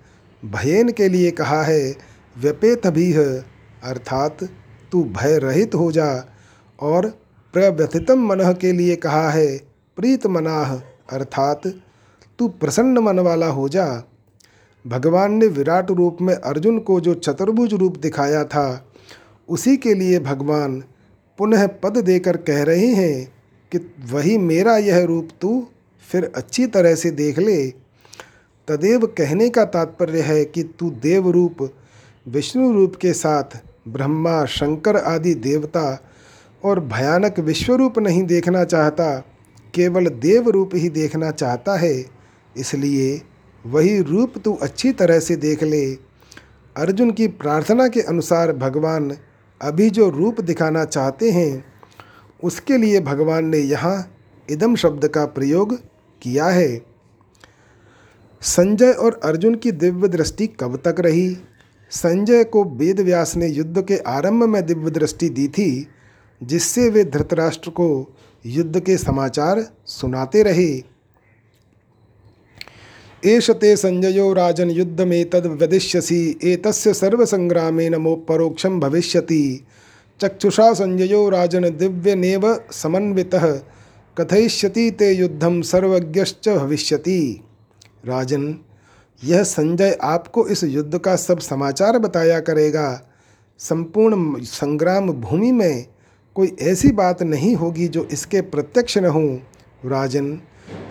भयेन 0.43 0.91
के 0.91 1.09
लिए 1.09 1.31
कहा 1.31 1.61
है 1.63 1.91
व्यपेत 2.41 2.87
भी 2.87 3.11
है। 3.11 3.45
अर्थात 3.83 4.43
तू 4.91 5.03
भय 5.03 5.37
रहित 5.37 5.75
हो 5.75 5.91
जा 5.91 6.27
और 6.79 7.07
प्रव्यथितम 7.53 8.25
मन 8.27 8.53
के 8.61 8.71
लिए 8.71 8.95
कहा 8.95 9.29
है, 9.29 9.57
प्रीत 9.97 10.27
मनाह। 10.27 10.75
अर्थात 11.15 11.67
तू 12.39 12.47
प्रसन्न 12.47 12.97
मन 12.97 13.19
वाला 13.19 13.47
हो 13.47 13.69
जा। 13.69 14.03
भगवान 14.87 15.33
ने 15.33 15.47
विराट 15.47 15.91
रूप 15.91 16.17
में 16.21 16.33
अर्जुन 16.35 16.79
को 16.79 16.99
जो 16.99 17.13
चतुर्भुज 17.13 17.73
रूप 17.73 17.97
दिखाया 17.97 18.43
था, 18.43 18.85
उसी 19.49 19.77
के 19.77 19.93
लिए 19.93 20.19
भगवान 20.19 20.83
पुनः 21.37 21.67
पद 21.67 21.97
देकर 21.97 22.37
कह 22.37 22.63
रहे 22.63 22.87
हैं 22.87 23.33
कि 23.71 23.77
वही 24.11 24.37
मेरा 24.37 24.77
यह 24.77 25.03
रूप 25.03 25.29
तू 25.41 25.67
फिर 26.11 26.31
अच्छी 26.35 26.67
तरह 26.67 26.95
से 26.95 27.11
देख 27.11 27.39
ले। 27.39 27.67
तदेव 28.67 29.05
कहने 29.05 29.49
का 29.49 29.65
तात्पर्य 29.65 30.21
है 30.21 30.45
कि 30.45 30.63
तू 30.63 30.89
देव 30.89 31.29
रूप 31.29 31.69
विष्णु 32.27 32.73
रूप 32.73 32.95
के 32.95 33.13
साथ 33.13 33.43
ब्रह्मा, 33.87 34.45
शंकर 34.45 34.97
आदि 34.97 35.33
देवता 35.33 36.03
और 36.63 36.79
भयानक 36.79 37.39
विश्वरूप 37.39 37.99
नहीं 37.99 38.23
देखना 38.23 38.63
चाहता, 38.63 39.17
केवल 39.73 40.07
देव 40.07 40.49
रूप 40.49 40.69
ही 40.73 40.89
देखना 40.89 41.31
चाहता 41.31 41.75
है। 41.75 42.05
इसलिए 42.57 43.21
वही 43.65 44.01
रूप 44.01 44.33
तू 44.37 44.53
अच्छी 44.53 44.91
तरह 44.91 45.19
से 45.19 45.35
देख 45.35 45.63
ले। 45.63 45.93
अर्जुन 46.77 47.11
की 47.11 47.27
प्रार्थना 47.27 47.87
के 47.87 48.01
अनुसार 48.01 48.53
भगवान 48.53 49.17
अभी 49.61 49.89
जो 49.89 50.09
रूप 50.09 50.41
दिखाना 50.41 50.85
चाहते 50.85 51.31
हैं, 51.31 51.65
उसके 52.43 52.77
लिए 52.77 52.99
भगवान 52.99 53.45
ने 53.45 53.57
यहाँ 53.57 54.17
इदम 54.51 54.75
शब्द 54.75 55.07
का 55.07 55.25
प्रयोग 55.25 55.75
किया 56.21 56.45
है। 56.45 56.81
संजय 58.41 58.91
और 58.91 59.19
अर्जुन 59.23 59.55
की 59.55 59.71
दिव्य 59.71 60.07
दृष्टि 60.07 60.47
कब 60.47 60.81
तक 60.85 60.95
रही? 60.99 61.37
संजय 61.91 62.43
को 62.43 62.63
वेद 62.63 62.99
व्यास 62.99 63.35
ने 63.35 63.47
युद्ध 63.47 63.81
के 63.81 63.97
आरंभ 63.97 64.43
में 64.43 64.65
दिव्य 64.65 64.91
दृष्टि 64.91 65.29
दी 65.29 65.47
थी, 65.47 65.87
जिससे 66.43 66.89
वे 66.89 67.03
धृतराष्ट्र 67.03 67.69
को 67.69 68.15
युद्ध 68.45 68.79
के 68.79 68.97
समाचार 68.97 69.71
सुनाते 69.85 70.43
रहे। 70.43 70.97
एष 73.25 73.51
ते 73.51 73.75
संजयो 73.75 74.33
राजन 74.33 74.69
युद्ध 74.69 75.01
में 75.01 75.29
तद 75.29 75.59
वदिष्यसी 75.61 76.39
एतस्य 76.43 76.93
नमो 77.89 78.15
परोक्षम 78.15 78.79
भविष्यति। 78.79 79.65
चक्षुषा 80.21 80.73
संजयो 80.73 81.29
राजन 81.29 81.77
दिव्य 81.77 82.15
नेव 82.15 82.63
समन्वितः, 82.71 83.61
कथयिष्यति 84.17 84.91
ते 84.91 85.11
युद्धम 85.11 85.61
सर्वज्ञश्च 85.61 86.49
भविष्यति। 86.49 87.41
राजन 88.05 88.59
यह 89.23 89.43
संजय 89.43 89.97
आपको 90.01 90.47
इस 90.47 90.63
युद्ध 90.63 90.97
का 90.97 91.15
सब 91.15 91.39
समाचार 91.39 91.97
बताया 91.97 92.39
करेगा। 92.39 93.01
संपूर्ण 93.57 94.41
संग्राम 94.43 95.11
भूमि 95.11 95.51
में 95.51 95.85
कोई 96.35 96.55
ऐसी 96.61 96.91
बात 96.91 97.23
नहीं 97.23 97.55
होगी 97.55 97.87
जो 97.87 98.07
इसके 98.11 98.41
प्रत्यक्ष 98.41 98.97
न 98.97 99.05
हो। 99.05 99.39
राजन, 99.85 100.41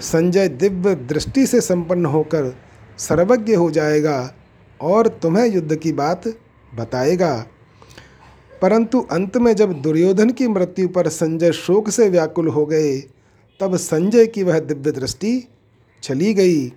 संजय 0.01 0.49
दिव्य 0.49 0.95
दृष्टि 0.95 1.47
से 1.47 1.61
संपन्न 1.61 2.07
होकर 2.07 2.57
सर्वज्ञ 2.99 3.55
हो 3.55 3.71
जाएगा 3.71 4.35
और 4.81 5.09
तुम्हें 5.09 5.47
युद्ध 5.47 5.77
की 5.77 5.93
बात 5.93 6.23
बताएगा। 6.75 7.47
परंतु 8.63 9.01
अंत 9.01 9.37
में 9.37 9.57
जब 9.57 9.73
दुर्योधन 9.73 10.31
की 10.31 10.49
मृत्यु 10.49 10.89
पर 10.89 11.09
संजय 11.09 11.53
शोक 11.53 11.91
से 11.91 12.09
व्याकुल 12.09 12.49
हो 12.49 12.67
गए, 12.67 12.99
तब 13.61 13.77
संजय 13.77 14.27
की 14.27 14.43
वह 14.43 14.59
दिव्य 14.59 14.93
दृष्टि 14.93 15.49
चली 16.03 16.35
गई। 16.35 16.73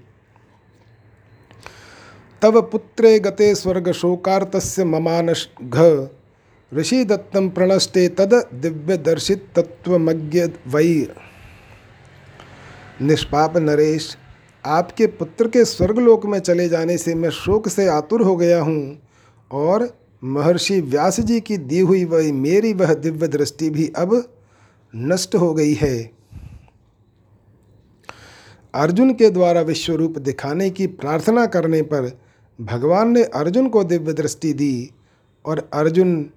तब 2.42 2.58
पुत्रे 2.72 3.18
गते 3.20 3.54
स्वर्ग 3.56 3.92
शोकार्तस्य 3.92 4.84
ममानश 4.84 5.48
घ। 5.62 6.08
ऋषि 6.72 7.04
दत्तम 7.06 7.50
प्रणष्टे 7.50 8.08
तद 8.10 8.34
दिव्य 8.54 8.98
दर्शित 8.98 9.46
तत्वमज्ञ 9.56 10.42
वै 10.68 11.08
निष्पाप 13.02 13.58
नरेश, 13.58 14.16
आपके 14.64 15.08
पुत्र 15.08 15.48
के 15.48 15.64
स्वर्गलोक 15.66 16.26
में 16.26 16.40
चले 16.40 16.68
जाने 16.70 16.98
से 16.98 17.16
मैं 17.16 17.30
शोक 17.30 17.68
से 17.68 17.88
आतुर 17.88 18.22
हो 18.22 18.36
गया 18.36 18.62
हूँ 18.62 19.02
और 19.52 19.88
महर्षि 20.24 20.80
व्यास 20.82 21.20
जी 21.20 21.40
की 21.42 21.58
दी 21.58 21.80
हुई 21.80 22.04
वही 22.06 22.32
मेरी 22.32 22.74
वह 22.74 22.94
दिव्य 22.94 23.28
दृष्टि 23.28 23.70
भी 23.70 23.88
अब 23.98 24.24
नष्ट 24.94 25.36
हो 25.36 25.54
गई 25.54 25.74
है। 25.74 25.98
अर्जुन 28.74 29.14
के 29.14 29.30
द्वारा 29.30 29.62
विश्व 29.62 29.94
रूप 29.96 30.18
दिखाने 30.20 30.70
की 30.70 30.88
प्रार्थना 30.88 31.46
करने 31.46 31.82
पर 31.84 32.12
भगवान 32.62 33.12
ने 33.12 33.24
अर्जुन 33.24 33.70
को 33.70 33.84
दिव्य 33.84 34.14
दृष्टि 34.14 34.54
दी 34.54 34.92
और 35.46 35.70
अर्जुन 35.74 36.30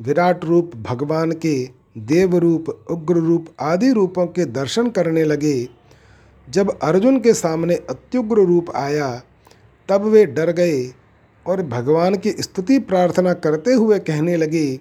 विराट 0.00 0.44
रूप 0.44 0.72
भगवान 0.76 1.32
के 1.32 1.68
देव 1.98 2.36
रूप 2.36 2.68
उग्र 2.90 3.14
रूप 3.14 3.46
आदि 3.60 3.92
रूपों 3.92 4.26
के 4.26 4.44
दर्शन 4.44 4.90
करने 4.90 5.24
लगे। 5.24 5.68
जब 6.48 6.78
अर्जुन 6.78 7.20
के 7.20 7.34
सामने 7.34 7.74
अत्युग्र 7.74 8.36
रूप 8.36 8.70
आया, 8.76 9.22
तब 9.88 10.04
वे 10.04 10.26
डर 10.26 10.52
गए 10.52 10.92
और 11.46 11.62
भगवान 11.62 12.14
की 12.14 12.30
स्तुति 12.30 12.78
प्रार्थना 12.78 13.32
करते 13.32 13.72
हुए 13.72 13.98
कहने 13.98 14.36
लगे 14.36 14.76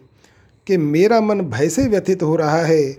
कि 0.68 0.78
मेरा 0.78 1.22
मन 1.22 1.42
भय 1.42 1.70
से 1.70 1.88
व्यथित 1.88 2.24
हो 2.24 2.36
रहा 2.36 2.62
है, 2.64 2.98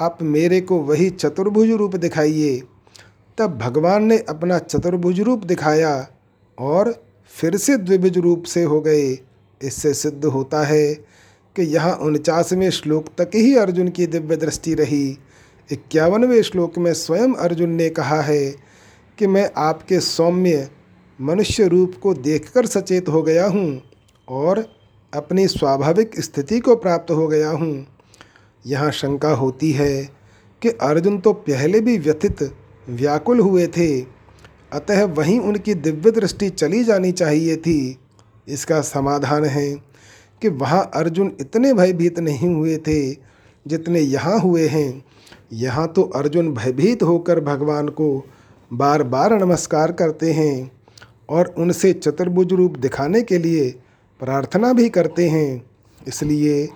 आप 0.00 0.18
मेरे 0.22 0.60
को 0.60 0.78
वही 0.78 1.10
चतुर्भुज 1.10 1.70
रूप 1.70 1.96
दिखाइए। 1.96 2.62
तब 3.38 3.58
भगवान 3.58 4.04
ने 4.04 4.18
अपना 4.18 4.58
चतुर्भुज 4.58 5.20
रूप 5.20 5.44
दिखाया 5.44 6.08
और 6.58 7.03
फिर 7.34 7.56
से 7.56 7.76
द्विभुज 7.76 8.18
रूप 8.18 8.44
से 8.44 8.62
हो 8.62 8.80
गए। 8.80 9.06
इससे 9.60 9.92
सिद्ध 9.94 10.24
होता 10.24 10.62
है 10.62 10.94
कि 11.56 11.62
यहाँ 11.64 11.94
उनचासवें 11.96 12.70
श्लोक 12.70 13.08
तक 13.18 13.30
ही 13.34 13.54
अर्जुन 13.56 13.88
की 13.88 14.06
दिव्य 14.06 14.36
दृष्टि 14.36 14.74
रही। 14.74 15.06
इक्यावनवें 15.68 16.42
श्लोक 16.42 16.78
में 16.78 16.92
स्वयं 16.94 17.34
अर्जुन 17.34 17.70
ने 17.70 17.88
कहा 17.90 18.20
है 18.20 18.54
कि 19.18 19.26
मैं 19.26 19.50
आपके 19.56 20.00
सौम्य 20.00 20.68
मनुष्य 21.18 21.66
रूप 21.68 21.94
को 22.02 22.14
देखकर 22.14 22.66
सचेत 22.66 23.08
हो 23.08 23.22
गया 23.22 23.46
हूँ 23.46 23.82
और 24.28 24.64
अपनी 25.12 25.46
स्वाभाविक 25.48 26.20
स्थिति 26.20 26.58
को 26.60 26.76
प्राप्त 26.76 27.10
हो 27.10 27.26
गया 27.28 27.50
हूँ। 27.50 27.86
यहाँ 28.64 28.90
शंका 28.90 29.30
होती 29.32 29.70
है 29.72 30.04
कि 30.62 30.68
अर्जुन 30.68 31.18
तो 31.18 31.32
पहले 31.32 31.80
भी 31.80 31.96
व्यथित, 31.98 32.42
व्याकुल 32.88 33.40
हुए 33.40 33.66
थे। 33.66 34.13
अतः 34.74 35.04
वहीं 35.14 35.38
उनकी 35.40 35.74
दिव्य 35.74 36.10
दृष्टि 36.10 36.48
चली 36.50 36.82
जानी 36.84 37.12
चाहिए 37.12 37.56
थी। 37.56 37.98
इसका 38.48 38.80
समाधान 38.80 39.44
है 39.44 39.74
कि 40.42 40.48
वहाँ 40.48 40.90
अर्जुन 40.94 41.32
इतने 41.40 41.72
भयभीत 41.74 42.18
नहीं 42.18 42.54
हुए 42.54 42.76
थे 42.78 43.12
जितने 43.66 44.00
यहाँ 44.00 44.38
हुए 44.40 44.66
हैं। 44.68 45.04
यहाँ 45.52 45.86
तो 45.88 46.02
अर्जुन 46.14 46.52
भयभीत 46.54 47.02
होकर 47.02 47.40
भगवान 47.40 47.88
को 47.88 48.08
बार 48.70 49.02
बार 49.02 49.32
नमस्कार 49.34 49.92
करते 49.92 50.32
हैं 50.32 50.70
और 51.28 51.54
उनसे 51.58 51.92
चतुर्भुज 51.92 52.52
रूप 52.52 52.76
दिखाने 52.76 53.22
के 53.22 53.38
लिए 53.38 53.70
प्रार्थना 54.20 54.72
भी 54.72 54.88
करते 54.88 55.28
हैं। 55.28 55.64
इसलिए 56.08 56.68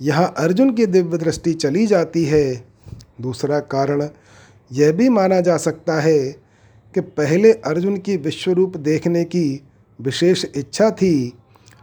यहाँ 0.00 0.34
अर्जुन 0.38 0.72
की 0.74 0.86
दिव्य 0.86 1.18
दृष्टि 1.18 1.52
चली 1.54 1.86
जाती 1.86 2.24
है। 2.24 2.44
दूसरा 3.20 3.58
कारण 3.60 4.08
यह 4.72 4.92
भी 4.92 5.08
माना 5.08 5.40
जा 5.40 5.56
सकता 5.56 6.00
है 6.00 6.47
कि 6.94 7.00
पहले 7.00 7.52
अर्जुन 7.52 7.96
की 7.96 8.16
विश्वरूप 8.16 8.76
देखने 8.76 9.24
की 9.24 9.60
विशेष 9.98 10.44
इच्छा 10.56 10.90
थी, 10.90 11.32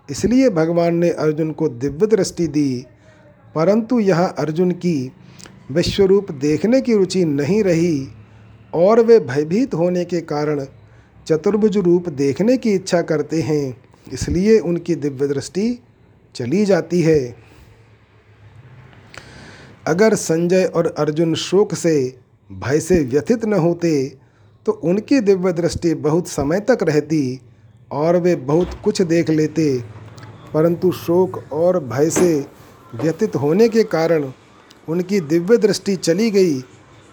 इसलिए 0.10 0.49
भगवान 0.49 0.95
ने 0.95 1.10
अर्जुन 1.10 1.51
को 1.51 1.70
दिव्य 1.70 2.08
दृष्टि 2.08 2.47
दी। 2.47 2.86
परंतु 3.56 3.99
यहाँ 3.99 4.34
अर्जुन 4.39 4.72
की 4.72 5.12
विश्वरूप 5.72 6.32
देखने 6.32 6.82
की 6.82 6.95
रुचि 6.95 7.24
नहीं 7.26 7.62
रही 7.64 8.08
और 8.74 8.99
वे 9.01 9.20
भयभीत 9.20 9.74
होने 9.74 10.03
के 10.06 10.22
कारण 10.24 10.66
चतुर्भुज 11.28 11.78
रूप 11.78 12.10
देखने 12.10 12.58
की 12.58 12.74
इच्छा 12.74 13.01
करते 13.01 13.41
हैं, 13.41 13.78
इसलिए 14.14 14.60
उनकी 14.60 14.95
दिव्य 14.95 15.28
दृष्टि 15.28 15.80
चली 16.36 16.66
जाती 16.66 17.01
है। 17.01 17.36
अगर 19.88 20.16
संजय 20.16 20.64
और 20.66 20.93
अर्जुन 20.97 21.34
शोक 21.36 21.74
से, 21.74 22.18
भय 22.49 22.80
से 22.80 22.99
व्यथित 23.03 23.45
न 23.45 23.53
होते 23.53 24.18
तो 24.66 24.72
उनकी 24.84 25.20
दिव्य 25.22 25.51
दृष्टि 25.53 25.93
बहुत 25.95 26.28
समय 26.28 26.59
तक 26.59 26.84
रहती 26.84 27.39
और 27.91 28.18
वे 28.18 28.36
बहुत 28.36 28.74
कुछ 28.84 29.01
देख 29.03 29.30
लेते, 29.30 29.78
परंतु 30.53 30.91
शोक 30.93 31.43
और 31.53 31.80
भय 31.86 32.09
से 32.09 32.34
व्यतीत 32.95 33.36
होने 33.36 33.68
के 33.70 33.84
कारण 33.86 34.32
उनकी 34.88 35.20
दिव्य 35.22 35.57
दृष्टि 35.57 35.95
चली 35.95 36.30
गई। 36.32 36.63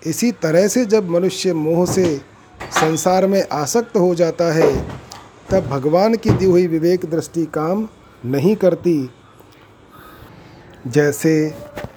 इसी 0.03 0.31
तरह 0.33 0.67
से 0.69 0.85
जब 0.85 1.09
मनुष्य 1.11 1.53
मोह 1.55 1.85
से 1.87 2.05
संसार 2.73 3.27
में 3.27 3.43
आसक्त 3.53 3.97
हो 3.97 4.15
जाता 4.15 4.53
है, 4.53 4.73
तब 5.51 5.67
भगवान 5.69 6.15
की 6.17 6.31
दी 6.31 6.45
हुई 6.45 6.67
विवेक 6.67 7.05
दृष्टि 7.07 7.45
काम 7.55 7.87
नहीं 8.25 8.55
करती। 8.57 9.11
जैसे 10.87 11.55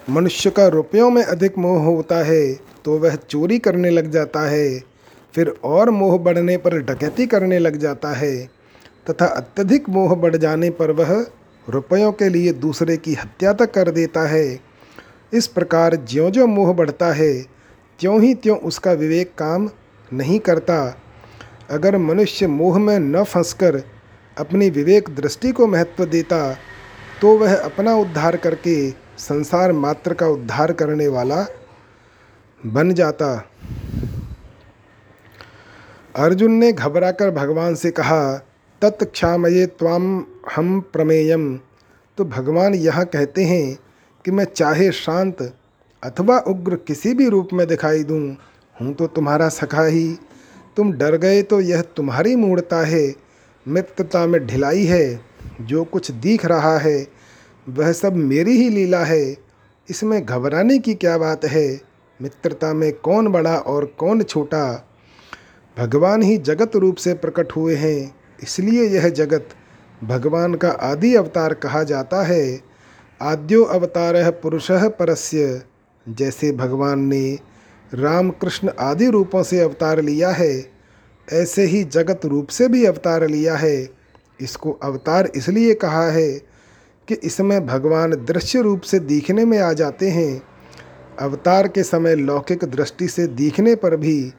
मनुष्य 0.09 0.49
का 0.49 0.67
रुपयों 0.67 1.09
में 1.09 1.23
अधिक 1.23 1.57
मोह 1.57 1.83
होता 1.83 2.23
है 2.23 2.43
तो 2.85 2.97
वह 2.99 3.15
चोरी 3.19 3.59
करने 3.59 3.89
लग 3.89 4.11
जाता 4.11 4.41
है। 4.41 4.94
फिर 5.35 5.53
और 5.63 5.89
मोह 5.89 6.17
बढ़ने 6.17 6.57
पर 6.57 6.77
डकैती 6.79 7.25
करने 7.27 7.59
लग 7.59 7.77
जाता 7.77 8.13
है, 8.13 8.35
तथा 9.07 9.25
अत्यधिक 9.25 9.89
मोह 9.89 10.15
बढ़ 10.15 10.35
जाने 10.35 10.69
पर 10.69 10.91
वह 10.91 11.13
रुपयों 11.67 12.11
के 12.11 12.29
लिए 12.29 12.53
दूसरे 12.53 12.97
की 12.97 13.13
हत्या 13.13 13.53
तक 13.53 13.73
कर 13.73 13.91
देता 13.91 14.27
है। 14.27 14.59
इस 15.33 15.47
प्रकार 15.47 15.95
ज्यों 15.95 16.31
ज्यों 16.31 16.47
मोह 16.47 16.73
बढ़ता 16.73 17.11
है, 17.13 17.33
त्यों 17.99 18.21
ही 18.21 18.33
त्यों 18.33 18.57
उसका 18.57 18.91
विवेक 18.91 19.33
काम 19.37 19.69
नहीं 20.11 20.39
करता। 20.39 20.77
अगर 21.69 21.97
मनुष्य 21.97 22.47
मोह 22.47 22.77
में 22.79 22.97
न 22.99 23.23
फंसकर 23.23 23.81
अपनी 24.37 24.69
विवेक 24.69 25.09
दृष्टि 25.15 25.51
को 25.51 25.67
महत्व 25.67 26.05
देता 26.05 26.57
तो 27.21 27.37
वह 27.37 27.55
अपना 27.55 27.95
उद्धार 27.95 28.35
करके 28.37 28.89
संसार 29.17 29.71
मात्र 29.71 30.13
का 30.13 30.27
उद्धार 30.27 30.71
करने 30.71 31.07
वाला 31.07 31.45
बन 32.65 32.93
जाता। 32.93 33.27
अर्जुन 36.15 36.51
ने 36.51 36.71
घबराकर 36.71 37.31
भगवान 37.31 37.75
से 37.75 37.91
कहा, 37.91 38.37
तत्क्षामये 38.81 39.65
त्वाम 39.65 40.25
हम 40.55 40.79
प्रमेयम 40.93 41.59
तो 42.17 42.25
भगवान 42.25 42.75
यह 42.75 43.03
कहते 43.03 43.43
हैं 43.43 43.79
कि, 44.25 44.31
मैं 44.31 44.45
चाहे 44.45 44.91
शांत 44.91 45.53
अथवा 46.03 46.37
उग्र 46.37 46.75
किसी 46.75 47.13
भी 47.13 47.29
रूप 47.29 47.49
में 47.53 47.67
दिखाई 47.67 48.03
दूँ, 48.03 48.37
हूँ 48.81 48.93
तो 48.93 49.07
तुम्हारा 49.07 49.49
सखा 49.49 49.85
ही। 49.85 50.17
तुम 50.77 50.93
डर 50.93 51.17
गए 51.17 51.41
तो 51.41 51.61
यह 51.61 51.81
तुम्हारी 51.81 52.35
मूर्ता 52.35 52.85
है। 52.85 53.15
मित्रता 53.67 54.25
में 54.25 54.47
ढिलाई 54.47 54.83
है, 54.83 55.19
जो 55.61 55.83
कुछ 55.83 56.11
दिख 56.11 56.45
रहा 56.45 56.77
है, 56.77 57.07
वह 57.69 57.91
सब 57.91 58.15
मेरी 58.15 58.51
ही 58.51 58.69
लीला 58.69 59.03
है। 59.03 59.37
इसमें 59.89 60.25
घबराने 60.25 60.79
की 60.79 60.93
क्या 60.93 61.17
बात 61.17 61.45
है? 61.45 61.81
मित्रता 62.21 62.73
में 62.73 62.93
कौन 62.93 63.27
बड़ा 63.27 63.57
और 63.57 63.85
कौन 63.85 64.23
छोटा? 64.23 64.91
भगवान 65.77 66.21
ही 66.21 66.37
जगत 66.37 66.75
रूप 66.75 66.95
से 66.95 67.13
प्रकट 67.13 67.51
हुए 67.51 67.75
हैं। 67.75 68.15
इसलिए 68.43 68.83
यह 68.83 69.09
जगत 69.09 69.49
भगवान 70.03 70.55
का 70.55 70.69
आदि 70.69 71.15
अवतार 71.15 71.53
कहा 71.53 71.83
जाता 71.83 72.23
है। 72.23 72.61
आद्यो 73.21 73.63
अवतार 73.63 74.31
पुरुष 74.31 74.67
परस्य। 74.71 75.61
जैसे 76.09 76.51
भगवान 76.51 76.99
ने 76.99 77.39
राम 77.93 78.29
कृष्ण 78.29 78.71
आदि 78.79 79.09
रूपों 79.09 79.43
से 79.43 79.59
अवतार 79.59 80.01
लिया 80.01 80.29
है, 80.29 80.65
ऐसे 81.33 81.65
ही 81.65 81.83
जगत 81.83 82.25
रूप 82.25 82.47
से 82.47 82.67
भी 82.67 82.85
अवतार 82.85 83.27
लिया 83.27 83.55
है। 83.55 83.89
इसको 84.41 84.71
अवतार 84.71 85.31
इसलिए 85.35 85.73
कहा 85.73 86.09
है 86.11 86.31
कि 87.07 87.13
इसमें 87.13 87.65
भगवान 87.67 88.11
दृश्य 88.11 88.61
रूप 88.61 88.81
से 88.81 88.99
दिखने 88.99 89.45
में 89.45 89.59
आ 89.59 89.73
जाते 89.73 90.09
हैं। 90.09 90.41
अवतार 91.19 91.67
के 91.67 91.83
समय 91.83 92.15
लौकिक 92.15 92.63
दृष्टि 92.63 93.07
से 93.07 93.27
दिखने 93.27 93.75
पर 93.75 93.95
भी 93.95 94.33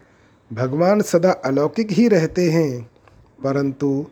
भगवान 0.50 1.00
सदा 1.02 1.30
अलौकिक 1.44 1.90
ही 1.90 2.06
रहते 2.08 2.50
हैं, 2.50 2.82
परंतु 3.44 4.06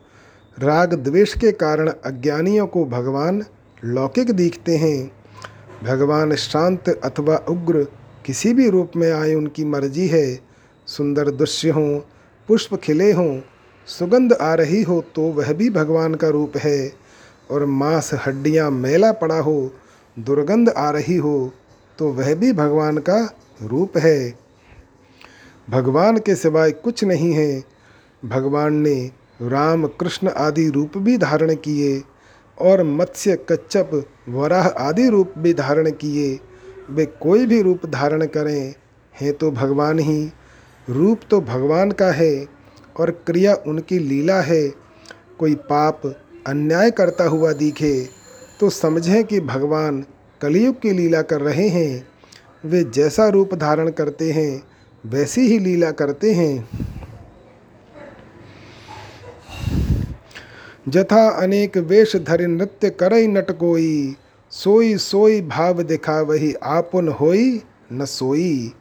राग 0.57 0.93
द्वेष 0.93 1.33
के 1.33 1.51
कारण 1.51 1.89
अज्ञानियों 2.05 2.67
को 2.67 2.83
भगवान 2.85 3.43
लौकिक 3.85 4.31
दिखते 4.31 4.75
हैं। 4.77 5.11
भगवान 5.83 6.35
शांत 6.35 6.89
अथवा 6.89 7.35
उग्र 7.49 7.83
किसी 8.25 8.53
भी 8.53 8.69
रूप 8.69 8.91
में 8.95 9.11
आए 9.11 9.33
उनकी 9.33 9.65
मर्ज़ी 9.65 10.07
है। 10.07 10.39
सुंदर 10.87 11.29
दृश्य 11.31 11.69
हों, 11.69 11.99
पुष्प 12.49 12.75
खिले 12.75 13.11
हों, 13.11 13.39
सुगंध 13.87 14.33
आ 14.33 14.53
रही 14.53 14.81
हो 14.83 15.03
तो 15.15 15.21
वह 15.31 15.53
भी 15.53 15.69
भगवान 15.69 16.15
का 16.15 16.29
रूप 16.29 16.57
है। 16.57 16.91
और 17.51 17.65
मांस, 17.65 18.11
हड्डियाँ, 18.25 18.69
मेला 18.71 19.11
पड़ा 19.11 19.39
हो, 19.39 19.71
दुर्गंध 20.17 20.69
आ 20.69 20.89
रही 20.91 21.15
हो 21.17 21.51
तो 21.99 22.11
वह 22.13 22.33
भी 22.35 22.51
भगवान 22.53 22.97
का 22.99 23.19
रूप 23.63 23.97
है। 23.97 24.44
भगवान 25.67 26.17
के 26.17 26.35
सिवाय 26.35 26.71
कुछ 26.71 27.03
नहीं 27.03 27.31
है। 27.33 27.63
भगवान 28.23 28.73
ने 28.73 28.95
राम 29.41 29.85
कृष्ण 29.99 30.29
आदि 30.29 30.67
रूप 30.69 30.97
भी 30.97 31.17
धारण 31.17 31.53
किए 31.55 32.01
और 32.57 32.83
मत्स्य, 32.83 33.35
कच्छप, 33.49 34.03
वराह 34.29 34.67
आदि 34.67 35.07
रूप 35.09 35.33
भी 35.37 35.53
धारण 35.53 35.89
किए। 35.91 36.39
वे 36.89 37.05
कोई 37.21 37.45
भी 37.45 37.61
रूप 37.61 37.85
धारण 37.85 38.25
करें, 38.25 38.73
हैं 39.13 39.33
तो 39.33 39.51
भगवान 39.51 39.99
ही। 39.99 40.31
रूप 40.87 41.19
तो 41.29 41.39
भगवान 41.41 41.91
का 41.91 42.11
है 42.11 42.47
और 42.99 43.11
क्रिया 43.27 43.55
उनकी 43.67 43.99
लीला 43.99 44.39
है। 44.41 44.67
कोई 45.39 45.55
पाप 45.55 46.01
अन्याय 46.47 46.91
करता 46.91 47.23
हुआ 47.23 47.51
दिखे 47.53 48.07
तो 48.59 48.69
समझें 48.69 49.23
कि 49.23 49.39
भगवान 49.39 50.03
कलयुग 50.41 50.79
की 50.81 50.91
लीला 50.91 51.21
कर 51.21 51.41
रहे 51.41 51.67
हैं। 51.69 52.07
वे 52.65 52.83
जैसा 52.85 53.27
रूप 53.27 53.53
धारण 53.53 53.89
करते 53.89 54.31
हैं 54.31 54.63
वैसी 55.05 55.41
ही 55.41 55.59
लीला 55.59 55.91
करते 55.91 56.33
हैं। 56.33 56.69
जथा 60.89 61.29
अनेक 61.29 61.77
वेश 61.77 62.15
धरि 62.15 62.47
नृत्य 62.47 62.89
करई 62.89 63.27
नट 63.27 63.51
कोई 63.51 64.15
सोई 64.51 64.97
सोई 64.97 65.41
भाव 65.41 65.81
दिखा 65.83 66.21
वही 66.21 66.53
आपुन 66.53 67.07
होई 67.07 67.61
न 67.93 68.05
सोई। 68.05 68.73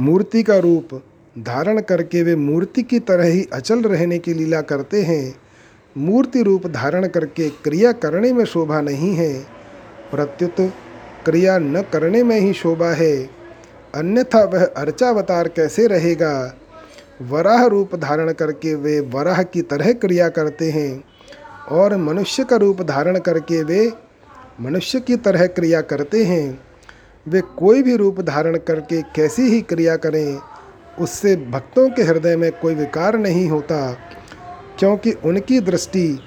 मूर्ति 0.00 0.42
का 0.42 0.58
रूप 0.58 1.02
धारण 1.38 1.80
करके 1.80 2.22
वे 2.22 2.36
मूर्ति 2.36 2.82
की 2.82 2.98
तरह 3.00 3.24
ही 3.24 3.46
अचल 3.52 3.82
रहने 3.82 4.18
की 4.18 4.34
लीला 4.34 4.60
करते 4.60 5.02
हैं। 5.02 5.34
मूर्ति 5.96 6.42
रूप 6.42 6.66
धारण 6.66 7.06
करके 7.08 7.48
क्रिया 7.50 7.92
करने 7.92 8.32
में 8.32 8.44
शोभा 8.44 8.80
नहीं 8.80 9.14
है। 9.14 9.32
प्रत्युत 10.10 10.72
क्रिया 11.26 11.58
न 11.58 11.82
करने 11.92 12.22
में 12.22 12.38
ही 12.40 12.52
शोभा 12.52 12.90
है। 12.90 13.16
अन्यथा 13.94 14.42
वह 14.44 14.64
अर्चावतार 14.66 15.48
कैसे 15.48 15.86
रहेगा? 15.86 16.54
वराह 17.22 17.64
रूप 17.66 17.94
धारण 17.94 18.32
करके 18.32 18.74
वे 18.74 19.00
वराह 19.00 19.42
की 19.42 19.62
तरह 19.62 19.92
क्रिया 19.92 20.28
करते 20.28 20.70
हैं 20.70 21.04
और 21.70 21.96
मनुष्य 21.96 22.44
का 22.44 22.56
रूप 22.56 22.82
धारण 22.82 23.18
करके 23.18 23.62
वे 23.62 23.92
मनुष्य 24.60 25.00
की 25.00 25.16
तरह 25.16 25.46
क्रिया 25.46 25.80
करते 25.80 26.24
हैं। 26.24 26.60
वे 27.26 27.40
कोई 27.56 27.82
भी 27.82 27.96
रूप 27.96 28.20
धारण 28.20 28.56
करके 28.58 29.00
कैसी 29.14 29.42
ही 29.42 29.60
क्रिया 29.60 29.96
करें, 29.96 30.38
उससे 30.98 31.36
भक्तों 31.36 31.88
के 31.90 32.02
हृदय 32.02 32.36
में 32.36 32.50
कोई 32.52 32.74
विकार 32.74 33.18
नहीं 33.18 33.48
होता, 33.48 33.92
क्योंकि 34.78 35.12
उनकी 35.24 35.60
दृष्टि, 35.60 36.18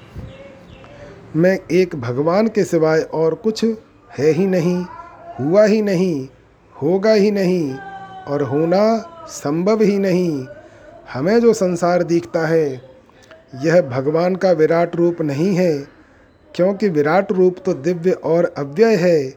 में 1.36 1.60
एक 1.72 1.96
भगवान 1.96 2.48
के 2.48 2.64
सिवाय 2.64 3.02
और 3.02 3.36
कुछ 3.36 3.66
है 4.18 4.32
ही 4.32 4.46
नहीं, 4.46 4.86
हुआ 5.40 5.66
ही 5.66 5.82
नहीं, 5.82 6.28
होगा 6.76 7.14
ही 7.14 7.32
नहीं 7.32 7.74
और 8.28 8.42
होना 8.42 8.98
संभव 9.30 9.82
ही 9.82 9.98
नहीं। 10.00 10.46
हमें 11.14 11.40
जो 11.40 11.54
संसार 11.54 12.04
दिखता 12.04 12.48
है, 12.48 12.82
यह 13.64 13.82
भगवान 13.82 14.36
का 14.36 14.52
विराट 14.52 14.96
रूप 14.96 15.22
नहीं 15.22 15.54
है, 15.56 15.88
क्योंकि 16.56 16.90
विराट 16.90 17.32
रूप 17.32 17.56
तो 17.66 17.74
दिव्य 17.74 18.12
और 18.12 18.54
अव्यय 18.58 18.96
है, 18.96 19.30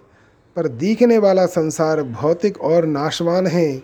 पर 0.57 0.69
दिखने 0.69 1.19
वाला 1.19 1.47
संसार 1.47 2.03
भौतिक 2.03 2.61
और 2.61 2.87
नाशवान 2.87 3.47
है। 3.47 3.83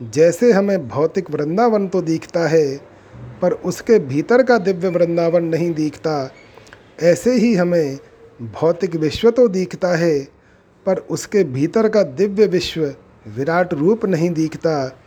जैसे 0.00 0.52
हमें 0.52 0.88
भौतिक 0.88 1.30
वृंदावन 1.30 1.86
तो 1.88 2.02
दिखता 2.02 2.46
है, 2.48 2.76
पर 3.42 3.52
उसके 3.52 3.98
भीतर 3.98 4.42
का 4.42 4.58
दिव्य 4.58 4.88
वृंदावन 4.88 5.44
नहीं 5.44 5.70
दिखता, 5.74 6.30
ऐसे 7.02 7.32
ही 7.32 7.54
हमें 7.54 7.98
भौतिक 8.42 8.94
विश्व 8.96 9.30
तो 9.30 9.46
दिखता 9.48 9.88
है, 9.96 10.18
पर 10.86 10.98
उसके 11.10 11.42
भीतर 11.44 11.88
का 11.88 12.02
दिव्य 12.02 12.46
विश्व 12.46 12.82
विराट 13.26 13.74
रूप 13.74 14.04
नहीं 14.04 14.30
दिखता। 14.30 14.98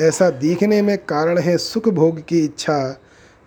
ऐसा 0.00 0.28
दिखने 0.30 0.80
में 0.82 0.96
कारण 0.98 1.38
है 1.38 1.56
सुख 1.58 1.88
भोग 1.88 2.20
की 2.20 2.38
इच्छा। 2.40 3.00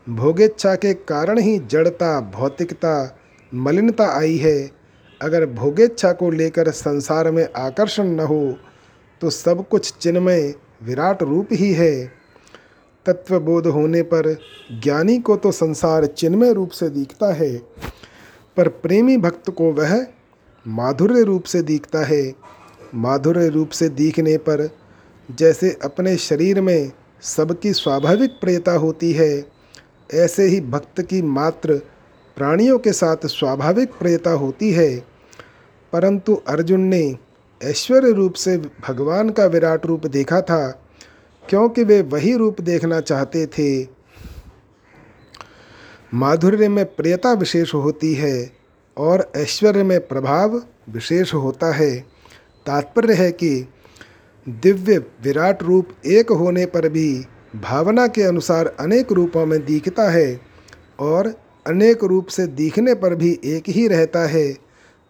भोगेच्छा 0.07 0.73
के 0.75 0.93
कारण 0.93 1.39
ही 1.39 1.57
जड़ता, 1.61 2.19
भौतिकता, 2.31 3.17
मलिनता 3.51 4.07
आई 4.09 4.37
है। 4.37 4.71
अगर 5.21 5.45
भोगेच्छा 5.45 6.11
को 6.11 6.29
लेकर 6.29 6.71
संसार 6.71 7.31
में 7.31 7.47
आकर्षण 7.57 8.07
न 8.07 8.19
हो 8.19 8.55
तो 9.21 9.29
सब 9.29 9.67
कुछ 9.69 9.93
चिन्मय, 9.93 10.53
विराट 10.83 11.23
रूप 11.23 11.47
ही 11.51 11.71
है। 11.73 12.05
तत्वबोध 13.05 13.67
होने 13.67 14.01
पर 14.03 14.33
ज्ञानी 14.83 15.17
को 15.19 15.35
तो 15.35 15.51
संसार 15.51 16.05
चिन्मय 16.05 16.53
रूप 16.53 16.69
से 16.69 16.89
दिखता 16.89 17.33
है। 17.33 17.55
पर 18.57 18.67
प्रेमी 18.67 19.17
भक्त 19.17 19.49
को 19.49 19.71
वह 19.71 20.07
माधुर्य 20.67 21.23
रूप 21.23 21.43
से 21.43 21.61
दिखता 21.61 22.05
है। 22.05 22.33
माधुर्य 22.95 23.47
रूप 23.47 23.69
से 23.69 23.89
दिखने 23.89 24.37
पर 24.37 24.69
जैसे 25.31 25.79
अपने 25.83 26.17
शरीर 26.17 26.61
में 26.61 26.91
सबकी 27.21 27.73
स्वाभाविक 27.73 28.31
प्रियता 28.31 28.71
होती 28.71 29.11
है, 29.11 29.45
ऐसे 30.13 30.43
ही 30.43 30.61
भक्त 30.61 31.01
की 31.01 31.21
मात्र 31.21 31.81
प्राणियों 32.35 32.79
के 32.79 32.91
साथ 32.91 33.17
स्वाभाविक 33.25 33.89
प्रियता 33.89 34.31
होती 34.31 34.71
है। 34.71 34.97
परंतु 35.93 36.35
अर्जुन 36.35 36.81
ने 36.81 37.17
ऐश्वर्य 37.63 38.11
रूप 38.11 38.33
से 38.33 38.57
भगवान 38.57 39.29
का 39.29 39.45
विराट 39.45 39.85
रूप 39.85 40.07
देखा 40.07 40.41
था, 40.41 40.81
क्योंकि 41.49 41.83
वे 41.83 42.01
वही 42.01 42.35
रूप 42.35 42.61
देखना 42.61 42.99
चाहते 42.99 43.45
थे। 43.45 44.00
माधुर्य 46.13 46.69
में 46.69 46.85
प्रियता 46.85 47.33
विशेष 47.33 47.73
होती 47.73 48.13
है 48.13 48.51
और 48.97 49.31
ऐश्वर्य 49.35 49.83
में 49.83 50.07
प्रभाव 50.07 50.63
विशेष 50.89 51.33
होता 51.33 51.73
है। 51.73 51.99
तात्पर्य 52.65 53.13
है 53.13 53.31
कि 53.31 53.67
दिव्य 54.49 54.97
विराट 54.97 55.63
रूप 55.63 55.89
एक 56.05 56.31
होने 56.31 56.65
पर 56.65 56.89
भी 56.89 57.25
भावना 57.55 58.07
के 58.07 58.23
अनुसार 58.23 58.75
अनेक 58.79 59.11
रूपों 59.11 59.45
में 59.45 59.65
दिखता 59.65 60.09
है 60.09 60.41
और 60.99 61.27
अनेक 61.67 62.03
रूप 62.03 62.27
से 62.27 62.47
दिखने 62.47 62.93
पर 62.93 63.15
भी 63.15 63.39
एक 63.45 63.63
ही 63.67 63.87
रहता 63.87 64.19
है। 64.19 64.57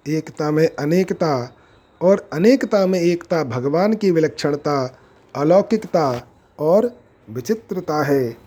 एकता 0.07 0.51
में 0.51 0.67
अनेकता 0.79 1.55
और 2.01 2.29
अनेकता 2.33 2.85
में 2.85 2.99
एकता 2.99 3.43
भगवान 3.43 3.93
की 3.93 4.11
विलक्षणता, 4.11 4.97
अलौकिकता 5.35 6.27
और 6.59 6.99
विचित्रता 7.29 8.03
है। 8.03 8.37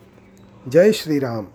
जय 0.69 0.93
श्री 0.93 1.19
राम 1.19 1.47